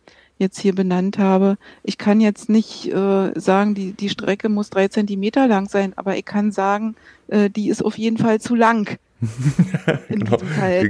jetzt 0.43 0.59
hier 0.59 0.75
benannt 0.75 1.17
habe, 1.17 1.57
ich 1.83 1.97
kann 1.97 2.21
jetzt 2.21 2.49
nicht 2.49 2.91
äh, 2.93 3.31
sagen, 3.35 3.73
die 3.73 3.93
die 3.93 4.09
Strecke 4.09 4.49
muss 4.49 4.69
drei 4.69 4.87
Zentimeter 4.87 5.47
lang 5.47 5.67
sein, 5.67 5.93
aber 5.95 6.17
ich 6.17 6.25
kann 6.25 6.51
sagen, 6.51 6.95
äh, 7.27 7.49
die 7.49 7.69
ist 7.69 7.83
auf 7.83 7.97
jeden 7.97 8.17
Fall 8.17 8.39
zu 8.39 8.55
lang. 8.55 8.97
genau. 10.09 10.37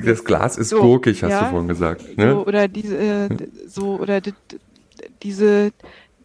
Das 0.06 0.24
Glas 0.24 0.58
ist 0.58 0.70
so, 0.70 0.82
gurkig, 0.82 1.24
hast 1.24 1.30
ja, 1.30 1.44
du 1.44 1.50
vorhin 1.52 1.68
gesagt. 1.68 2.18
Ne? 2.18 2.32
So, 2.32 2.46
oder 2.46 2.68
diese, 2.68 2.98
äh, 2.98 3.30
so 3.68 4.00
oder 4.00 4.22
diese 5.22 5.72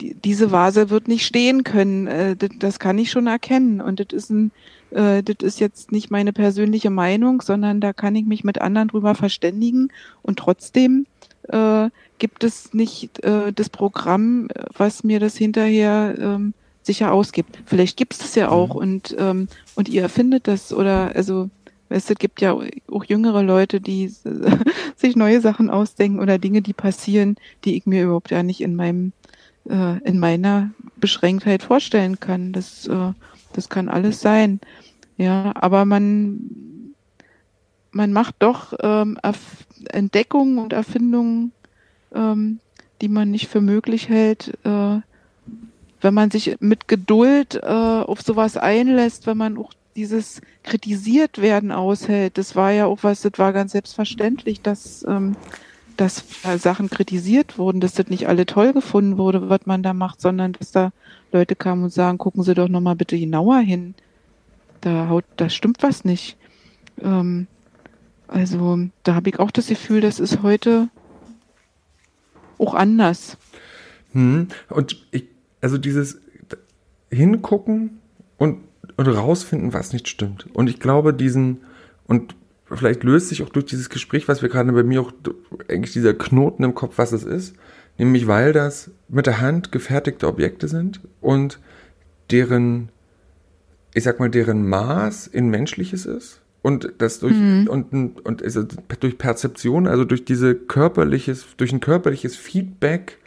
die, 0.01 0.15
diese 0.15 0.53
Vase 0.53 0.91
wird 0.91 1.09
nicht 1.09 1.27
stehen 1.27 1.65
können. 1.65 2.07
Äh, 2.07 2.37
das, 2.37 2.79
kann 2.79 2.99
ich 2.99 3.11
schon 3.11 3.27
erkennen 3.27 3.81
und 3.81 4.01
das 4.01 4.09
ist 4.13 4.31
ein 4.31 4.53
äh, 4.91 5.23
das 5.23 5.37
ist 5.41 5.61
jetzt 5.61 5.93
nicht 5.93 6.11
meine 6.11 6.33
persönliche 6.33 6.91
Meinung, 6.91 7.43
sondern 7.43 7.81
da 7.81 7.93
kann 7.93 8.15
ich 8.17 8.27
mich 8.27 8.45
mit 8.45 8.61
anderen 8.61 8.89
drüber 8.89 9.15
verständigen 9.15 9.91
und 10.23 10.39
trotzdem 10.39 11.07
äh, 11.49 11.89
gibt 12.19 12.45
es 12.45 12.75
nicht 12.75 13.23
äh, 13.25 13.53
das 13.53 13.69
Programm, 13.69 14.49
was 14.77 15.05
mir 15.05 15.21
das 15.21 15.37
hinterher 15.37 16.15
ähm, 16.19 16.55
sicher 16.83 17.13
ausgibt. 17.13 17.59
Vielleicht 17.67 17.97
gibt 17.97 18.15
es 18.15 18.19
das 18.21 18.35
ja 18.35 18.49
auch 18.49 18.75
mhm. 18.75 18.81
und, 18.81 19.17
ähm, 19.19 19.49
und 19.75 19.89
ihr 19.89 20.03
erfindet 20.03 20.47
das 20.49 20.73
oder 20.73 21.15
also 21.15 21.51
es 21.91 22.07
gibt 22.19 22.43
ja 22.43 22.55
auch 22.91 23.05
jüngere 23.05 23.43
Leute, 23.43 23.81
die 23.81 24.09
sich 24.97 25.17
neue 25.17 25.41
Sachen 25.41 25.71
ausdenken 25.71 26.21
oder 26.21 26.39
Dinge, 26.39 26.61
die 26.61 26.75
passieren, 26.75 27.37
die 27.65 27.77
ich 27.77 27.87
mir 27.87 28.05
überhaupt 28.05 28.31
ja 28.31 28.43
nicht 28.43 28.61
in 28.61 28.77
meinem 28.77 29.13
äh, 29.69 29.99
in 30.05 30.19
meiner 30.19 30.71
Beschränktheit 30.97 31.63
vorstellen 31.63 32.21
kann. 32.21 32.53
Das 32.53 32.87
äh, 32.87 33.13
das 33.53 33.69
kann 33.69 33.89
alles 33.89 34.21
sein. 34.21 34.61
Ja, 35.17 35.53
aber 35.57 35.85
man, 35.85 36.95
man 37.91 38.13
macht 38.13 38.37
doch 38.39 38.73
ähm, 38.81 39.19
Entdeckungen 39.91 40.59
und 40.59 40.73
Erfindungen, 40.73 41.53
ähm, 42.15 42.61
die 43.01 43.09
man 43.09 43.31
nicht 43.31 43.49
für 43.49 43.61
möglich 43.61 44.09
hält, 44.09 44.55
äh, 44.65 45.01
wenn 46.01 46.15
man 46.15 46.31
sich 46.31 46.57
mit 46.61 46.89
Geduld 46.89 47.57
äh, 47.57 47.67
auf 47.67 48.23
sowas 48.23 48.57
einlässt, 48.57 49.27
wenn 49.27 49.37
man 49.37 49.59
auch 49.59 49.73
dieses 49.97 50.41
kritisiert 50.63 51.39
werden 51.39 51.73
aushält. 51.73 52.39
Das 52.39 52.55
war 52.55 52.71
ja 52.71 52.87
auch 52.87 52.99
was, 53.03 53.23
das 53.23 53.33
war 53.37 53.53
ganz 53.53 53.73
selbstverständlich, 53.73 54.63
dass, 54.63 55.05
ähm, 55.09 55.37
dass 55.97 56.25
Sachen 56.59 56.89
kritisiert 56.89 57.59
wurden, 57.59 57.81
dass 57.81 57.95
das 57.95 58.07
nicht 58.07 58.29
alle 58.29 58.47
toll 58.47 58.73
gefunden 58.73 59.19
wurde, 59.19 59.49
was 59.49 59.67
man 59.67 59.83
da 59.83 59.93
macht, 59.93 60.21
sondern 60.21 60.53
dass 60.53 60.71
da 60.71 60.93
Leute 61.33 61.57
kamen 61.57 61.85
und 61.85 61.93
sagen, 61.93 62.19
gucken 62.19 62.45
Sie 62.45 62.55
doch 62.55 62.69
nochmal 62.69 62.95
bitte 62.95 63.19
genauer 63.19 63.59
hin. 63.59 63.95
Da 64.81 65.09
haut, 65.09 65.25
da 65.37 65.49
stimmt 65.49 65.83
was 65.83 66.05
nicht. 66.05 66.37
Ähm, 67.03 67.49
also 68.29 68.79
da 69.03 69.15
habe 69.15 69.31
ich 69.31 69.41
auch 69.41 69.51
das 69.51 69.67
Gefühl, 69.67 70.01
das 70.01 70.21
ist 70.21 70.43
heute 70.43 70.89
auch 72.59 72.75
anders. 72.75 73.37
Hm. 74.13 74.49
Und 74.69 75.07
ich, 75.11 75.25
also 75.61 75.79
dieses 75.79 76.21
hingucken 77.11 77.99
und, 78.37 78.61
und 78.97 79.07
rausfinden, 79.07 79.73
was 79.73 79.93
nicht 79.93 80.09
stimmt. 80.09 80.47
Und 80.53 80.69
ich 80.69 80.81
glaube, 80.81 81.15
diesen, 81.15 81.63
und 82.07 82.35
vielleicht 82.71 83.03
löst 83.05 83.29
sich 83.29 83.43
auch 83.43 83.49
durch 83.49 83.67
dieses 83.67 83.91
Gespräch, 83.91 84.29
was 84.29 84.43
wir 84.43 84.49
gerade 84.49 84.73
bei 84.73 84.83
mir 84.83 85.01
auch 85.01 85.13
eigentlich 85.69 85.93
dieser 85.93 86.15
Knoten 86.15 86.65
im 86.65 86.75
Kopf, 86.75 86.95
was 86.97 87.13
es 87.13 87.25
ist, 87.25 87.55
nämlich 87.97 88.27
weil 88.27 88.53
das 88.53 88.91
mit 89.09 89.27
der 89.27 89.41
Hand 89.41 89.73
gefertigte 89.73 90.27
Objekte 90.27 90.69
sind 90.69 91.01
und 91.21 91.59
deren, 92.31 92.91
ich 93.95 94.05
sag 94.05 94.21
mal, 94.21 94.31
deren 94.31 94.69
Maß 94.69 95.27
in 95.29 95.49
menschliches 95.49 96.05
ist 96.05 96.43
und 96.63 96.93
das 96.99 97.21
durch 97.21 97.35
mhm. 97.35 97.69
und, 97.69 97.93
und 98.27 98.43
also 98.43 98.65
durch 99.01 99.19
Perzeption, 99.19 99.87
also 99.87 100.05
durch 100.05 100.25
diese 100.25 100.55
körperliches, 100.55 101.47
durch 101.57 101.73
ein 101.73 101.81
körperliches 101.81 102.37
Feedback 102.37 103.19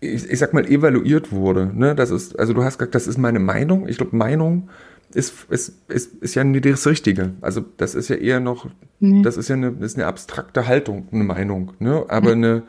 ich, 0.00 0.30
ich 0.30 0.38
sag 0.38 0.54
mal, 0.54 0.66
evaluiert 0.66 1.30
wurde. 1.30 1.70
Ne? 1.74 1.94
Das 1.94 2.10
ist, 2.10 2.38
also 2.38 2.52
du 2.52 2.64
hast 2.64 2.78
gesagt, 2.78 2.94
das 2.94 3.06
ist 3.06 3.18
meine 3.18 3.38
Meinung. 3.38 3.86
Ich 3.86 3.98
glaube, 3.98 4.16
Meinung 4.16 4.68
ist, 5.12 5.46
ist, 5.50 5.74
ist, 5.88 6.14
ist 6.22 6.34
ja 6.34 6.44
nie 6.44 6.60
das 6.60 6.86
Richtige. 6.86 7.32
Also 7.40 7.64
das 7.76 7.94
ist 7.94 8.08
ja 8.08 8.16
eher 8.16 8.40
noch, 8.40 8.68
nee. 8.98 9.22
das 9.22 9.36
ist 9.36 9.48
ja 9.48 9.56
eine, 9.56 9.74
ist 9.80 9.96
eine 9.96 10.06
abstrakte 10.06 10.66
Haltung, 10.66 11.08
eine 11.12 11.24
Meinung. 11.24 11.72
Ne? 11.78 12.04
Aber, 12.08 12.34
mhm. 12.34 12.44
eine, 12.44 12.62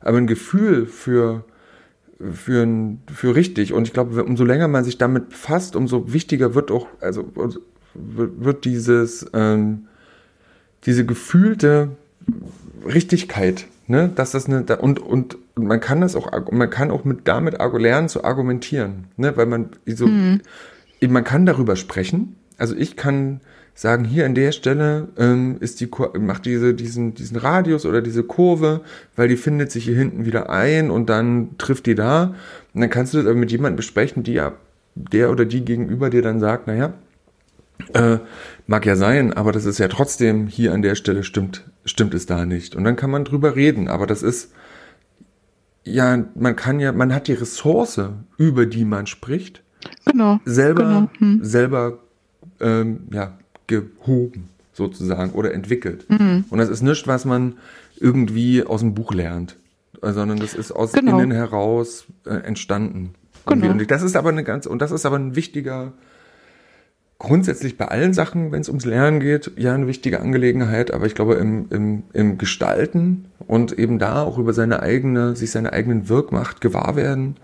aber 0.00 0.18
ein 0.18 0.26
Gefühl 0.26 0.86
für, 0.86 1.44
für, 2.32 2.62
ein, 2.62 3.02
für 3.12 3.34
richtig. 3.34 3.72
Und 3.72 3.86
ich 3.86 3.92
glaube, 3.92 4.22
umso 4.24 4.44
länger 4.44 4.68
man 4.68 4.84
sich 4.84 4.98
damit 4.98 5.30
befasst, 5.30 5.76
umso 5.76 6.12
wichtiger 6.12 6.54
wird 6.54 6.70
auch, 6.70 6.86
also 7.00 7.30
wird 7.98 8.64
dieses, 8.64 9.26
ähm, 9.34 9.86
diese 10.84 11.04
gefühlte 11.04 11.90
Richtigkeit, 12.86 13.66
ne, 13.86 14.10
dass 14.14 14.32
das 14.32 14.46
eine, 14.46 14.64
und, 14.76 15.00
und 15.00 15.38
man 15.56 15.80
kann 15.80 16.00
das 16.00 16.16
auch, 16.16 16.30
man 16.50 16.70
kann 16.70 16.90
auch 16.90 17.04
mit 17.04 17.26
damit 17.26 17.56
lernen 17.58 18.08
zu 18.08 18.24
argumentieren, 18.24 19.04
ne, 19.16 19.36
weil 19.36 19.46
man 19.46 19.70
so, 19.86 20.06
mhm. 20.06 20.40
man 21.08 21.24
kann 21.24 21.46
darüber 21.46 21.76
sprechen. 21.76 22.36
Also 22.58 22.74
ich 22.74 22.96
kann 22.96 23.40
sagen, 23.74 24.04
hier 24.04 24.26
an 24.26 24.34
der 24.34 24.50
Stelle 24.50 25.08
ähm, 25.16 25.58
ist 25.60 25.80
die 25.80 25.88
macht 26.18 26.46
diese 26.46 26.74
diesen 26.74 27.14
diesen 27.14 27.36
Radius 27.36 27.86
oder 27.86 28.02
diese 28.02 28.24
Kurve, 28.24 28.80
weil 29.14 29.28
die 29.28 29.36
findet 29.36 29.70
sich 29.70 29.84
hier 29.84 29.94
hinten 29.94 30.26
wieder 30.26 30.50
ein 30.50 30.90
und 30.90 31.08
dann 31.08 31.56
trifft 31.58 31.86
die 31.86 31.94
da 31.94 32.34
und 32.74 32.80
dann 32.80 32.90
kannst 32.90 33.14
du 33.14 33.18
das 33.18 33.26
aber 33.26 33.36
mit 33.36 33.52
jemandem 33.52 33.76
besprechen, 33.76 34.24
die 34.24 34.32
ja 34.32 34.52
der 34.96 35.30
oder 35.30 35.44
die 35.44 35.64
gegenüber 35.64 36.10
dir 36.10 36.22
dann 36.22 36.40
sagt, 36.40 36.66
naja, 36.66 36.92
äh, 37.94 38.18
mag 38.66 38.86
ja 38.86 38.96
sein, 38.96 39.32
aber 39.32 39.52
das 39.52 39.64
ist 39.64 39.78
ja 39.78 39.88
trotzdem 39.88 40.46
hier 40.46 40.72
an 40.72 40.82
der 40.82 40.94
Stelle 40.94 41.24
stimmt, 41.24 41.64
stimmt 41.84 42.14
es 42.14 42.26
da 42.26 42.44
nicht. 42.44 42.74
Und 42.74 42.84
dann 42.84 42.96
kann 42.96 43.10
man 43.10 43.24
drüber 43.24 43.56
reden, 43.56 43.88
aber 43.88 44.06
das 44.06 44.22
ist, 44.22 44.52
ja, 45.84 46.24
man 46.34 46.56
kann 46.56 46.80
ja, 46.80 46.92
man 46.92 47.14
hat 47.14 47.28
die 47.28 47.34
Ressource, 47.34 48.00
über 48.36 48.66
die 48.66 48.84
man 48.84 49.06
spricht, 49.06 49.62
genau, 50.04 50.40
selber, 50.44 50.82
genau. 50.82 51.10
Hm. 51.18 51.44
selber, 51.44 51.98
ähm, 52.60 53.08
ja, 53.12 53.38
gehoben 53.66 54.48
sozusagen 54.72 55.32
oder 55.32 55.52
entwickelt. 55.52 56.06
Mhm. 56.08 56.44
Und 56.50 56.58
das 56.58 56.68
ist 56.68 56.82
nichts, 56.82 57.06
was 57.06 57.24
man 57.24 57.54
irgendwie 57.98 58.62
aus 58.62 58.80
dem 58.80 58.94
Buch 58.94 59.12
lernt, 59.12 59.56
sondern 60.00 60.38
das 60.38 60.54
ist 60.54 60.72
aus 60.72 60.92
genau. 60.92 61.18
innen 61.18 61.32
heraus 61.32 62.06
äh, 62.24 62.30
entstanden. 62.30 63.14
Genau. 63.46 63.70
Und 63.70 63.90
das 63.90 64.02
ist 64.02 64.16
aber 64.16 64.28
eine 64.28 64.44
ganz, 64.44 64.66
und 64.66 64.80
das 64.80 64.92
ist 64.92 65.06
aber 65.06 65.16
ein 65.16 65.34
wichtiger, 65.34 65.92
grundsätzlich 67.18 67.76
bei 67.76 67.86
allen 67.86 68.12
Sachen, 68.14 68.52
wenn 68.52 68.60
es 68.60 68.68
ums 68.68 68.84
Lernen 68.84 69.20
geht, 69.20 69.50
ja 69.56 69.74
eine 69.74 69.88
wichtige 69.88 70.20
Angelegenheit, 70.20 70.92
aber 70.92 71.06
ich 71.06 71.14
glaube 71.14 71.34
im, 71.34 71.66
im, 71.70 72.02
im 72.12 72.38
Gestalten 72.38 73.26
und 73.46 73.76
eben 73.78 73.98
da 73.98 74.22
auch 74.22 74.38
über 74.38 74.52
seine 74.52 74.82
eigene, 74.82 75.34
sich 75.34 75.50
seine 75.50 75.72
eigenen 75.72 76.08
Wirkmacht 76.08 76.60
gewahr 76.60 76.94
werden, 76.94 77.36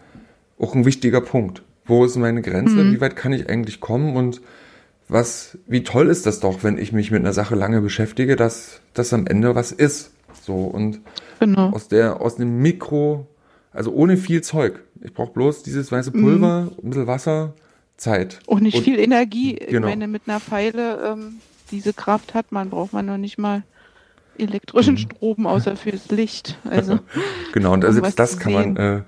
auch 0.58 0.74
ein 0.74 0.84
wichtiger 0.84 1.20
Punkt. 1.20 1.62
Wo 1.86 2.04
ist 2.04 2.16
meine 2.16 2.40
Grenze? 2.40 2.76
Mhm. 2.76 2.94
Wie 2.94 3.00
weit 3.00 3.16
kann 3.16 3.32
ich 3.32 3.50
eigentlich 3.50 3.80
kommen? 3.80 4.16
Und 4.16 4.40
was, 5.08 5.58
wie 5.66 5.82
toll 5.82 6.08
ist 6.08 6.24
das 6.24 6.40
doch, 6.40 6.62
wenn 6.62 6.78
ich 6.78 6.92
mich 6.92 7.10
mit 7.10 7.20
einer 7.20 7.32
Sache 7.32 7.56
lange 7.56 7.80
beschäftige, 7.80 8.36
dass 8.36 8.80
das 8.94 9.12
am 9.12 9.26
Ende 9.26 9.54
was 9.54 9.72
ist. 9.72 10.12
So 10.42 10.54
und 10.54 11.00
genau. 11.40 11.70
aus 11.70 11.88
der, 11.88 12.20
aus 12.20 12.36
dem 12.36 12.62
Mikro, 12.62 13.26
also 13.72 13.92
ohne 13.92 14.16
viel 14.16 14.42
Zeug. 14.42 14.80
Ich 15.02 15.12
brauche 15.12 15.32
bloß 15.32 15.62
dieses 15.62 15.90
weiße 15.90 16.12
Pulver, 16.12 16.62
mhm. 16.62 16.70
ein 16.82 16.90
bisschen 16.90 17.06
Wasser, 17.06 17.54
Zeit. 17.96 18.40
Auch 18.46 18.60
nicht 18.60 18.78
und, 18.78 18.84
viel 18.84 18.98
Energie. 18.98 19.54
Genau. 19.54 19.88
Ich 19.88 19.94
meine, 19.94 20.08
mit 20.08 20.22
einer 20.26 20.40
Pfeile 20.40 21.12
ähm, 21.12 21.40
diese 21.70 21.92
Kraft 21.92 22.34
hat 22.34 22.52
man, 22.52 22.70
braucht 22.70 22.92
man 22.92 23.06
noch 23.06 23.18
nicht 23.18 23.38
mal 23.38 23.62
elektrischen 24.38 24.94
mhm. 24.94 24.98
Strom, 24.98 25.46
außer 25.46 25.76
fürs 25.76 26.10
Licht. 26.10 26.58
Also, 26.68 26.98
genau, 27.52 27.72
und 27.72 27.84
um 27.84 27.92
selbst 27.92 28.18
das 28.18 28.38
kann 28.38 28.52
man. 28.52 28.76
Äh, 28.76 29.02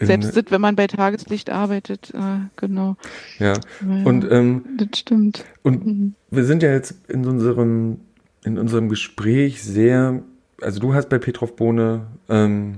selbst 0.00 0.50
wenn 0.50 0.60
man 0.60 0.76
bei 0.76 0.86
Tageslicht 0.86 1.50
arbeitet, 1.50 2.12
äh, 2.14 2.48
genau. 2.56 2.96
Ja, 3.38 3.54
ja 3.54 4.04
und 4.04 4.30
ähm, 4.30 4.64
das 4.76 5.00
stimmt. 5.00 5.44
Und 5.62 5.86
mhm. 5.86 6.14
wir 6.30 6.44
sind 6.44 6.62
ja 6.62 6.72
jetzt 6.72 6.94
in 7.08 7.26
unserem, 7.26 7.98
in 8.44 8.58
unserem 8.58 8.88
Gespräch 8.88 9.62
sehr, 9.62 10.22
also 10.60 10.80
du 10.80 10.94
hast 10.94 11.08
bei 11.08 11.18
Petrov 11.18 11.56
Bohne 11.56 12.06
ähm, 12.28 12.76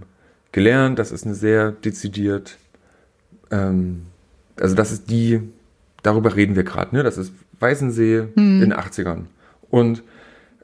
gelernt, 0.51 0.99
das 0.99 1.13
ist 1.13 1.25
eine 1.25 1.35
sehr 1.35 1.71
dezidiert 1.71 2.59
ähm, 3.51 4.07
also 4.61 4.75
das 4.75 4.93
ist 4.93 5.11
die, 5.11 5.41
darüber 6.03 6.37
reden 6.37 6.57
wir 6.57 6.65
gerade, 6.65 6.95
ne? 6.95 7.03
Das 7.03 7.19
ist 7.19 7.33
Weißensee 7.61 8.25
mhm. 8.35 8.63
in 8.63 8.71
den 8.71 8.75
80ern. 8.75 9.25
Und 9.71 10.03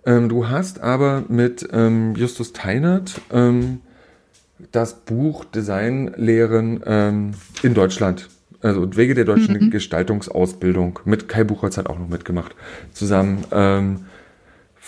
ähm, 0.05 0.29
du 0.29 0.49
hast 0.49 0.81
aber 0.81 1.25
mit 1.29 1.69
ähm, 1.73 2.15
Justus 2.15 2.53
Teinert 2.53 3.21
ähm, 3.33 3.81
das 4.73 4.95
Buch 5.01 5.45
Designlehren 5.45 6.83
ähm, 6.85 7.31
in 7.63 7.75
Deutschland, 7.75 8.29
also 8.61 8.97
Wege 8.97 9.15
der 9.15 9.25
deutschen 9.25 9.55
mhm. 9.55 9.71
Gestaltungsausbildung, 9.71 11.01
mit 11.05 11.29
Kai 11.29 11.45
Buchholz 11.45 11.77
hat 11.77 11.89
auch 11.89 11.99
noch 11.99 12.09
mitgemacht, 12.09 12.55
zusammen 12.93 13.45
ähm, 13.53 14.07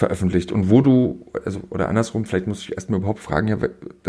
veröffentlicht 0.01 0.51
und 0.51 0.71
wo 0.71 0.81
du, 0.81 1.27
also 1.45 1.61
oder 1.71 1.89
andersrum, 1.89 2.25
vielleicht 2.25 2.47
muss 2.47 2.63
ich 2.63 2.73
erstmal 2.73 2.99
überhaupt 2.99 3.21
fragen, 3.21 3.49
ja, 3.49 3.57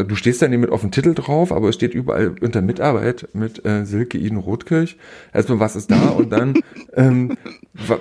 du 0.04 0.16
stehst 0.16 0.42
da 0.42 0.48
nicht 0.48 0.60
mit 0.60 0.72
auf 0.72 0.82
dem 0.82 0.92
Titel 0.92 1.14
drauf, 1.14 1.52
aber 1.52 1.70
es 1.70 1.76
steht 1.76 1.94
überall 1.94 2.36
unter 2.42 2.62
Mitarbeit 2.62 3.30
mit 3.34 3.64
äh, 3.66 3.86
Silke 3.86 4.18
Iden 4.18 4.38
Rotkirch. 4.38 4.98
Erstmal, 5.34 5.60
was 5.60 5.76
ist 5.76 5.92
da 5.92 6.10
und 6.10 6.32
dann, 6.32 6.56
ähm, 6.96 7.38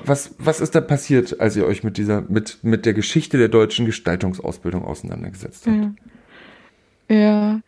was, 0.05 0.35
was 0.39 0.61
ist 0.61 0.75
da 0.75 0.81
passiert, 0.81 1.41
als 1.41 1.57
ihr 1.57 1.67
euch 1.67 1.85
mit 1.85 1.99
dieser, 1.99 2.23
mit, 2.23 2.61
mit 2.63 2.87
der 2.87 2.95
Geschichte 2.95 3.37
der 3.37 3.49
deutschen 3.49 3.87
Gestaltungsausbildung 3.87 4.85
auseinandergesetzt 4.85 5.67
habt? 5.67 5.99
Ja 7.09 7.61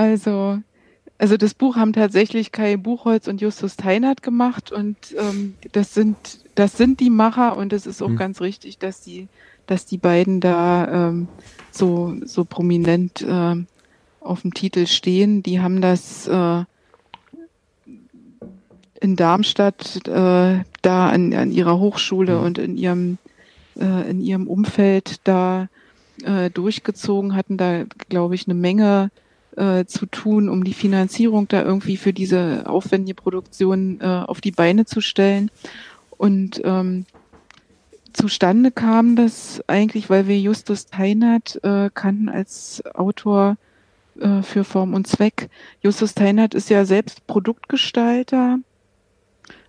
also 0.00 0.62
also 1.20 1.36
das 1.36 1.52
Buch 1.52 1.76
haben 1.76 1.92
tatsächlich 1.92 2.50
Kai 2.50 2.78
Buchholz 2.78 3.28
und 3.28 3.42
Justus 3.42 3.76
Teinert 3.76 4.22
gemacht 4.22 4.72
und 4.72 4.96
ähm, 5.18 5.54
das 5.72 5.92
sind 5.92 6.16
das 6.54 6.78
sind 6.78 6.98
die 6.98 7.10
Macher 7.10 7.58
und 7.58 7.74
es 7.74 7.84
ist 7.84 8.00
auch 8.00 8.08
mhm. 8.08 8.16
ganz 8.16 8.40
richtig, 8.40 8.78
dass 8.78 9.02
die 9.02 9.28
dass 9.66 9.84
die 9.84 9.98
beiden 9.98 10.40
da 10.40 11.08
ähm, 11.08 11.28
so 11.70 12.16
so 12.24 12.46
prominent 12.46 13.20
äh, 13.20 13.54
auf 14.20 14.40
dem 14.40 14.54
Titel 14.54 14.86
stehen. 14.86 15.42
Die 15.42 15.60
haben 15.60 15.82
das 15.82 16.26
äh, 16.26 16.64
in 19.02 19.16
Darmstadt 19.16 20.08
äh, 20.08 20.64
da 20.80 21.08
an, 21.10 21.34
an 21.34 21.52
ihrer 21.52 21.78
Hochschule 21.78 22.38
mhm. 22.38 22.44
und 22.44 22.58
in 22.58 22.78
ihrem 22.78 23.18
äh, 23.78 24.10
in 24.10 24.22
ihrem 24.22 24.46
Umfeld 24.46 25.20
da 25.24 25.68
äh, 26.24 26.48
durchgezogen 26.48 27.36
hatten 27.36 27.58
da 27.58 27.84
glaube 28.08 28.34
ich 28.34 28.46
eine 28.46 28.54
Menge 28.54 29.10
äh, 29.56 29.84
zu 29.84 30.06
tun, 30.06 30.48
um 30.48 30.64
die 30.64 30.74
Finanzierung 30.74 31.48
da 31.48 31.62
irgendwie 31.62 31.96
für 31.96 32.12
diese 32.12 32.64
aufwendige 32.66 33.20
Produktion 33.20 34.00
äh, 34.00 34.04
auf 34.04 34.40
die 34.40 34.52
Beine 34.52 34.84
zu 34.84 35.00
stellen. 35.00 35.50
Und 36.16 36.60
ähm, 36.64 37.06
zustande 38.12 38.70
kam 38.70 39.16
das 39.16 39.62
eigentlich, 39.66 40.10
weil 40.10 40.28
wir 40.28 40.38
Justus 40.38 40.86
Teinert 40.86 41.58
äh, 41.64 41.90
kannten 41.92 42.28
als 42.28 42.82
Autor 42.94 43.56
äh, 44.20 44.42
für 44.42 44.64
Form 44.64 44.94
und 44.94 45.06
Zweck. 45.06 45.48
Justus 45.82 46.14
Teinert 46.14 46.54
ist 46.54 46.70
ja 46.70 46.84
selbst 46.84 47.26
Produktgestalter 47.26 48.58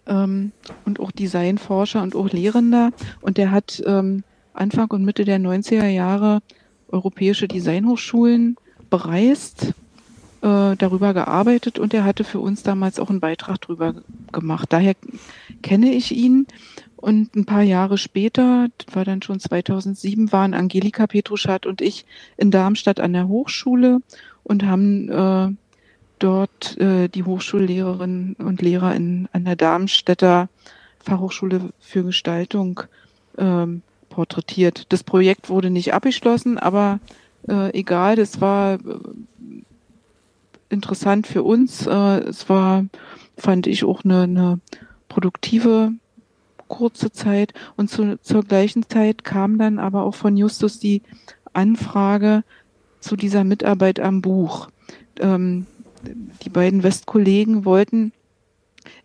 ähm, 0.08 0.52
und 0.86 1.00
auch 1.00 1.12
Designforscher 1.12 2.04
und 2.04 2.16
auch 2.16 2.30
Lehrender. 2.32 2.92
Und 3.22 3.38
der 3.38 3.52
hat 3.52 3.82
ähm, 3.86 4.24
Anfang 4.54 4.92
und 4.92 5.06
Mitte 5.06 5.26
der 5.26 5.40
90er 5.40 5.88
Jahre 5.88 6.42
europäische 6.90 7.48
Designhochschulen 7.48 8.58
bereist, 8.92 9.74
äh, 10.42 10.76
darüber 10.76 11.16
gearbeitet 11.16 11.80
und 11.80 11.96
er 11.96 12.04
hatte 12.04 12.24
für 12.24 12.40
uns 12.40 12.62
damals 12.62 13.00
auch 13.00 13.10
einen 13.10 13.20
Beitrag 13.20 13.60
drüber 13.60 13.96
gemacht. 14.32 14.72
Daher 14.72 14.96
kenne 15.64 15.92
ich 15.92 16.16
ihn. 16.16 16.46
Und 16.96 17.36
ein 17.36 17.46
paar 17.46 17.64
Jahre 17.64 17.98
später, 17.98 18.68
das 18.78 18.96
war 18.96 19.04
dann 19.06 19.24
schon 19.24 19.40
2007, 19.40 20.32
waren 20.32 20.54
Angelika 20.54 21.08
Petruschat 21.08 21.66
und 21.66 21.82
ich 21.82 22.06
in 22.38 22.52
Darmstadt 22.52 23.00
an 23.00 23.14
der 23.14 23.28
Hochschule 23.28 24.02
und 24.44 24.64
haben 24.64 25.10
äh, 25.10 25.50
dort 26.20 26.78
äh, 26.78 27.08
die 27.08 27.24
Hochschullehrerinnen 27.24 28.36
und 28.36 28.62
Lehrer 28.62 28.94
in, 28.94 29.28
an 29.34 29.46
der 29.46 29.56
Darmstädter 29.56 30.48
Fachhochschule 31.04 31.72
für 31.80 32.04
Gestaltung 32.04 32.82
ähm, 33.40 33.82
porträtiert. 34.10 34.86
Das 34.90 35.04
Projekt 35.04 35.50
wurde 35.50 35.72
nicht 35.72 35.96
abgeschlossen, 35.96 36.60
aber 36.60 37.00
äh, 37.48 37.78
egal, 37.78 38.16
das 38.16 38.42
war 38.42 38.76
äh, 38.76 38.80
interessant 40.70 41.28
für 41.28 41.44
uns. 41.44 41.88
Äh, 41.88 42.20
es 42.20 42.50
war, 42.50 42.86
fand 43.38 43.68
ich, 43.68 43.84
auch 43.84 44.04
eine, 44.04 44.24
eine 44.24 44.60
produktive 45.10 45.94
kurze 46.68 47.12
Zeit. 47.12 47.54
Und 47.76 47.90
zu, 47.90 48.20
zur 48.22 48.44
gleichen 48.44 48.88
Zeit 48.88 49.24
kam 49.24 49.58
dann 49.58 49.80
aber 49.80 50.04
auch 50.04 50.16
von 50.16 50.38
Justus 50.38 50.80
die 50.80 51.02
Anfrage 51.54 52.44
zu 53.00 53.16
dieser 53.16 53.44
Mitarbeit 53.44 54.00
am 54.00 54.22
Buch. 54.22 54.70
Ähm, 55.20 55.66
die 56.44 56.50
beiden 56.50 56.84
Westkollegen 56.84 57.66
wollten 57.66 58.14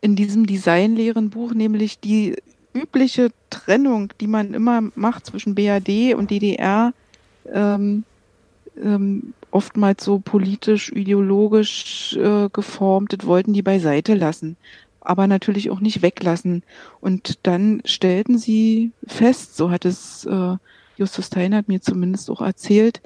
in 0.00 0.16
diesem 0.16 0.46
Designlehren-Buch 0.46 1.52
nämlich 1.52 2.00
die 2.00 2.36
übliche 2.72 3.30
Trennung, 3.50 4.12
die 4.20 4.26
man 4.26 4.54
immer 4.54 4.82
macht 4.94 5.26
zwischen 5.26 5.54
BAD 5.54 6.14
und 6.14 6.30
DDR, 6.30 6.92
ähm, 7.52 8.04
ähm, 8.82 9.34
oftmals 9.50 10.04
so 10.04 10.18
politisch, 10.18 10.92
ideologisch 10.92 12.16
äh, 12.16 12.48
geformt, 12.52 13.12
das 13.12 13.26
wollten 13.26 13.52
die 13.52 13.62
beiseite 13.62 14.14
lassen, 14.14 14.56
aber 15.00 15.26
natürlich 15.26 15.70
auch 15.70 15.80
nicht 15.80 16.02
weglassen. 16.02 16.62
Und 17.00 17.46
dann 17.46 17.82
stellten 17.84 18.38
sie 18.38 18.92
fest, 19.06 19.56
so 19.56 19.70
hat 19.70 19.84
es 19.84 20.24
äh, 20.24 20.56
Justus 20.96 21.26
Steinert 21.26 21.68
mir 21.68 21.80
zumindest 21.80 22.30
auch 22.30 22.40
erzählt, 22.40 23.00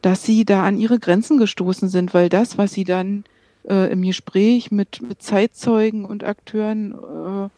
dass 0.00 0.24
sie 0.24 0.44
da 0.44 0.64
an 0.64 0.78
ihre 0.78 0.98
Grenzen 0.98 1.38
gestoßen 1.38 1.88
sind, 1.88 2.14
weil 2.14 2.28
das, 2.28 2.58
was 2.58 2.72
sie 2.72 2.84
dann 2.84 3.24
äh, 3.68 3.92
im 3.92 4.02
Gespräch 4.02 4.70
mit, 4.70 5.02
mit 5.02 5.22
Zeitzeugen 5.22 6.04
und 6.04 6.24
Akteuren 6.24 6.92
äh, 6.92 7.48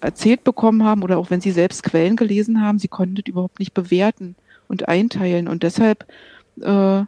erzählt 0.00 0.44
bekommen 0.44 0.84
haben 0.84 1.02
oder 1.02 1.18
auch 1.18 1.30
wenn 1.30 1.40
sie 1.40 1.50
selbst 1.50 1.82
Quellen 1.82 2.16
gelesen 2.16 2.60
haben, 2.60 2.78
sie 2.78 2.88
konnten 2.88 3.16
das 3.16 3.26
überhaupt 3.26 3.58
nicht 3.58 3.74
bewerten 3.74 4.36
und 4.68 4.88
einteilen. 4.88 5.48
Und 5.48 5.62
deshalb 5.62 6.06
äh, 6.62 7.00
äh 7.00 7.06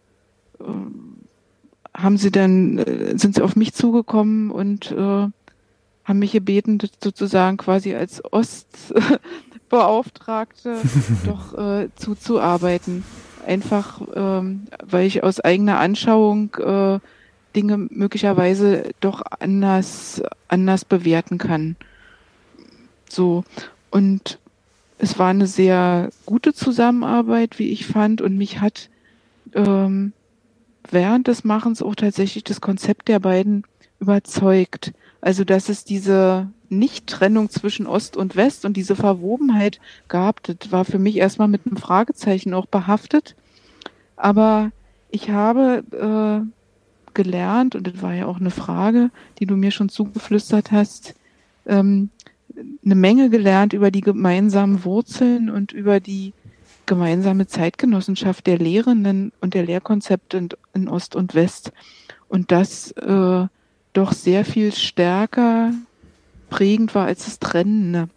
haben 1.92 2.18
sie 2.18 2.30
dann, 2.30 2.78
äh, 2.78 3.18
sind 3.18 3.34
sie 3.34 3.42
auf 3.42 3.56
mich 3.56 3.74
zugekommen 3.74 4.50
und 4.50 4.92
äh, 4.92 5.28
haben 6.04 6.18
mich 6.18 6.32
gebeten, 6.32 6.78
sozusagen 7.02 7.56
quasi 7.56 7.94
als 7.94 8.22
Ostbeauftragte 8.32 10.76
doch 11.26 11.56
äh, 11.58 11.88
zuzuarbeiten. 11.96 13.04
Einfach, 13.46 14.02
ähm, 14.14 14.66
weil 14.84 15.06
ich 15.06 15.22
aus 15.22 15.40
eigener 15.40 15.78
Anschauung 15.78 16.54
äh, 16.56 16.98
Dinge 17.56 17.78
möglicherweise 17.78 18.90
doch 19.00 19.22
anders, 19.40 20.22
anders 20.48 20.84
bewerten 20.84 21.38
kann. 21.38 21.76
So. 23.08 23.44
Und 23.90 24.38
es 24.98 25.18
war 25.18 25.28
eine 25.28 25.46
sehr 25.46 26.10
gute 26.26 26.52
Zusammenarbeit, 26.52 27.58
wie 27.58 27.70
ich 27.70 27.86
fand, 27.86 28.20
und 28.20 28.36
mich 28.36 28.60
hat 28.60 28.90
ähm, 29.54 30.12
während 30.90 31.28
des 31.28 31.44
Machens 31.44 31.82
auch 31.82 31.94
tatsächlich 31.94 32.44
das 32.44 32.60
Konzept 32.60 33.08
der 33.08 33.20
beiden 33.20 33.64
überzeugt. 34.00 34.92
Also, 35.20 35.44
dass 35.44 35.68
es 35.68 35.84
diese 35.84 36.48
Nicht-Trennung 36.68 37.50
zwischen 37.50 37.86
Ost 37.86 38.16
und 38.16 38.36
West 38.36 38.64
und 38.64 38.76
diese 38.76 38.96
Verwobenheit 38.96 39.80
gab, 40.08 40.42
das 40.42 40.56
war 40.70 40.84
für 40.84 40.98
mich 40.98 41.16
erstmal 41.16 41.48
mit 41.48 41.66
einem 41.66 41.76
Fragezeichen 41.76 42.54
auch 42.54 42.66
behaftet. 42.66 43.36
Aber 44.16 44.70
ich 45.10 45.30
habe 45.30 45.84
äh, 45.92 47.12
gelernt, 47.14 47.74
und 47.74 47.86
das 47.86 48.02
war 48.02 48.14
ja 48.14 48.26
auch 48.26 48.40
eine 48.40 48.50
Frage, 48.50 49.10
die 49.38 49.46
du 49.46 49.56
mir 49.56 49.70
schon 49.70 49.88
zugeflüstert 49.88 50.72
hast, 50.72 51.14
ähm, 51.66 52.10
eine 52.84 52.94
Menge 52.94 53.30
gelernt 53.30 53.72
über 53.72 53.90
die 53.90 54.00
gemeinsamen 54.00 54.84
Wurzeln 54.84 55.50
und 55.50 55.72
über 55.72 56.00
die 56.00 56.32
gemeinsame 56.90 57.46
Zeitgenossenschaft 57.46 58.48
der 58.48 58.58
Lehrenden 58.58 59.32
und 59.40 59.54
der 59.54 59.64
Lehrkonzepte 59.64 60.36
in, 60.36 60.48
in 60.74 60.88
Ost 60.88 61.14
und 61.14 61.36
West. 61.36 61.70
Und 62.28 62.50
das 62.50 62.90
äh, 62.92 63.46
doch 63.92 64.12
sehr 64.12 64.44
viel 64.44 64.72
stärker 64.72 65.72
prägend 66.48 66.92
war 66.96 67.06
als 67.06 67.26
das 67.26 67.38
Trennende. 67.38 68.08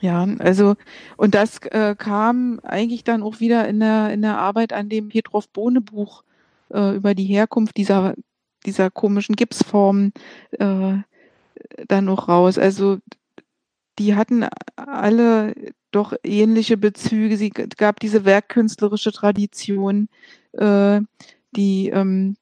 Ja, 0.00 0.26
also 0.38 0.76
und 1.18 1.34
das 1.34 1.58
äh, 1.66 1.94
kam 1.98 2.60
eigentlich 2.62 3.04
dann 3.04 3.22
auch 3.22 3.40
wieder 3.40 3.68
in 3.68 3.80
der 3.80 4.10
in 4.10 4.22
der 4.22 4.38
Arbeit 4.38 4.72
an 4.72 4.88
dem 4.88 5.10
Petrov 5.10 5.46
Bohne 5.50 5.82
Buch 5.82 6.24
äh, 6.70 6.96
über 6.96 7.14
die 7.14 7.24
Herkunft 7.24 7.76
dieser 7.76 8.14
dieser 8.64 8.90
komischen 8.90 9.36
Gipsformen 9.36 10.14
äh, 10.52 10.94
dann 11.88 12.04
noch 12.06 12.28
raus. 12.28 12.56
Also 12.56 12.98
die 13.98 14.14
hatten 14.14 14.46
alle 14.76 15.54
doch 15.96 16.14
ähnliche 16.22 16.76
Bezüge. 16.76 17.36
Sie 17.36 17.50
gab 17.50 18.00
diese 18.00 18.24
werkkünstlerische 18.24 19.12
Tradition, 19.12 20.08
äh, 20.52 21.00
die 21.52 21.88
ähm, 21.88 22.36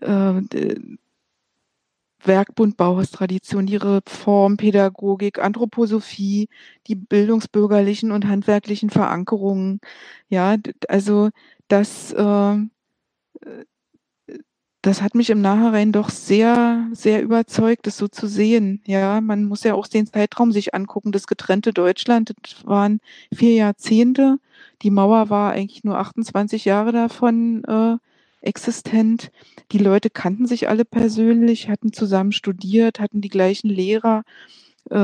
äh, 0.00 0.42
Werkbund 2.24 2.76
Bauhaustradition, 2.76 3.66
die 3.66 3.76
Reformpädagogik, 3.76 5.38
Anthroposophie, 5.38 6.48
die 6.86 6.96
bildungsbürgerlichen 6.96 8.12
und 8.12 8.26
handwerklichen 8.26 8.90
Verankerungen. 8.90 9.80
Ja, 10.28 10.56
also 10.88 11.30
das 11.68 12.12
äh, 12.12 12.56
das 14.82 15.02
hat 15.02 15.14
mich 15.14 15.30
im 15.30 15.40
Nachhinein 15.40 15.90
doch 15.92 16.08
sehr, 16.08 16.86
sehr 16.92 17.22
überzeugt, 17.22 17.86
das 17.86 17.96
so 17.96 18.06
zu 18.06 18.28
sehen. 18.28 18.80
Ja, 18.86 19.20
man 19.20 19.44
muss 19.44 19.64
ja 19.64 19.74
auch 19.74 19.88
den 19.88 20.06
Zeitraum 20.06 20.52
sich 20.52 20.74
angucken. 20.74 21.10
Das 21.10 21.26
getrennte 21.26 21.72
Deutschland, 21.72 22.34
das 22.42 22.64
waren 22.64 23.00
vier 23.34 23.54
Jahrzehnte. 23.54 24.38
Die 24.82 24.90
Mauer 24.90 25.30
war 25.30 25.52
eigentlich 25.52 25.82
nur 25.82 25.98
28 25.98 26.64
Jahre 26.64 26.92
davon 26.92 27.64
äh, 27.64 27.96
existent. 28.40 29.32
Die 29.72 29.78
Leute 29.78 30.10
kannten 30.10 30.46
sich 30.46 30.68
alle 30.68 30.84
persönlich, 30.84 31.68
hatten 31.68 31.92
zusammen 31.92 32.32
studiert, 32.32 33.00
hatten 33.00 33.20
die 33.20 33.30
gleichen 33.30 33.68
Lehrer, 33.68 34.22
äh, 34.90 34.96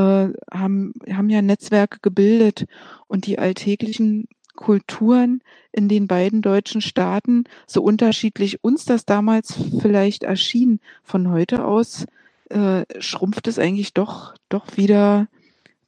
haben, 0.53 0.95
haben 1.11 1.31
ja 1.31 1.43
Netzwerke 1.43 1.99
gebildet 2.01 2.67
und 3.09 3.27
die 3.27 3.41
alltäglichen 3.41 4.29
Kulturen 4.55 5.43
in 5.73 5.89
den 5.89 6.07
beiden 6.07 6.43
deutschen 6.43 6.81
Staaten, 6.81 7.45
so 7.67 7.83
unterschiedlich 7.83 8.63
uns 8.63 8.85
das 8.85 9.05
damals 9.05 9.55
vielleicht 9.81 10.23
erschien, 10.23 10.81
von 11.03 11.31
heute 11.31 11.65
aus 11.65 12.07
äh, 12.51 12.85
schrumpft 13.01 13.49
es 13.49 13.59
eigentlich 13.59 13.95
doch, 13.95 14.35
doch 14.49 14.77
wieder 14.77 15.29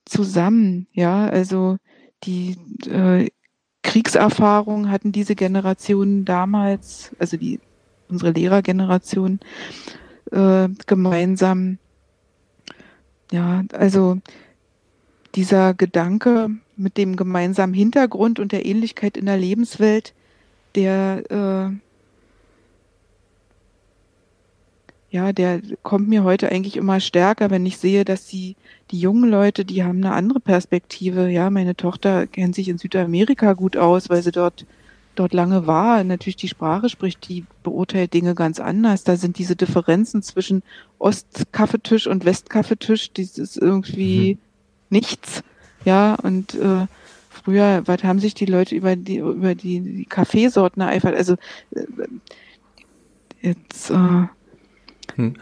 zusammen. 0.05 0.87
Ja, 0.93 1.27
also 1.27 1.77
die 2.25 2.57
äh, 2.89 3.29
Kriegserfahrung 3.83 4.91
hatten 4.91 5.13
diese 5.13 5.37
Generationen 5.37 6.25
damals, 6.25 7.15
also 7.19 7.37
die 7.37 7.61
unsere 8.09 8.33
Lehrergeneration 8.33 9.41
äh, 10.33 10.69
gemeinsam. 10.87 11.79
Ja, 13.31 13.65
also 13.73 14.19
dieser 15.35 15.75
Gedanke, 15.75 16.51
mit 16.77 16.97
dem 16.97 17.17
gemeinsamen 17.17 17.75
Hintergrund 17.75 18.39
und 18.39 18.53
der 18.53 18.67
Ähnlichkeit 18.67 19.17
in 19.17 19.27
der 19.27 19.39
Lebenswelt, 19.39 20.15
der 20.75 21.23
äh, 21.31 21.77
ja, 25.17 25.33
der 25.33 25.63
kommt 25.83 26.09
mir 26.09 26.25
heute 26.25 26.51
eigentlich 26.51 26.77
immer 26.77 27.01
stärker, 27.01 27.51
wenn 27.51 27.65
ich 27.65 27.79
sehe, 27.79 28.05
dass 28.05 28.27
die, 28.27 28.55
die 28.91 29.01
jungen 29.01 29.31
Leute, 29.31 29.65
die 29.65 29.83
haben 29.83 30.05
eine 30.05 30.13
andere 30.13 30.41
Perspektive. 30.41 31.31
Ja, 31.31 31.49
meine 31.49 31.75
Tochter 31.75 32.27
kennt 32.27 32.55
sich 32.55 32.69
in 32.69 32.77
Südamerika 32.77 33.55
gut 33.55 33.79
aus, 33.79 34.11
weil 34.11 34.23
sie 34.23 34.33
dort, 34.33 34.67
dort 35.15 35.33
lange 35.33 35.67
war. 35.67 36.05
Natürlich 36.05 36.37
die 36.37 36.49
Sprache 36.49 36.91
spricht, 36.91 37.29
die 37.29 37.45
beurteilt 37.63 38.13
Dinge 38.13 38.35
ganz 38.35 38.61
anders. 38.61 39.05
Da 39.05 39.17
sind 39.17 39.39
diese 39.39 39.57
Differenzen 39.57 40.23
zwischen 40.23 40.63
Ostkaffeetisch 40.99 42.07
und 42.09 42.27
Westkaffeetisch, 42.27 43.13
das 43.13 43.39
ist 43.39 43.57
irgendwie 43.57 44.35
mhm. 44.35 44.39
nichts. 44.91 45.43
Ja, 45.87 46.17
und 46.17 46.55
äh, 46.55 46.87
früher, 47.31 47.83
was 47.87 48.03
haben 48.03 48.19
sich 48.19 48.35
die 48.35 48.45
Leute 48.45 48.75
über 48.75 48.97
die 48.97 49.19
über 49.19 49.55
die, 49.55 49.81
die 49.81 50.05
Kaffeesorten 50.05 50.83
ereifert? 50.83 51.15
Also 51.15 51.35
äh, 51.71 51.85
jetzt 53.41 53.91
äh, 53.91 54.27
hm. 55.15 55.35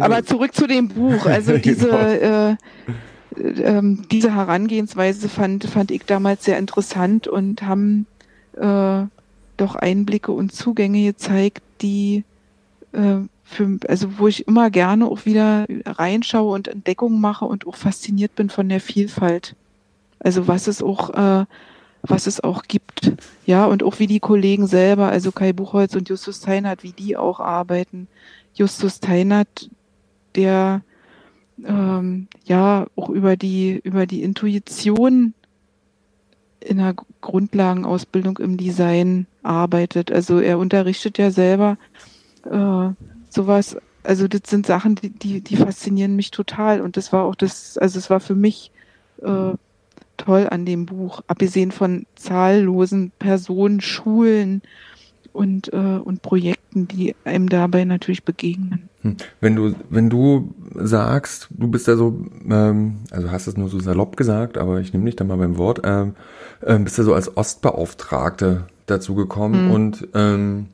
Aber 0.00 0.22
zurück 0.22 0.54
zu 0.54 0.66
dem 0.66 0.88
Buch. 0.88 1.24
Also 1.26 1.56
diese 1.56 1.86
genau. 1.86 1.98
äh, 1.98 2.56
äh, 3.36 3.96
diese 4.10 4.34
Herangehensweise 4.34 5.30
fand 5.30 5.64
fand 5.64 5.90
ich 5.90 6.04
damals 6.04 6.44
sehr 6.44 6.58
interessant 6.58 7.26
und 7.26 7.62
haben 7.62 8.06
äh, 8.58 9.04
doch 9.56 9.76
Einblicke 9.76 10.30
und 10.30 10.52
Zugänge 10.52 11.04
gezeigt, 11.06 11.62
die 11.80 12.24
äh, 12.92 13.20
für, 13.44 13.78
also 13.88 14.18
wo 14.18 14.26
ich 14.26 14.48
immer 14.48 14.70
gerne 14.70 15.06
auch 15.06 15.26
wieder 15.26 15.66
reinschaue 15.84 16.52
und 16.52 16.66
Entdeckungen 16.66 17.20
mache 17.20 17.44
und 17.44 17.66
auch 17.66 17.76
fasziniert 17.76 18.34
bin 18.34 18.50
von 18.50 18.68
der 18.68 18.80
Vielfalt. 18.80 19.54
Also 20.18 20.48
was 20.48 20.66
es 20.66 20.82
auch, 20.82 21.10
äh, 21.10 21.44
was 22.02 22.26
es 22.26 22.42
auch 22.42 22.62
gibt. 22.62 23.12
Ja, 23.46 23.66
und 23.66 23.82
auch 23.82 23.98
wie 23.98 24.06
die 24.06 24.20
Kollegen 24.20 24.66
selber, 24.66 25.08
also 25.08 25.30
Kai 25.30 25.52
Buchholz 25.52 25.94
und 25.94 26.08
Justus 26.08 26.40
Teinert, 26.40 26.82
wie 26.82 26.92
die 26.92 27.16
auch 27.16 27.40
arbeiten. 27.40 28.08
Justus 28.54 29.00
Teinert, 29.00 29.70
der 30.34 30.82
ähm, 31.64 32.28
ja 32.46 32.86
auch 32.96 33.10
über 33.10 33.36
die, 33.36 33.80
über 33.84 34.06
die 34.06 34.22
Intuition 34.22 35.34
in 36.60 36.78
der 36.78 36.94
Grundlagenausbildung 37.20 38.38
im 38.38 38.56
Design 38.56 39.26
arbeitet. 39.42 40.10
Also 40.10 40.40
er 40.40 40.58
unterrichtet 40.58 41.18
ja 41.18 41.30
selber 41.30 41.76
äh, 42.50 42.88
sowas, 43.34 43.76
also 44.02 44.28
das 44.28 44.42
sind 44.46 44.66
Sachen, 44.66 44.94
die, 44.96 45.10
die, 45.10 45.40
die 45.40 45.56
faszinieren 45.56 46.16
mich 46.16 46.30
total. 46.30 46.80
Und 46.80 46.96
das 46.96 47.12
war 47.12 47.24
auch 47.24 47.34
das, 47.34 47.78
also 47.78 47.98
es 47.98 48.10
war 48.10 48.20
für 48.20 48.34
mich 48.34 48.70
äh, 49.22 49.52
toll 50.16 50.48
an 50.50 50.64
dem 50.64 50.86
Buch, 50.86 51.22
abgesehen 51.26 51.72
von 51.72 52.06
zahllosen 52.14 53.12
Personen, 53.18 53.80
Schulen 53.80 54.62
und, 55.32 55.72
äh, 55.72 55.76
und 55.76 56.22
Projekten, 56.22 56.86
die 56.86 57.14
einem 57.24 57.48
dabei 57.48 57.84
natürlich 57.84 58.24
begegnen. 58.24 58.88
Hm. 59.02 59.16
Wenn 59.40 59.56
du, 59.56 59.74
wenn 59.90 60.08
du 60.08 60.54
sagst, 60.74 61.48
du 61.50 61.68
bist 61.68 61.88
ja 61.88 61.96
so, 61.96 62.24
ähm, 62.48 62.98
also 63.10 63.30
hast 63.30 63.46
es 63.46 63.56
nur 63.56 63.68
so 63.68 63.80
salopp 63.80 64.16
gesagt, 64.16 64.56
aber 64.58 64.80
ich 64.80 64.92
nehme 64.92 65.06
dich 65.06 65.16
da 65.16 65.24
mal 65.24 65.36
beim 65.36 65.58
Wort, 65.58 65.80
ähm, 65.84 66.14
äh, 66.60 66.78
bist 66.78 66.98
ja 66.98 67.04
so 67.04 67.14
als 67.14 67.36
Ostbeauftragte 67.36 68.66
dazu 68.86 69.14
gekommen 69.14 69.66
mhm. 69.66 69.70
und 69.72 70.08
ähm, 70.14 70.66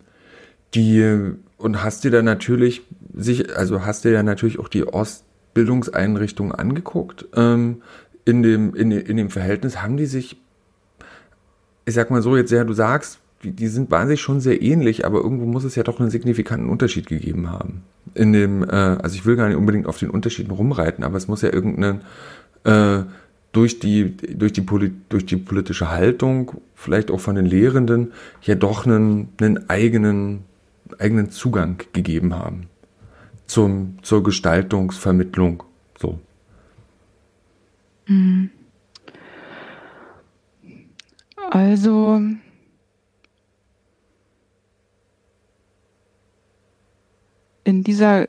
die 0.74 1.34
und 1.60 1.82
hast 1.82 2.04
dir 2.04 2.10
dann 2.10 2.24
natürlich 2.24 2.82
sich, 3.14 3.56
also 3.56 3.84
hast 3.84 4.04
dir 4.04 4.10
ja 4.10 4.22
natürlich 4.22 4.58
auch 4.58 4.68
die 4.68 4.86
Ostbildungseinrichtungen 4.86 6.52
angeguckt. 6.52 7.26
Ähm, 7.34 7.82
in 8.24 8.42
dem, 8.42 8.74
in, 8.74 8.90
in 8.90 9.16
dem 9.16 9.30
Verhältnis 9.30 9.82
haben 9.82 9.96
die 9.96 10.06
sich, 10.06 10.36
ich 11.84 11.94
sag 11.94 12.10
mal 12.10 12.22
so, 12.22 12.36
jetzt 12.36 12.50
ja, 12.50 12.64
du 12.64 12.72
sagst, 12.72 13.18
die, 13.42 13.52
die 13.52 13.68
sind 13.68 13.90
wahnsinnig 13.90 14.20
schon 14.20 14.40
sehr 14.40 14.62
ähnlich, 14.62 15.04
aber 15.04 15.20
irgendwo 15.20 15.46
muss 15.46 15.64
es 15.64 15.74
ja 15.74 15.82
doch 15.82 16.00
einen 16.00 16.10
signifikanten 16.10 16.68
Unterschied 16.68 17.06
gegeben 17.06 17.50
haben. 17.50 17.82
In 18.14 18.32
dem, 18.32 18.62
äh, 18.62 18.66
also 18.66 19.14
ich 19.14 19.26
will 19.26 19.36
gar 19.36 19.48
nicht 19.48 19.56
unbedingt 19.56 19.86
auf 19.86 19.98
den 19.98 20.10
Unterschieden 20.10 20.50
rumreiten, 20.50 21.04
aber 21.04 21.16
es 21.16 21.28
muss 21.28 21.42
ja 21.42 21.52
irgendeinen 21.52 22.02
äh, 22.64 23.04
durch 23.52 23.80
die, 23.80 24.16
durch 24.16 24.52
die, 24.52 24.60
Poli 24.60 24.92
durch 25.08 25.26
die 25.26 25.36
politische 25.36 25.90
Haltung, 25.90 26.52
vielleicht 26.74 27.10
auch 27.10 27.20
von 27.20 27.34
den 27.34 27.46
Lehrenden, 27.46 28.12
ja 28.42 28.54
doch 28.54 28.86
einen, 28.86 29.30
einen 29.40 29.68
eigenen, 29.68 30.44
eigenen 30.98 31.30
Zugang 31.30 31.82
gegeben 31.92 32.34
haben 32.34 32.68
zum, 33.46 33.98
zur 34.02 34.22
Gestaltungsvermittlung. 34.22 35.64
So. 35.98 36.18
Mhm. 38.06 38.50
Also, 41.50 42.20
in 47.64 47.84
dieser, 47.84 48.26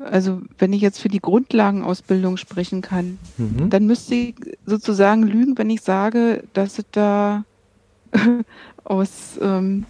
also 0.00 0.42
wenn 0.58 0.72
ich 0.72 0.82
jetzt 0.82 0.98
für 0.98 1.08
die 1.08 1.20
Grundlagenausbildung 1.20 2.36
sprechen 2.36 2.82
kann, 2.82 3.18
mhm. 3.38 3.70
dann 3.70 3.86
müsste 3.86 4.14
ich 4.14 4.34
sozusagen 4.66 5.22
lügen, 5.22 5.56
wenn 5.56 5.70
ich 5.70 5.80
sage, 5.80 6.44
dass 6.52 6.78
es 6.78 6.84
da 6.92 7.44
aus, 8.84 9.38
ähm, 9.40 9.86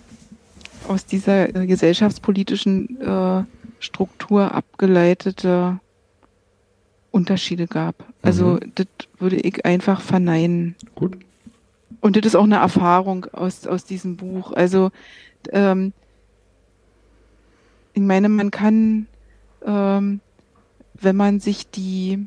aus 0.87 1.07
dieser 1.07 1.49
gesellschaftspolitischen 1.49 3.01
äh, 3.01 3.45
Struktur 3.81 4.55
abgeleitete 4.55 5.81
Unterschiede 7.11 7.67
gab. 7.67 8.05
Also 8.23 8.55
mhm. 8.55 8.73
das 8.75 8.87
würde 9.19 9.37
ich 9.37 9.65
einfach 9.65 10.01
verneinen. 10.01 10.75
Gut. 10.95 11.17
Und 12.01 12.17
das 12.17 12.27
ist 12.27 12.37
auch 12.37 12.45
eine 12.45 12.57
Erfahrung 12.57 13.27
aus, 13.33 13.67
aus 13.67 13.85
diesem 13.85 14.17
Buch. 14.17 14.53
Also 14.53 14.91
ähm, 15.51 15.93
ich 17.95 18.03
meine, 18.03 18.29
man 18.29 18.51
kann, 18.51 19.07
ähm, 19.67 20.21
wenn 20.95 21.17
man 21.17 21.41
sich 21.41 21.69
die 21.71 22.27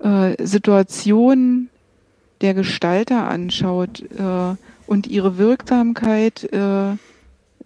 äh, 0.00 0.44
Situation 0.44 1.68
der 2.42 2.54
Gestalter 2.54 3.28
anschaut 3.28 4.02
äh, 4.02 4.56
und 4.86 5.06
ihre 5.06 5.38
Wirksamkeit 5.38 6.44
äh, 6.52 6.96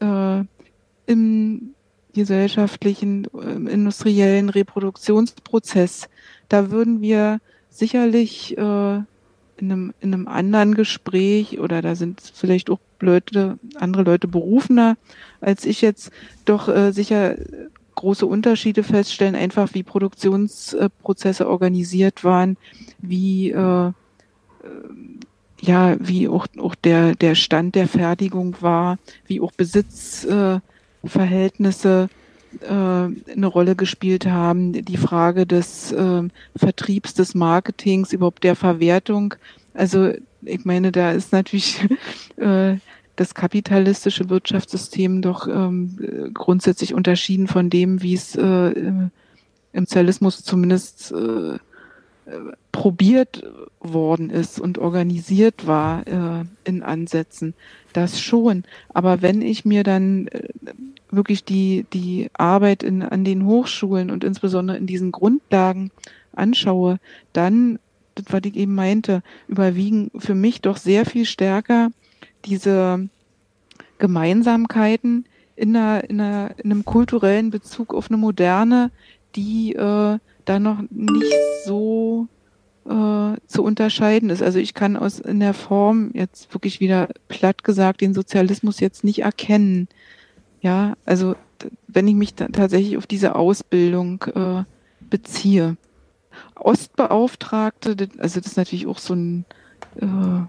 äh 0.01 0.45
im 1.07 1.75
gesellschaftlichen, 2.15 3.25
im 3.25 3.67
industriellen 3.67 4.49
Reproduktionsprozess, 4.49 6.09
da 6.49 6.71
würden 6.71 7.01
wir 7.01 7.41
sicherlich 7.69 8.57
äh, 8.57 8.61
in, 8.61 9.05
einem, 9.61 9.95
in 10.01 10.15
einem 10.15 10.29
anderen 10.29 10.75
Gespräch 10.75 11.59
oder 11.59 11.83
da 11.83 11.95
sind 11.95 12.21
vielleicht 12.21 12.71
auch 12.71 12.79
Leute, 13.01 13.59
andere 13.77 14.03
Leute 14.03 14.29
berufener 14.29 14.97
als 15.41 15.65
ich 15.65 15.81
jetzt, 15.81 16.11
doch 16.45 16.69
äh, 16.69 16.93
sicher 16.93 17.37
große 17.95 18.27
Unterschiede 18.27 18.83
feststellen, 18.83 19.35
einfach 19.35 19.75
wie 19.75 19.83
Produktionsprozesse 19.83 21.49
organisiert 21.49 22.25
waren, 22.25 22.57
wie 22.99 23.51
äh, 23.51 23.93
ja, 25.61 25.97
wie 26.01 26.29
auch, 26.29 26.47
auch 26.59 26.75
der, 26.75 27.15
der 27.15 27.35
Stand 27.35 27.75
der 27.75 27.89
Fertigung 27.89 28.57
war, 28.61 28.99
wie 29.27 29.41
auch 29.41 29.53
Besitzverhältnisse 29.53 32.09
äh, 32.61 32.67
eine 32.67 33.47
Rolle 33.47 33.77
gespielt 33.77 34.27
haben, 34.27 34.73
die 34.73 34.97
Frage 34.97 35.47
des 35.47 35.93
äh, 35.93 36.23
Vertriebs, 36.57 37.15
des 37.15 37.35
Marketings, 37.35 38.13
überhaupt 38.13 38.45
der 38.45 38.57
Verwertung. 38.57 39.35
Also 39.75 40.13
ich 40.43 40.65
meine, 40.65 40.93
da 40.93 41.13
ist 41.13 41.33
natürlich 41.33 41.81
äh, 42.37 42.77
das 43.17 43.35
kapitalistische 43.35 44.31
Wirtschaftssystem 44.31 45.21
doch 45.21 45.47
ähm, 45.47 46.31
grundsätzlich 46.33 46.95
unterschieden 46.95 47.49
von 47.49 47.69
dem, 47.69 48.03
wie 48.03 48.15
es 48.15 48.35
äh, 48.35 48.71
im 48.71 49.11
Sozialismus 49.75 50.43
zumindest 50.43 51.13
äh, 51.13 51.59
probiert 52.73 53.43
worden 53.81 54.31
ist 54.31 54.61
und 54.61 54.79
organisiert 54.79 55.67
war 55.67 56.07
äh, 56.07 56.45
in 56.65 56.83
Ansätzen. 56.83 57.55
Das 57.93 58.21
schon. 58.21 58.65
Aber 58.89 59.23
wenn 59.23 59.43
ich 59.43 59.65
mir 59.65 59.83
dann 59.83 60.29
äh, 60.29 60.49
wirklich 61.11 61.45
die, 61.45 61.87
die 61.93 62.31
Arbeit 62.35 62.83
in, 62.83 63.03
an 63.03 63.25
den 63.25 63.45
Hochschulen 63.45 64.11
und 64.11 64.25
insbesondere 64.25 64.77
in 64.77 64.87
diesen 64.87 65.13
Grundlagen 65.13 65.91
anschaue, 66.33 66.99
dann, 67.33 67.79
das, 68.15 68.27
was 68.31 68.43
ich 68.45 68.57
eben 68.57 68.75
meinte, 68.75 69.23
überwiegen 69.49 70.11
für 70.17 70.35
mich 70.35 70.61
doch 70.61 70.77
sehr 70.77 71.05
viel 71.05 71.25
stärker 71.25 71.91
diese 72.45 73.09
Gemeinsamkeiten 73.99 75.27
in, 75.57 75.77
einer, 75.77 76.09
in, 76.09 76.21
einer, 76.21 76.55
in 76.59 76.71
einem 76.71 76.85
kulturellen 76.85 77.51
Bezug 77.51 77.93
auf 77.93 78.09
eine 78.09 78.17
Moderne, 78.17 78.91
die 79.37 79.75
äh, 79.75 80.19
da 80.45 80.59
noch 80.59 80.83
nicht 80.91 81.35
so 81.65 82.29
äh, 82.87 83.37
zu 83.47 83.63
unterscheiden 83.63 84.31
ist. 84.31 84.43
Also 84.43 84.59
ich 84.59 84.75
kann 84.75 84.97
aus 84.97 85.21
in 85.21 85.41
der 85.41 85.55
Form 85.55 86.11
jetzt 86.15 86.53
wirklich 86.55 86.81
wieder 86.81 87.09
platt 87.29 87.65
gesagt 87.65 88.01
den 88.01 88.15
Sozialismus 88.15 88.81
jetzt 88.81 89.05
nicht 89.05 89.21
erkennen. 89.23 89.89
Ja, 90.61 90.95
also 91.05 91.37
wenn 91.89 92.09
ich 92.09 92.15
mich 92.15 92.35
tatsächlich 92.35 92.97
auf 92.97 93.07
diese 93.07 93.35
Ausbildung 93.35 94.25
äh, 94.35 94.65
beziehe. 95.01 95.77
Ostbeauftragte, 96.55 97.97
also 98.19 98.41
das 98.41 98.53
ist 98.53 98.57
natürlich 98.57 98.87
auch 98.87 98.99
so 98.99 99.15
ein 99.15 99.45
äh, 99.97 100.43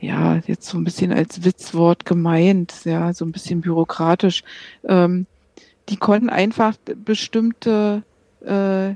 ja, 0.00 0.36
jetzt 0.46 0.66
so 0.66 0.78
ein 0.78 0.84
bisschen 0.84 1.12
als 1.12 1.44
Witzwort 1.44 2.04
gemeint, 2.04 2.84
ja, 2.84 3.12
so 3.12 3.24
ein 3.24 3.32
bisschen 3.32 3.60
bürokratisch. 3.60 4.42
Ähm, 4.84 5.26
die 5.88 5.96
konnten 5.96 6.30
einfach 6.30 6.76
bestimmte 7.04 8.02
äh, 8.42 8.94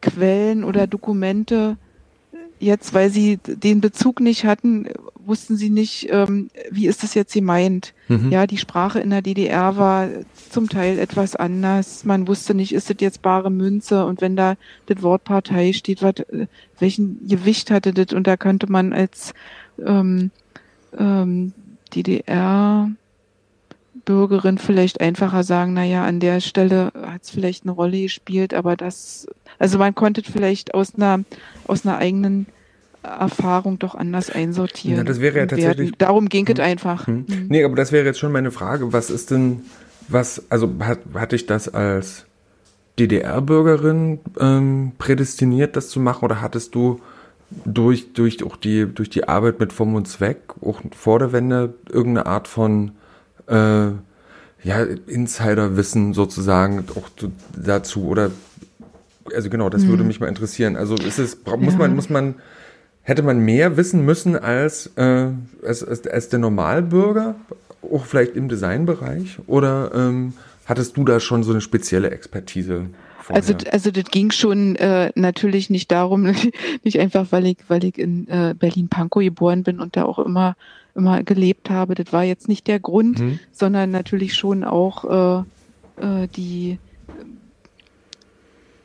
Quellen 0.00 0.64
oder 0.64 0.86
Dokumente 0.86 1.76
jetzt, 2.60 2.92
weil 2.94 3.10
sie 3.10 3.38
den 3.38 3.80
Bezug 3.80 4.20
nicht 4.20 4.44
hatten, 4.44 4.86
wussten 5.14 5.56
sie 5.56 5.70
nicht, 5.70 6.08
ähm, 6.10 6.50
wie 6.70 6.86
ist 6.86 7.02
das 7.02 7.14
jetzt 7.14 7.32
gemeint. 7.32 7.94
Mhm. 8.08 8.30
Ja, 8.30 8.46
die 8.46 8.58
Sprache 8.58 9.00
in 9.00 9.10
der 9.10 9.22
DDR 9.22 9.76
war 9.76 10.08
zum 10.50 10.68
Teil 10.68 10.98
etwas 10.98 11.36
anders. 11.36 12.04
Man 12.04 12.28
wusste 12.28 12.54
nicht, 12.54 12.74
ist 12.74 12.90
das 12.90 12.96
jetzt 13.00 13.22
bare 13.22 13.50
Münze 13.50 14.04
und 14.04 14.20
wenn 14.20 14.36
da 14.36 14.56
das 14.86 15.02
Wort 15.02 15.24
Partei 15.24 15.72
steht, 15.72 16.02
wat, 16.02 16.20
äh, 16.30 16.46
welchen 16.78 17.26
Gewicht 17.26 17.70
hatte 17.70 17.92
das 17.92 18.12
und 18.12 18.26
da 18.26 18.36
könnte 18.36 18.70
man 18.70 18.92
als 18.92 19.32
ähm, 19.84 20.30
ähm, 20.98 21.52
DDR 21.94 22.90
Bürgerin 24.04 24.58
vielleicht 24.58 25.00
einfacher 25.00 25.44
sagen, 25.44 25.74
naja, 25.74 26.04
an 26.04 26.20
der 26.20 26.40
Stelle 26.40 26.92
hat 26.94 27.22
es 27.22 27.30
vielleicht 27.30 27.64
eine 27.64 27.72
Rolle 27.72 28.02
gespielt, 28.02 28.54
aber 28.54 28.76
das, 28.76 29.26
also 29.58 29.78
man 29.78 29.94
konnte 29.94 30.22
vielleicht 30.22 30.74
aus 30.74 30.94
einer, 30.94 31.24
aus 31.66 31.86
einer 31.86 31.98
eigenen 31.98 32.46
Erfahrung 33.02 33.78
doch 33.78 33.94
anders 33.94 34.30
einsortieren. 34.30 34.98
Ja, 34.98 35.04
das 35.04 35.20
wäre 35.20 35.38
ja 35.38 35.46
tatsächlich. 35.46 35.92
Darum 35.96 36.28
ging 36.28 36.46
hm. 36.46 36.54
es 36.54 36.60
einfach. 36.60 37.06
Hm. 37.06 37.26
hm. 37.28 37.46
Nee, 37.48 37.64
aber 37.64 37.76
das 37.76 37.92
wäre 37.92 38.04
jetzt 38.04 38.18
schon 38.18 38.32
meine 38.32 38.50
Frage. 38.50 38.92
Was 38.92 39.10
ist 39.10 39.30
denn, 39.30 39.62
was, 40.08 40.42
also 40.50 40.70
hat, 40.80 41.00
hatte 41.14 41.36
ich 41.36 41.46
das 41.46 41.68
als 41.68 42.26
DDR-Bürgerin 42.98 44.20
ähm, 44.38 44.92
prädestiniert, 44.98 45.76
das 45.76 45.88
zu 45.88 46.00
machen, 46.00 46.24
oder 46.24 46.40
hattest 46.40 46.74
du 46.74 47.00
durch, 47.64 48.12
durch, 48.12 48.44
auch 48.44 48.56
die, 48.56 48.86
durch 48.86 49.10
die 49.10 49.26
Arbeit 49.26 49.60
mit 49.60 49.72
Form 49.72 49.94
und 49.94 50.06
Zweck, 50.06 50.38
auch 50.60 50.80
vor 50.94 51.18
der 51.18 51.32
Wende, 51.32 51.74
irgendeine 51.88 52.26
Art 52.26 52.48
von 52.48 52.92
äh, 53.50 53.92
ja, 54.62 54.82
Insiderwissen 55.06 56.14
sozusagen 56.14 56.84
auch 56.94 57.08
dazu 57.56 58.06
oder 58.06 58.30
also 59.34 59.48
genau, 59.48 59.68
das 59.68 59.82
hm. 59.82 59.90
würde 59.90 60.04
mich 60.04 60.18
mal 60.20 60.26
interessieren. 60.26 60.76
Also 60.76 60.96
ist 60.96 61.18
es, 61.18 61.38
muss 61.44 61.74
ja. 61.74 61.78
man, 61.78 61.94
muss 61.94 62.10
man 62.10 62.34
Hätte 63.02 63.22
man 63.22 63.40
mehr 63.40 63.76
wissen 63.76 64.04
müssen 64.04 64.36
als, 64.36 64.86
äh, 64.96 65.28
als, 65.64 65.82
als, 65.82 66.06
als 66.06 66.28
der 66.28 66.38
Normalbürger, 66.38 67.34
auch 67.82 68.04
vielleicht 68.04 68.36
im 68.36 68.48
Designbereich? 68.48 69.38
Oder 69.46 69.90
ähm, 69.94 70.34
hattest 70.66 70.96
du 70.96 71.04
da 71.04 71.18
schon 71.18 71.42
so 71.42 71.50
eine 71.50 71.60
spezielle 71.60 72.10
Expertise? 72.10 72.86
Also, 73.28 73.54
also 73.70 73.90
das 73.90 74.04
ging 74.04 74.32
schon 74.32 74.76
äh, 74.76 75.12
natürlich 75.14 75.70
nicht 75.70 75.90
darum, 75.90 76.22
nicht 76.84 76.98
einfach, 76.98 77.26
weil 77.30 77.46
ich, 77.46 77.58
weil 77.68 77.84
ich 77.84 77.98
in 77.98 78.28
äh, 78.28 78.54
Berlin-Pankow 78.58 79.22
geboren 79.22 79.62
bin 79.62 79.80
und 79.80 79.96
da 79.96 80.04
auch 80.04 80.18
immer, 80.18 80.56
immer 80.94 81.22
gelebt 81.22 81.70
habe. 81.70 81.94
Das 81.94 82.12
war 82.12 82.24
jetzt 82.24 82.48
nicht 82.48 82.66
der 82.66 82.80
Grund, 82.80 83.20
mhm. 83.20 83.40
sondern 83.52 83.90
natürlich 83.90 84.34
schon 84.34 84.64
auch 84.64 85.44
äh, 85.98 86.04
äh, 86.04 86.28
die, 86.28 86.78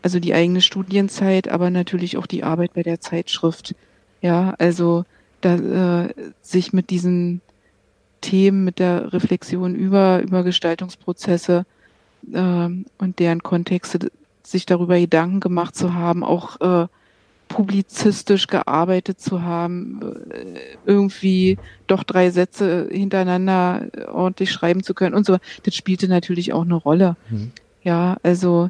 also 0.02 0.20
die 0.20 0.34
eigene 0.34 0.62
Studienzeit, 0.62 1.48
aber 1.48 1.70
natürlich 1.70 2.18
auch 2.18 2.28
die 2.28 2.44
Arbeit 2.44 2.74
bei 2.74 2.84
der 2.84 3.00
Zeitschrift. 3.02 3.76
Ja, 4.22 4.56
also 4.58 5.06
da, 5.42 6.06
äh, 6.06 6.14
sich 6.42 6.74
mit 6.74 6.90
diesen 6.90 7.42
Themen, 8.22 8.64
mit 8.64 8.80
der 8.80 9.14
Reflexion 9.14 9.76
über, 9.76 10.22
über 10.22 10.44
Gestaltungsprozesse 10.44 11.66
äh, 12.34 12.38
und 12.38 13.20
deren 13.20 13.44
Kontexte 13.44 14.12
sich 14.44 14.66
darüber 14.66 15.00
Gedanken 15.00 15.40
gemacht 15.40 15.76
zu 15.76 15.94
haben, 15.94 16.24
auch 16.24 16.60
äh, 16.62 16.88
publizistisch 17.48 18.48
gearbeitet 18.48 19.20
zu 19.20 19.44
haben, 19.44 20.02
äh, 20.32 20.60
irgendwie 20.86 21.58
doch 21.88 22.04
drei 22.04 22.32
Sätze 22.32 22.88
hintereinander 22.92 23.88
ordentlich 24.12 24.52
schreiben 24.52 24.84
zu 24.84 24.94
können 24.94 25.16
und 25.16 25.26
so. 25.26 25.38
Das 25.64 25.76
spielte 25.76 26.08
natürlich 26.08 26.54
auch 26.54 26.64
eine 26.64 26.76
Rolle. 26.76 27.16
Mhm. 27.30 27.52
Ja, 27.84 28.18
also 28.24 28.70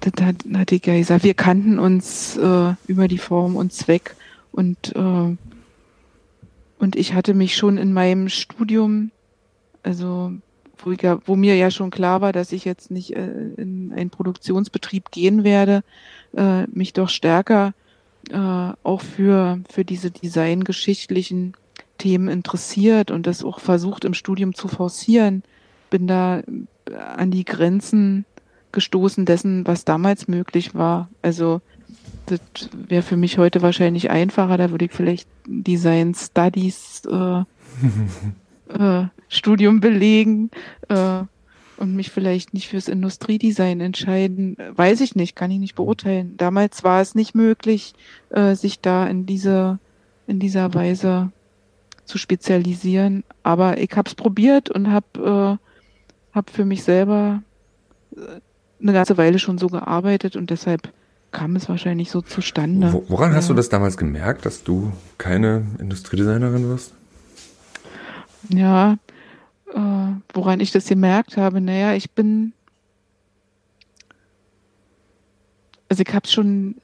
das 0.00 0.24
hat, 0.24 0.36
hatte 0.54 0.74
ich 0.76 0.86
ja 0.86 0.96
gesagt, 0.96 1.24
wir 1.24 1.34
kannten 1.34 1.78
uns 1.78 2.36
äh, 2.36 2.74
über 2.86 3.08
die 3.08 3.18
Form 3.18 3.56
und 3.56 3.72
Zweck 3.72 4.14
und 4.52 4.94
äh, 4.94 5.36
und 6.78 6.96
ich 6.96 7.12
hatte 7.14 7.34
mich 7.34 7.56
schon 7.56 7.76
in 7.76 7.92
meinem 7.92 8.28
Studium, 8.28 9.10
also 9.82 10.32
wo, 10.78 10.92
ja, 10.92 11.18
wo 11.26 11.34
mir 11.34 11.56
ja 11.56 11.70
schon 11.70 11.90
klar 11.90 12.20
war, 12.20 12.32
dass 12.32 12.52
ich 12.52 12.64
jetzt 12.64 12.90
nicht 12.90 13.16
äh, 13.16 13.26
in 13.56 13.92
einen 13.94 14.10
Produktionsbetrieb 14.10 15.10
gehen 15.10 15.42
werde, 15.42 15.82
äh, 16.36 16.66
mich 16.66 16.92
doch 16.92 17.08
stärker 17.08 17.74
äh, 18.30 18.72
auch 18.82 19.00
für, 19.00 19.60
für 19.70 19.84
diese 19.84 20.10
designgeschichtlichen 20.10 21.54
Themen 21.98 22.28
interessiert 22.28 23.10
und 23.10 23.26
das 23.26 23.44
auch 23.44 23.60
versucht 23.60 24.04
im 24.04 24.14
Studium 24.14 24.54
zu 24.54 24.68
forcieren. 24.68 25.42
Bin 25.90 26.06
da 26.06 26.42
an 27.16 27.30
die 27.30 27.44
Grenzen 27.44 28.24
gestoßen 28.72 29.24
dessen, 29.24 29.66
was 29.66 29.84
damals 29.84 30.28
möglich 30.28 30.74
war. 30.74 31.08
Also 31.22 31.60
das 32.26 32.40
wäre 32.72 33.02
für 33.02 33.16
mich 33.16 33.38
heute 33.38 33.62
wahrscheinlich 33.62 34.10
einfacher. 34.10 34.56
Da 34.56 34.70
würde 34.70 34.84
ich 34.84 34.92
vielleicht 34.92 35.28
Design 35.46 36.14
Studies 36.14 37.02
äh, 37.06 37.44
äh, 38.78 39.06
Studium 39.28 39.80
belegen 39.80 40.50
äh, 40.88 41.22
und 41.78 41.94
mich 41.94 42.10
vielleicht 42.10 42.54
nicht 42.54 42.68
fürs 42.68 42.88
Industriedesign 42.88 43.80
entscheiden. 43.80 44.56
Weiß 44.74 45.00
ich 45.00 45.14
nicht, 45.14 45.36
kann 45.36 45.50
ich 45.50 45.58
nicht 45.58 45.74
beurteilen. 45.74 46.36
Damals 46.36 46.84
war 46.84 47.00
es 47.00 47.14
nicht 47.14 47.34
möglich, 47.34 47.94
äh, 48.30 48.54
sich 48.54 48.80
da 48.80 49.06
in 49.06 49.26
diese 49.26 49.78
in 50.26 50.38
dieser 50.38 50.74
Weise 50.74 51.32
zu 52.04 52.18
spezialisieren. 52.18 53.24
Aber 53.42 53.78
ich 53.78 53.90
habe 53.96 54.08
es 54.08 54.14
probiert 54.14 54.70
und 54.70 54.90
habe 54.90 55.58
äh, 55.60 56.34
hab 56.34 56.50
für 56.50 56.64
mich 56.64 56.82
selber 56.82 57.42
äh, 58.14 58.40
eine 58.80 58.92
ganze 58.92 59.16
Weile 59.16 59.38
schon 59.38 59.58
so 59.58 59.68
gearbeitet 59.68 60.36
und 60.36 60.50
deshalb 60.50 60.92
kam 61.32 61.56
es 61.56 61.68
wahrscheinlich 61.68 62.10
so 62.10 62.22
zustande. 62.22 63.02
Woran 63.08 63.32
ja. 63.32 63.36
hast 63.36 63.50
du 63.50 63.54
das 63.54 63.68
damals 63.68 63.96
gemerkt, 63.96 64.46
dass 64.46 64.64
du 64.64 64.92
keine 65.18 65.66
Industriedesignerin 65.78 66.68
wirst? 66.68 66.92
Ja, 68.48 68.96
äh, 69.74 70.20
woran 70.32 70.60
ich 70.60 70.72
das 70.72 70.86
gemerkt 70.86 71.36
habe, 71.36 71.60
naja, 71.60 71.94
ich 71.94 72.10
bin, 72.10 72.52
also 75.88 76.02
ich 76.06 76.14
habe 76.14 76.28
schon 76.28 76.76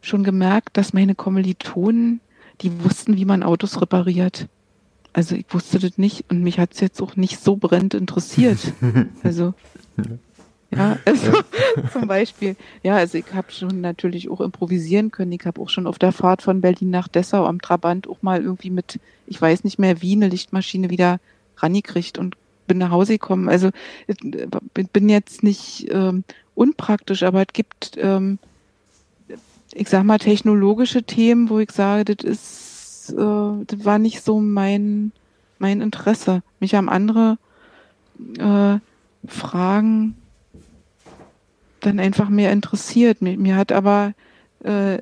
schon 0.00 0.24
gemerkt, 0.24 0.76
dass 0.76 0.92
meine 0.92 1.14
Kommilitonen, 1.14 2.20
die 2.60 2.82
wussten, 2.82 3.16
wie 3.16 3.24
man 3.24 3.42
Autos 3.42 3.80
repariert. 3.80 4.48
Also 5.12 5.34
ich 5.34 5.46
wusste 5.50 5.78
das 5.78 5.98
nicht 5.98 6.24
und 6.30 6.42
mich 6.42 6.58
hat 6.58 6.74
es 6.74 6.80
jetzt 6.80 7.00
auch 7.02 7.16
nicht 7.16 7.40
so 7.40 7.56
brennend 7.56 7.94
interessiert. 7.94 8.58
Also 9.22 9.54
ja, 10.70 10.98
also 11.04 11.32
ja. 11.32 11.88
zum 11.92 12.06
Beispiel. 12.06 12.56
Ja, 12.82 12.96
also 12.96 13.18
ich 13.18 13.32
habe 13.32 13.50
schon 13.50 13.80
natürlich 13.80 14.30
auch 14.30 14.40
improvisieren 14.40 15.10
können. 15.10 15.32
Ich 15.32 15.46
habe 15.46 15.60
auch 15.60 15.70
schon 15.70 15.86
auf 15.86 15.98
der 15.98 16.12
Fahrt 16.12 16.42
von 16.42 16.60
Berlin 16.60 16.90
nach 16.90 17.08
Dessau 17.08 17.46
am 17.46 17.60
Trabant 17.60 18.08
auch 18.08 18.22
mal 18.22 18.42
irgendwie 18.42 18.70
mit, 18.70 19.00
ich 19.26 19.40
weiß 19.40 19.64
nicht 19.64 19.78
mehr 19.78 20.02
wie, 20.02 20.12
eine 20.12 20.28
Lichtmaschine 20.28 20.90
wieder 20.90 21.20
rangekriegt 21.56 22.18
und 22.18 22.36
bin 22.66 22.78
nach 22.78 22.90
Hause 22.90 23.14
gekommen. 23.14 23.48
Also 23.48 23.70
ich 24.06 24.16
bin 24.92 25.08
jetzt 25.08 25.42
nicht 25.42 25.88
ähm, 25.90 26.24
unpraktisch, 26.54 27.22
aber 27.22 27.40
es 27.40 27.52
gibt, 27.54 27.96
ähm, 27.96 28.38
ich 29.72 29.88
sag 29.88 30.04
mal, 30.04 30.18
technologische 30.18 31.02
Themen, 31.02 31.48
wo 31.48 31.58
ich 31.60 31.72
sage, 31.72 32.14
das 32.14 32.30
ist, 32.30 33.14
äh, 33.16 33.64
das 33.66 33.84
war 33.84 33.98
nicht 33.98 34.22
so 34.22 34.38
mein, 34.38 35.12
mein 35.58 35.80
Interesse. 35.80 36.42
Mich 36.60 36.74
haben 36.74 36.90
andere 36.90 37.38
äh, 38.38 38.78
Fragen 39.26 40.14
dann 41.88 42.00
einfach 42.00 42.28
mehr 42.28 42.52
interessiert. 42.52 43.22
Mir, 43.22 43.36
mir 43.38 43.56
hat 43.56 43.72
aber 43.72 44.12
äh, 44.64 44.98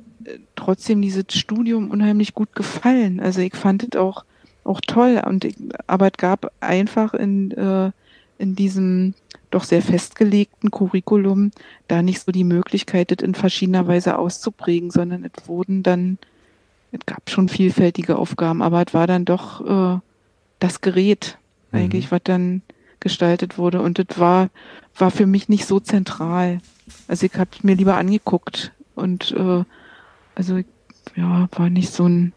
trotzdem 0.55 1.01
dieses 1.01 1.25
Studium 1.31 1.91
unheimlich 1.91 2.33
gut 2.33 2.53
gefallen. 2.55 3.19
Also 3.19 3.41
ich 3.41 3.55
fand 3.55 3.83
es 3.83 3.99
auch, 3.99 4.25
auch 4.63 4.81
toll. 4.81 5.21
Und 5.25 5.45
ich, 5.45 5.55
aber 5.87 6.07
es 6.07 6.17
gab 6.17 6.51
einfach 6.59 7.13
in, 7.13 7.51
äh, 7.51 7.91
in 8.37 8.55
diesem 8.55 9.13
doch 9.49 9.63
sehr 9.63 9.81
festgelegten 9.81 10.71
Curriculum 10.71 11.51
da 11.87 12.01
nicht 12.01 12.21
so 12.21 12.31
die 12.31 12.43
Möglichkeit, 12.43 13.11
das 13.11 13.25
in 13.25 13.33
verschiedener 13.33 13.87
Weise 13.87 14.17
auszuprägen, 14.17 14.91
sondern 14.91 15.23
es 15.23 15.47
wurden 15.47 15.83
dann, 15.83 16.17
es 16.91 16.99
gab 17.05 17.29
schon 17.29 17.47
vielfältige 17.49 18.17
Aufgaben, 18.17 18.61
aber 18.61 18.83
es 18.85 18.93
war 18.93 19.07
dann 19.07 19.25
doch 19.25 19.95
äh, 19.95 19.99
das 20.59 20.81
Gerät 20.81 21.37
eigentlich, 21.71 22.07
mhm. 22.07 22.11
was 22.11 22.21
dann 22.23 22.61
gestaltet 22.99 23.57
wurde. 23.57 23.81
Und 23.81 23.99
das 23.99 24.19
war, 24.19 24.49
war 24.97 25.11
für 25.11 25.25
mich 25.27 25.49
nicht 25.49 25.65
so 25.65 25.79
zentral. 25.79 26.59
Also 27.07 27.25
ich 27.25 27.33
habe 27.35 27.49
es 27.53 27.63
mir 27.63 27.75
lieber 27.75 27.97
angeguckt 27.97 28.71
und 28.95 29.31
äh, 29.31 29.63
also 30.35 30.59
ja, 31.15 31.47
war 31.51 31.69
nicht 31.69 31.91
so 31.91 32.07
ein 32.07 32.33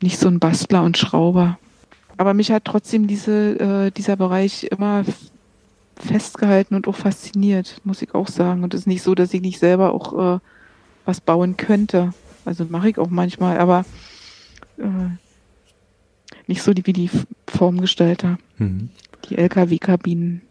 nicht 0.00 0.18
so 0.18 0.28
ein 0.28 0.40
Bastler 0.40 0.82
und 0.82 0.98
Schrauber. 0.98 1.58
Aber 2.16 2.34
mich 2.34 2.50
hat 2.50 2.64
trotzdem 2.64 3.06
diese, 3.06 3.58
äh, 3.60 3.90
dieser 3.92 4.16
Bereich 4.16 4.64
immer 4.64 5.04
festgehalten 5.96 6.74
und 6.74 6.88
auch 6.88 6.96
fasziniert, 6.96 7.80
muss 7.84 8.02
ich 8.02 8.12
auch 8.14 8.26
sagen. 8.26 8.64
Und 8.64 8.74
es 8.74 8.80
ist 8.80 8.86
nicht 8.86 9.02
so, 9.02 9.14
dass 9.14 9.32
ich 9.32 9.40
nicht 9.40 9.60
selber 9.60 9.92
auch 9.92 10.36
äh, 10.36 10.40
was 11.04 11.20
bauen 11.20 11.56
könnte. 11.56 12.12
Also 12.44 12.64
mache 12.64 12.90
ich 12.90 12.98
auch 12.98 13.10
manchmal, 13.10 13.58
aber 13.58 13.84
äh, 14.78 15.10
nicht 16.48 16.62
so 16.62 16.72
wie 16.74 16.92
die 16.92 17.10
Formgestalter. 17.46 18.38
Mhm 18.58 18.90
die 19.28 19.38
LKW-Kabinen. 19.38 20.42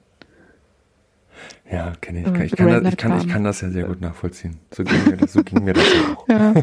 Ja, 1.71 1.93
kenne 2.01 2.19
ich. 2.19 2.25
Kann, 2.25 2.41
ich, 2.41 2.55
kann 2.55 2.67
das, 2.67 2.93
ich, 2.93 2.97
kann, 2.97 3.17
ich 3.19 3.27
kann 3.27 3.43
das 3.43 3.61
ja 3.61 3.69
sehr 3.69 3.85
gut 3.85 4.01
nachvollziehen. 4.01 4.57
So 4.71 4.83
ging 4.83 5.05
mir 5.05 5.17
das, 5.17 5.33
so 5.33 5.43
ging 5.43 5.63
mir 5.63 5.73
das 5.73 5.85
ja 5.93 6.15
auch. 6.15 6.27
Ja. 6.27 6.53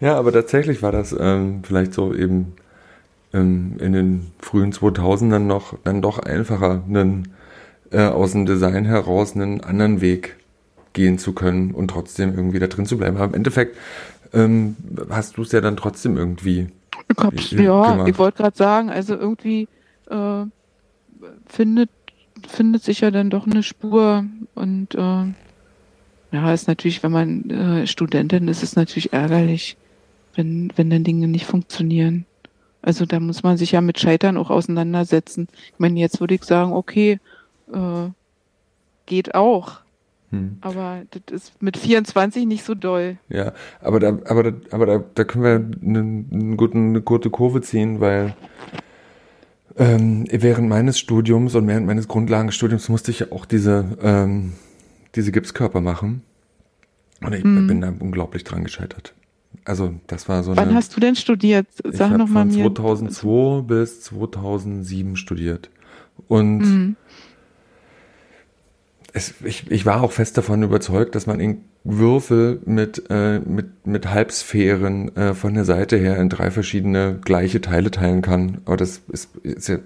ja, 0.00 0.16
aber 0.16 0.32
tatsächlich 0.32 0.82
war 0.82 0.92
das 0.92 1.14
ähm, 1.18 1.62
vielleicht 1.64 1.92
so 1.92 2.14
eben 2.14 2.54
ähm, 3.34 3.76
in 3.78 3.92
den 3.92 4.32
frühen 4.40 4.72
2000ern 4.72 5.40
noch 5.40 5.78
dann 5.84 6.00
doch 6.00 6.18
einfacher, 6.18 6.82
einen, 6.88 7.34
äh, 7.90 8.06
aus 8.06 8.32
dem 8.32 8.46
Design 8.46 8.84
heraus 8.86 9.34
einen 9.34 9.62
anderen 9.62 10.00
Weg 10.00 10.36
gehen 10.94 11.18
zu 11.18 11.34
können 11.34 11.72
und 11.72 11.88
trotzdem 11.88 12.34
irgendwie 12.34 12.58
da 12.58 12.68
drin 12.68 12.86
zu 12.86 12.96
bleiben. 12.96 13.16
Aber 13.16 13.26
im 13.26 13.34
Endeffekt 13.34 13.76
ähm, 14.32 14.76
hast 15.10 15.36
du 15.36 15.42
es 15.42 15.52
ja 15.52 15.60
dann 15.60 15.76
trotzdem 15.76 16.16
irgendwie. 16.16 16.68
Ich 17.08 17.22
hab's, 17.22 17.50
ja, 17.50 17.92
gemacht. 17.92 18.08
ich 18.08 18.18
wollte 18.18 18.38
gerade 18.38 18.56
sagen, 18.56 18.90
also 18.90 19.14
irgendwie 19.14 19.68
äh, 20.10 20.44
findet, 21.46 21.90
findet 22.46 22.82
sich 22.82 23.00
ja 23.00 23.10
dann 23.10 23.30
doch 23.30 23.46
eine 23.46 23.62
Spur 23.62 24.24
und 24.54 24.94
äh, 24.94 25.24
ja, 26.32 26.52
ist 26.52 26.68
natürlich, 26.68 27.02
wenn 27.02 27.12
man 27.12 27.50
äh, 27.50 27.86
Studentin 27.86 28.48
ist, 28.48 28.62
ist 28.62 28.70
es 28.70 28.76
natürlich 28.76 29.12
ärgerlich, 29.12 29.76
wenn, 30.34 30.72
wenn 30.76 30.90
dann 30.90 31.04
Dinge 31.04 31.28
nicht 31.28 31.46
funktionieren. 31.46 32.26
Also 32.82 33.06
da 33.06 33.18
muss 33.20 33.42
man 33.42 33.56
sich 33.56 33.72
ja 33.72 33.80
mit 33.80 33.98
Scheitern 33.98 34.36
auch 34.36 34.50
auseinandersetzen. 34.50 35.48
Ich 35.72 35.78
meine, 35.78 35.98
jetzt 35.98 36.20
würde 36.20 36.34
ich 36.34 36.44
sagen, 36.44 36.72
okay, 36.72 37.18
äh, 37.72 38.08
geht 39.06 39.34
auch. 39.34 39.80
Hm. 40.30 40.58
Aber 40.60 41.02
das 41.10 41.34
ist 41.34 41.62
mit 41.62 41.76
24 41.76 42.46
nicht 42.46 42.64
so 42.64 42.74
doll. 42.74 43.16
Ja, 43.28 43.52
aber 43.80 44.00
da, 44.00 44.18
aber 44.26 44.42
da, 44.42 44.52
aber 44.70 44.86
da, 44.86 45.04
da 45.14 45.24
können 45.24 45.44
wir 45.44 45.78
eine, 45.82 46.24
eine, 46.30 46.56
gute, 46.56 46.76
eine 46.76 47.00
gute 47.00 47.30
Kurve 47.30 47.60
ziehen, 47.60 48.00
weil 48.00 48.34
ähm, 49.76 50.24
während 50.30 50.68
meines 50.68 50.98
Studiums 50.98 51.54
und 51.54 51.66
während 51.66 51.86
meines 51.86 52.08
Grundlagenstudiums 52.08 52.88
musste 52.88 53.10
ich 53.10 53.20
ja 53.20 53.26
auch 53.30 53.44
diese, 53.44 53.96
ähm, 54.02 54.54
diese 55.14 55.32
Gipskörper 55.32 55.80
machen. 55.80 56.22
Und 57.20 57.34
ich 57.34 57.44
hm. 57.44 57.66
bin 57.66 57.80
da 57.80 57.92
unglaublich 57.98 58.44
dran 58.44 58.64
gescheitert. 58.64 59.14
Also 59.64 59.94
das 60.06 60.28
war 60.28 60.42
so 60.42 60.56
Wann 60.56 60.68
eine, 60.68 60.76
hast 60.76 60.96
du 60.96 61.00
denn 61.00 61.16
studiert? 61.16 61.66
Sag 61.84 62.12
ich 62.12 62.16
noch 62.16 62.28
mal 62.28 62.46
von 62.46 62.54
mir. 62.54 62.74
2002 62.74 63.62
bis 63.62 64.02
2007 64.02 65.16
studiert. 65.16 65.70
Und 66.28 66.60
hm. 66.62 66.96
es, 69.12 69.34
ich, 69.44 69.70
ich 69.70 69.86
war 69.86 70.02
auch 70.02 70.12
fest 70.12 70.38
davon 70.38 70.62
überzeugt, 70.62 71.14
dass 71.14 71.26
man 71.26 71.40
in 71.40 71.64
Würfel 71.88 72.60
mit, 72.64 73.04
äh, 73.10 73.38
mit, 73.38 73.86
mit 73.86 74.08
Halbsphären 74.08 75.14
äh, 75.16 75.34
von 75.34 75.54
der 75.54 75.64
Seite 75.64 75.96
her 75.96 76.16
in 76.18 76.28
drei 76.28 76.50
verschiedene 76.50 77.18
gleiche 77.24 77.60
Teile 77.60 77.90
teilen 77.90 78.22
kann. 78.22 78.58
Aber 78.64 78.76
das 78.76 79.02
ist, 79.08 79.36
ist 79.42 79.68
ja 79.68 79.78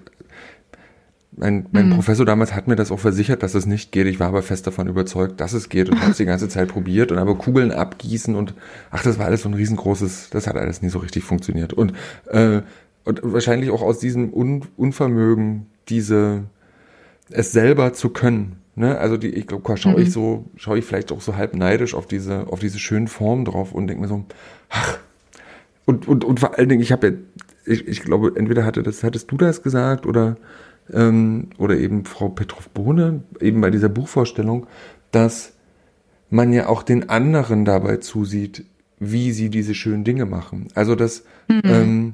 mein, 1.31 1.67
mein 1.71 1.89
mhm. 1.89 1.93
Professor 1.93 2.25
damals 2.25 2.53
hat 2.53 2.67
mir 2.67 2.75
das 2.75 2.91
auch 2.91 2.99
versichert, 2.99 3.41
dass 3.43 3.55
es 3.55 3.65
nicht 3.65 3.91
geht. 3.91 4.07
Ich 4.07 4.19
war 4.19 4.27
aber 4.27 4.41
fest 4.41 4.67
davon 4.67 4.87
überzeugt, 4.87 5.39
dass 5.39 5.53
es 5.53 5.69
geht 5.69 5.89
und 5.89 6.01
habe 6.01 6.11
es 6.11 6.17
die 6.17 6.25
ganze 6.25 6.49
Zeit 6.49 6.69
probiert 6.69 7.11
und 7.11 7.19
habe 7.19 7.35
Kugeln 7.35 7.71
abgießen 7.71 8.35
und 8.35 8.53
ach, 8.89 9.03
das 9.03 9.17
war 9.17 9.27
alles 9.27 9.43
so 9.43 9.49
ein 9.49 9.53
riesengroßes, 9.53 10.29
das 10.31 10.47
hat 10.47 10.57
alles 10.57 10.81
nie 10.81 10.89
so 10.89 10.99
richtig 10.99 11.23
funktioniert. 11.23 11.73
Und, 11.73 11.93
äh, 12.27 12.61
und 13.05 13.21
wahrscheinlich 13.23 13.69
auch 13.69 13.81
aus 13.81 13.99
diesem 13.99 14.33
Un 14.33 14.65
Unvermögen, 14.75 15.67
diese 15.87 16.43
es 17.29 17.51
selber 17.51 17.93
zu 17.93 18.09
können. 18.09 18.57
Ne? 18.75 18.97
Also 18.97 19.17
die, 19.17 19.29
ich 19.29 19.47
glaube, 19.47 19.77
schaue 19.77 19.93
mhm. 19.93 20.03
ich 20.03 20.11
so, 20.11 20.45
schaue 20.55 20.79
ich 20.79 20.85
vielleicht 20.85 21.11
auch 21.11 21.21
so 21.21 21.35
halb 21.35 21.55
neidisch 21.55 21.93
auf 21.93 22.07
diese, 22.07 22.47
auf 22.47 22.59
diese 22.59 22.79
schönen 22.79 23.07
Formen 23.07 23.45
drauf 23.45 23.73
und 23.73 23.87
denke 23.87 24.01
mir 24.01 24.07
so, 24.07 24.25
ach, 24.69 24.97
und, 25.85 26.07
und, 26.07 26.23
und 26.23 26.39
vor 26.39 26.57
allen 26.57 26.69
Dingen, 26.69 26.81
ich 26.81 26.91
habe 26.91 27.07
ja, 27.07 27.13
ich, 27.65 27.87
ich 27.87 28.01
glaube, 28.01 28.33
entweder 28.35 28.65
hatte 28.65 28.83
das, 28.83 29.03
hattest 29.03 29.31
du 29.31 29.37
das 29.37 29.61
gesagt 29.61 30.05
oder 30.05 30.37
ähm, 30.93 31.49
oder 31.57 31.77
eben 31.77 32.05
Frau 32.05 32.29
Petrov-Bohne, 32.29 33.23
eben 33.39 33.61
bei 33.61 33.69
dieser 33.69 33.89
Buchvorstellung, 33.89 34.67
dass 35.11 35.53
man 36.29 36.53
ja 36.53 36.67
auch 36.67 36.83
den 36.83 37.09
anderen 37.09 37.65
dabei 37.65 37.97
zusieht, 37.97 38.65
wie 38.99 39.31
sie 39.31 39.49
diese 39.49 39.75
schönen 39.75 40.03
Dinge 40.03 40.25
machen. 40.25 40.67
Also 40.75 40.95
dass, 40.95 41.23
mhm. 41.47 41.61
ähm, 41.65 42.13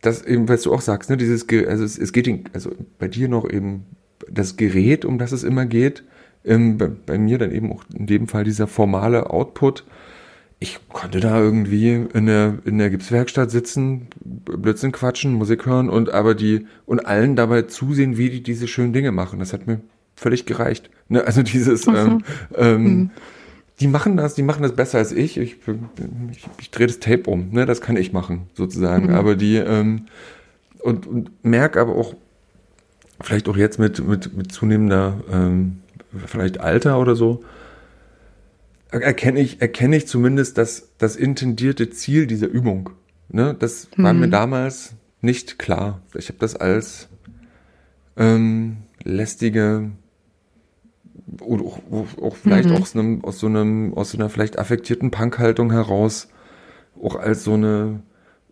das 0.00 0.22
eben, 0.22 0.48
was 0.48 0.62
du 0.62 0.72
auch 0.72 0.80
sagst, 0.80 1.10
ne, 1.10 1.16
dieses, 1.16 1.46
also 1.48 1.84
es, 1.84 1.98
es 1.98 2.12
geht, 2.12 2.28
also 2.52 2.72
bei 2.98 3.08
dir 3.08 3.28
noch 3.28 3.48
eben 3.48 3.84
das 4.30 4.56
Gerät, 4.56 5.04
um 5.04 5.18
das 5.18 5.32
es 5.32 5.44
immer 5.44 5.66
geht, 5.66 6.04
ähm, 6.44 6.78
bei, 6.78 6.88
bei, 6.88 7.18
mir 7.18 7.38
dann 7.38 7.50
eben 7.50 7.72
auch 7.72 7.84
in 7.94 8.06
dem 8.06 8.28
Fall 8.28 8.44
dieser 8.44 8.66
formale 8.66 9.30
Output. 9.30 9.84
Ich 10.60 10.78
konnte 10.88 11.20
da 11.20 11.40
irgendwie 11.40 12.06
in 12.12 12.26
der, 12.26 12.58
in 12.64 12.78
der 12.78 12.90
Gipswerkstatt 12.90 13.50
sitzen, 13.50 14.08
Blödsinn 14.24 14.92
quatschen, 14.92 15.34
Musik 15.34 15.66
hören 15.66 15.90
und 15.90 16.10
aber 16.10 16.34
die 16.34 16.66
und 16.86 17.06
allen 17.06 17.36
dabei 17.36 17.62
zusehen, 17.62 18.16
wie 18.16 18.30
die 18.30 18.42
diese 18.42 18.68
schönen 18.68 18.92
Dinge 18.92 19.12
machen. 19.12 19.40
Das 19.40 19.52
hat 19.52 19.66
mir 19.66 19.80
völlig 20.16 20.46
gereicht. 20.46 20.90
Ne? 21.08 21.24
Also 21.26 21.42
dieses, 21.42 21.86
ähm, 21.86 22.22
ähm, 22.56 22.82
mhm. 22.82 23.10
die 23.80 23.88
machen 23.88 24.16
das, 24.16 24.34
die 24.34 24.42
machen 24.42 24.62
das 24.62 24.74
besser 24.74 24.98
als 24.98 25.12
ich. 25.12 25.36
Ich, 25.36 25.56
ich, 25.66 26.46
ich 26.60 26.70
drehe 26.70 26.86
das 26.86 27.00
Tape 27.00 27.28
um, 27.28 27.50
ne? 27.50 27.66
Das 27.66 27.80
kann 27.80 27.96
ich 27.96 28.12
machen, 28.12 28.46
sozusagen. 28.54 29.08
Mhm. 29.08 29.14
Aber 29.14 29.36
die, 29.36 29.56
ähm, 29.56 30.06
und, 30.80 31.06
und 31.06 31.30
merke 31.44 31.80
aber 31.80 31.96
auch, 31.96 32.14
vielleicht 33.20 33.48
auch 33.48 33.56
jetzt 33.56 33.78
mit, 33.78 34.06
mit, 34.06 34.36
mit 34.36 34.52
zunehmender, 34.52 35.20
ähm, 35.30 35.80
vielleicht 36.26 36.60
Alter 36.60 36.98
oder 36.98 37.16
so, 37.16 37.44
erkenne 38.90 39.40
ich, 39.40 39.60
erkenne 39.60 39.96
ich 39.96 40.06
zumindest 40.06 40.58
das, 40.58 40.90
das 40.98 41.16
intendierte 41.16 41.90
Ziel 41.90 42.26
dieser 42.26 42.46
Übung. 42.46 42.90
Ne, 43.28 43.56
das 43.58 43.88
mhm. 43.96 44.02
war 44.02 44.12
mir 44.12 44.26
mhm. 44.26 44.32
damals 44.32 44.94
nicht 45.20 45.58
klar. 45.58 46.02
Ich 46.14 46.28
habe 46.28 46.38
das 46.38 46.54
als 46.54 47.08
ähm, 48.16 48.78
lästige 49.02 49.90
oder 51.40 51.64
auch, 51.64 51.80
auch 52.20 52.36
vielleicht 52.36 52.68
mhm. 52.68 52.76
aus, 52.76 52.94
einem, 52.94 53.24
aus 53.24 53.38
so 53.38 53.46
einem, 53.46 53.94
aus 53.94 54.10
so 54.10 54.18
einer 54.18 54.28
vielleicht 54.28 54.58
affektierten 54.58 55.10
Punkhaltung 55.10 55.72
heraus 55.72 56.28
auch 57.02 57.16
als 57.16 57.44
so 57.44 57.54
eine 57.54 58.02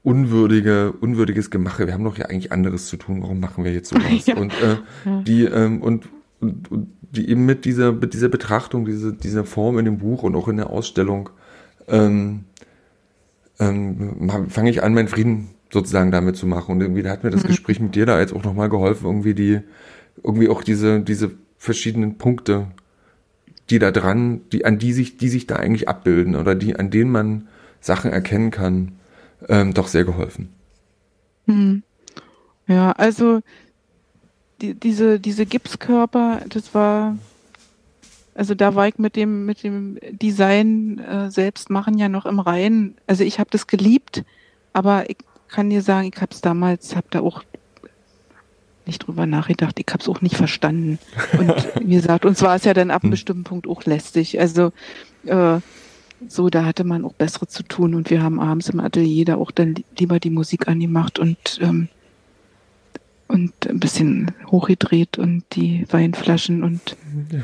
unwürdige, 0.02 0.92
unwürdiges 0.92 1.50
Gemache. 1.50 1.86
Wir 1.86 1.94
haben 1.94 2.04
doch 2.04 2.18
ja 2.18 2.26
eigentlich 2.26 2.52
anderes 2.52 2.86
zu 2.86 2.96
tun. 2.96 3.22
Warum 3.22 3.40
machen 3.40 3.64
wir 3.64 3.72
jetzt 3.72 3.90
sowas? 3.90 4.04
ja. 4.26 4.36
Und 4.36 4.52
äh, 4.60 4.76
ja. 5.04 5.20
die 5.22 5.44
ähm, 5.44 5.80
und, 5.80 6.08
und, 6.40 6.70
und 6.70 6.88
die 7.00 7.28
eben 7.28 7.44
mit 7.46 7.64
dieser 7.64 7.92
mit 7.92 8.14
dieser 8.14 8.28
Betrachtung, 8.28 8.84
diese 8.84 9.12
dieser 9.12 9.44
Form 9.44 9.78
in 9.78 9.84
dem 9.84 9.98
Buch 9.98 10.22
und 10.22 10.34
auch 10.34 10.48
in 10.48 10.56
der 10.56 10.70
Ausstellung 10.70 11.30
ähm, 11.88 12.44
ähm, 13.58 14.30
fange 14.48 14.70
ich 14.70 14.82
an, 14.82 14.94
meinen 14.94 15.08
Frieden 15.08 15.50
sozusagen 15.72 16.10
damit 16.10 16.36
zu 16.36 16.46
machen. 16.46 16.72
Und 16.72 16.80
irgendwie 16.80 17.08
hat 17.08 17.24
mir 17.24 17.30
das 17.30 17.44
mhm. 17.44 17.48
Gespräch 17.48 17.80
mit 17.80 17.94
dir 17.94 18.06
da 18.06 18.20
jetzt 18.20 18.34
auch 18.34 18.44
nochmal 18.44 18.68
geholfen, 18.68 19.06
irgendwie 19.06 19.34
die, 19.34 19.60
irgendwie 20.22 20.48
auch 20.48 20.62
diese, 20.62 21.00
diese 21.00 21.30
verschiedenen 21.58 22.18
Punkte, 22.18 22.68
die 23.70 23.78
da 23.78 23.90
dran, 23.90 24.42
die, 24.52 24.64
an 24.64 24.78
die 24.78 24.92
sich, 24.92 25.16
die 25.16 25.28
sich 25.28 25.46
da 25.46 25.56
eigentlich 25.56 25.88
abbilden 25.88 26.36
oder 26.36 26.54
die, 26.54 26.76
an 26.76 26.90
denen 26.90 27.10
man 27.10 27.48
Sachen 27.80 28.12
erkennen 28.12 28.50
kann, 28.50 28.92
ähm, 29.48 29.74
doch 29.74 29.88
sehr 29.88 30.04
geholfen. 30.04 30.52
Mhm. 31.46 31.82
Ja, 32.66 32.92
also 32.92 33.40
die, 34.60 34.74
diese, 34.74 35.18
diese 35.18 35.46
Gipskörper, 35.46 36.42
das 36.48 36.74
war 36.74 37.16
also 38.34 38.54
da 38.54 38.74
war 38.74 38.88
ich 38.88 38.98
mit 38.98 39.16
dem, 39.16 39.44
mit 39.44 39.62
dem 39.62 39.98
Design 40.10 40.98
äh, 40.98 41.30
selbst 41.30 41.68
machen 41.68 41.98
ja 41.98 42.08
noch 42.08 42.24
im 42.24 42.40
Reinen. 42.40 42.96
Also 43.06 43.24
ich 43.24 43.38
habe 43.38 43.50
das 43.50 43.66
geliebt, 43.66 44.24
aber 44.72 45.10
ich 45.10 45.18
kann 45.48 45.68
dir 45.68 45.82
sagen, 45.82 46.10
ich 46.12 46.20
habe 46.20 46.32
es 46.32 46.40
damals, 46.40 46.96
habe 46.96 47.08
da 47.10 47.20
auch 47.20 47.42
nicht 48.86 49.06
drüber 49.06 49.26
nachgedacht, 49.26 49.78
ich 49.78 49.86
habe 49.92 50.02
es 50.02 50.08
auch 50.08 50.22
nicht 50.22 50.36
verstanden. 50.36 50.98
Und 51.38 51.68
wie 51.80 51.94
gesagt, 51.94 52.24
uns 52.24 52.40
war 52.42 52.56
es 52.56 52.64
ja 52.64 52.72
dann 52.72 52.90
ab 52.90 53.02
einem 53.02 53.08
hm. 53.08 53.10
bestimmten 53.10 53.44
Punkt 53.44 53.68
auch 53.68 53.84
lästig. 53.84 54.40
Also 54.40 54.72
äh, 55.26 55.58
so, 56.28 56.50
da 56.50 56.64
hatte 56.64 56.84
man 56.84 57.04
auch 57.04 57.12
bessere 57.14 57.46
zu 57.46 57.62
tun 57.62 57.94
und 57.94 58.10
wir 58.10 58.22
haben 58.22 58.40
abends 58.40 58.68
im 58.68 58.80
Atelier 58.80 59.24
da 59.24 59.36
auch 59.36 59.50
dann 59.50 59.74
lieber 59.98 60.20
die 60.20 60.30
Musik 60.30 60.68
angemacht 60.68 61.18
und 61.18 61.58
ähm, 61.60 61.88
und 63.32 63.66
ein 63.66 63.80
bisschen 63.80 64.32
hochgedreht 64.48 65.18
und 65.18 65.44
die 65.52 65.86
Weinflaschen 65.90 66.62
und 66.62 66.96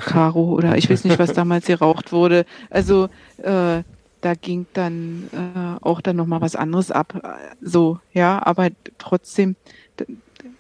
Karo 0.05 0.53
oder 0.53 0.76
ich 0.76 0.91
weiß 0.91 1.05
nicht, 1.05 1.18
was 1.18 1.33
damals 1.35 1.66
geraucht 1.66 2.12
wurde. 2.12 2.45
Also 2.68 3.09
äh, 3.39 3.83
da 4.20 4.35
ging 4.35 4.66
dann 4.74 5.29
äh, 5.33 5.83
auch 5.83 6.01
dann 6.01 6.16
nochmal 6.16 6.41
was 6.41 6.57
anderes 6.57 6.91
ab. 6.91 7.39
So, 7.62 8.01
ja, 8.12 8.45
aber 8.45 8.68
trotzdem, 8.99 9.57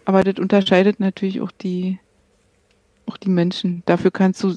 aber 0.04 0.24
das 0.24 0.38
unterscheidet 0.38 0.98
natürlich 0.98 1.40
auch 1.40 1.50
die, 1.50 1.98
auch 3.06 3.16
die 3.16 3.30
Menschen. 3.30 3.82
Dafür 3.84 4.10
kannst 4.10 4.42
du, 4.42 4.54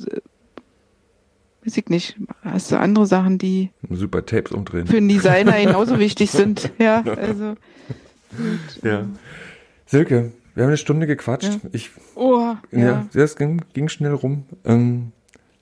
weiß 1.72 1.78
ich 1.78 1.88
nicht, 1.88 2.17
hast 2.43 2.69
du 2.72 2.78
andere 2.78 3.05
Sachen, 3.05 3.38
die 3.38 3.69
super 3.89 4.26
Tapes 4.26 4.51
umdrehen. 4.51 4.88
Für 4.88 4.97
einen 4.97 5.07
Designer 5.07 5.53
genauso 5.63 5.99
wichtig 5.99 6.30
sind. 6.30 6.69
Ja, 6.80 7.01
also. 7.01 7.55
Und, 8.38 8.84
ja. 8.84 9.05
Silke, 9.86 10.34
wir 10.53 10.63
haben 10.63 10.69
eine 10.69 10.78
Stunde 10.78 11.07
gequatscht. 11.07 11.53
Ja. 11.63 11.69
Ich, 11.72 11.91
oh, 12.15 12.55
ja. 12.72 12.80
ja. 12.80 13.07
Das 13.13 13.38
ging, 13.38 13.61
ging 13.74 13.88
schnell 13.88 14.13
rum. 14.13 14.43
Ähm, 14.65 15.13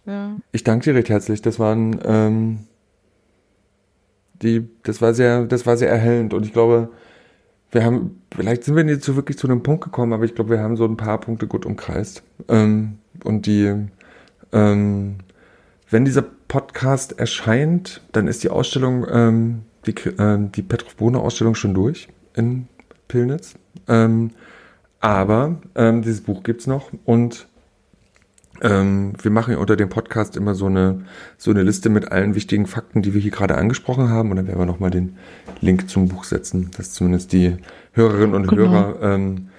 ja. 0.08 0.36
Ich 0.52 0.64
danke 0.64 0.86
dir 0.86 0.96
recht 0.96 1.10
herzlich. 1.10 1.44
Das 1.44 1.60
waren 1.60 2.00
ähm, 2.04 2.60
die, 4.42 4.68
das 4.82 5.02
war 5.02 5.14
sehr, 5.14 5.46
das 5.46 5.68
war 5.68 5.78
sehr 5.78 5.90
erhellend 5.90 6.34
und 6.34 6.44
ich 6.44 6.54
glaube, 6.54 6.90
wir 7.72 7.84
haben, 7.84 8.24
vielleicht 8.34 8.64
sind 8.64 8.76
wir 8.76 8.84
nicht 8.84 9.04
so 9.04 9.16
wirklich 9.16 9.38
zu 9.38 9.46
einem 9.46 9.62
Punkt 9.62 9.84
gekommen, 9.84 10.14
aber 10.14 10.24
ich 10.24 10.34
glaube, 10.34 10.50
wir 10.50 10.60
haben 10.60 10.76
so 10.76 10.86
ein 10.86 10.98
paar 10.98 11.20
Punkte 11.20 11.46
gut 11.46 11.68
umkreist. 11.68 12.24
Ähm, 12.48 12.98
und 13.24 13.46
die, 13.46 13.86
ähm, 14.52 15.18
wenn 15.90 16.06
dieser 16.06 16.22
Podcast 16.22 17.20
erscheint, 17.20 18.02
dann 18.12 18.28
ist 18.28 18.44
die 18.44 18.50
Ausstellung, 18.50 19.06
ähm, 19.12 19.62
die, 19.86 19.92
äh, 19.92 20.38
die 20.56 20.62
Petrov 20.62 20.96
Bohne 20.96 21.20
Ausstellung 21.20 21.56
schon 21.56 21.74
durch 21.74 22.08
in 22.36 22.68
Pillnitz. 23.08 23.56
Ähm, 23.88 24.32
aber 25.00 25.62
ähm, 25.76 26.02
dieses 26.02 26.22
Buch 26.22 26.44
gibt's 26.44 26.68
noch 26.68 26.92
und 27.06 27.48
ähm, 28.62 29.14
wir 29.22 29.32
machen 29.32 29.54
ja 29.54 29.60
unter 29.60 29.76
dem 29.76 29.90
Podcast 29.90 30.36
immer 30.36 30.54
so 30.54 30.66
eine, 30.66 31.06
so 31.38 31.52
eine 31.52 31.64
Liste 31.64 31.90
mit 31.90 32.12
allen 32.12 32.36
wichtigen 32.36 32.66
Fakten, 32.66 33.02
die 33.02 33.14
wir 33.14 33.22
hier 33.22 33.32
gerade 33.32 33.56
angesprochen 33.56 34.10
haben. 34.10 34.32
Und 34.32 34.38
dann 34.38 34.48
werden 34.48 34.60
wir 34.60 34.66
nochmal 34.66 34.92
den 34.92 35.18
Link 35.62 35.90
zum 35.90 36.10
Buch 36.10 36.26
setzen, 36.26 36.72
dass 36.76 36.92
zumindest 36.92 37.32
die 37.32 37.56
Hörerinnen 37.94 38.36
und 38.36 38.48
genau. 38.48 38.70
Hörer 38.70 39.14
ähm, 39.14 39.50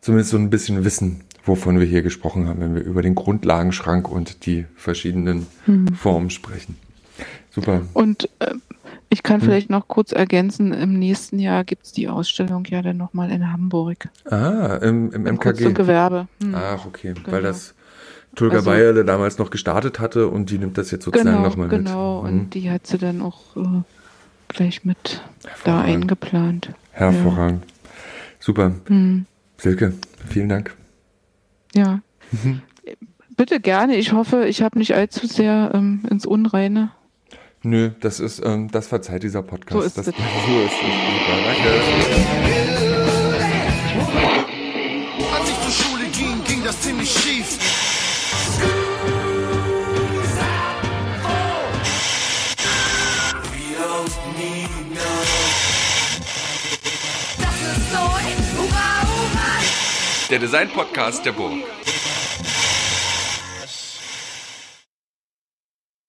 zumindest 0.00 0.30
so 0.30 0.36
ein 0.36 0.50
bisschen 0.50 0.84
wissen, 0.84 1.22
wovon 1.50 1.80
wir 1.80 1.86
hier 1.86 2.02
gesprochen 2.02 2.46
haben, 2.46 2.60
wenn 2.60 2.74
wir 2.76 2.82
über 2.82 3.02
den 3.02 3.16
Grundlagenschrank 3.16 4.08
und 4.08 4.46
die 4.46 4.66
verschiedenen 4.76 5.48
hm. 5.64 5.88
Formen 5.88 6.30
sprechen. 6.30 6.76
Super. 7.50 7.82
Und 7.92 8.28
äh, 8.38 8.54
ich 9.08 9.24
kann 9.24 9.40
hm. 9.40 9.48
vielleicht 9.48 9.68
noch 9.68 9.88
kurz 9.88 10.12
ergänzen, 10.12 10.72
im 10.72 10.96
nächsten 10.96 11.40
Jahr 11.40 11.64
gibt 11.64 11.86
es 11.86 11.92
die 11.92 12.08
Ausstellung 12.08 12.64
ja 12.66 12.82
dann 12.82 12.96
nochmal 12.96 13.32
in 13.32 13.52
Hamburg. 13.52 14.08
Ah, 14.30 14.78
im, 14.80 15.10
im, 15.10 15.24
MKG. 15.24 15.64
Zum 15.64 15.74
Gewerbe. 15.74 16.28
Hm. 16.40 16.54
Ach, 16.54 16.86
okay. 16.86 17.14
Genau. 17.14 17.32
Weil 17.32 17.42
das 17.42 17.74
Tulga 18.36 18.58
also, 18.58 18.70
Bayerle 18.70 19.04
damals 19.04 19.38
noch 19.38 19.50
gestartet 19.50 19.98
hatte 19.98 20.28
und 20.28 20.50
die 20.50 20.58
nimmt 20.58 20.78
das 20.78 20.92
jetzt 20.92 21.04
sozusagen 21.04 21.30
genau, 21.30 21.48
nochmal 21.48 21.66
mit. 21.66 21.78
Genau, 21.78 22.20
und 22.20 22.30
hm. 22.30 22.50
die 22.50 22.70
hat 22.70 22.86
sie 22.86 22.98
dann 22.98 23.20
auch 23.22 23.56
äh, 23.56 23.82
gleich 24.46 24.84
mit 24.84 25.20
da 25.64 25.80
eingeplant. 25.80 26.70
Hervorragend. 26.92 27.64
Ja. 27.64 27.90
Super. 28.38 28.72
Hm. 28.86 29.26
Silke, 29.58 29.94
vielen 30.28 30.48
Dank. 30.48 30.76
Ja. 31.74 32.00
Bitte 33.36 33.60
gerne. 33.60 33.96
Ich 33.96 34.12
hoffe, 34.12 34.46
ich 34.46 34.62
habe 34.62 34.78
nicht 34.78 34.94
allzu 34.94 35.26
sehr 35.26 35.70
ähm, 35.74 36.02
ins 36.10 36.26
Unreine 36.26 36.90
Nö, 37.62 37.90
das 38.00 38.20
ist, 38.20 38.42
ähm, 38.42 38.70
das 38.70 38.86
verzeiht 38.86 39.22
dieser 39.22 39.42
Podcast. 39.42 39.80
So 39.80 39.86
ist 39.86 39.98
das, 39.98 40.06
es. 40.08 40.14
So 40.46 40.60
ist 40.62 40.72
es. 40.72 40.80
Super, 40.80 41.36
danke. 41.44 42.59
Der 60.30 60.38
Design-Podcast 60.38 61.26
der 61.26 61.32
Burg. 61.32 61.58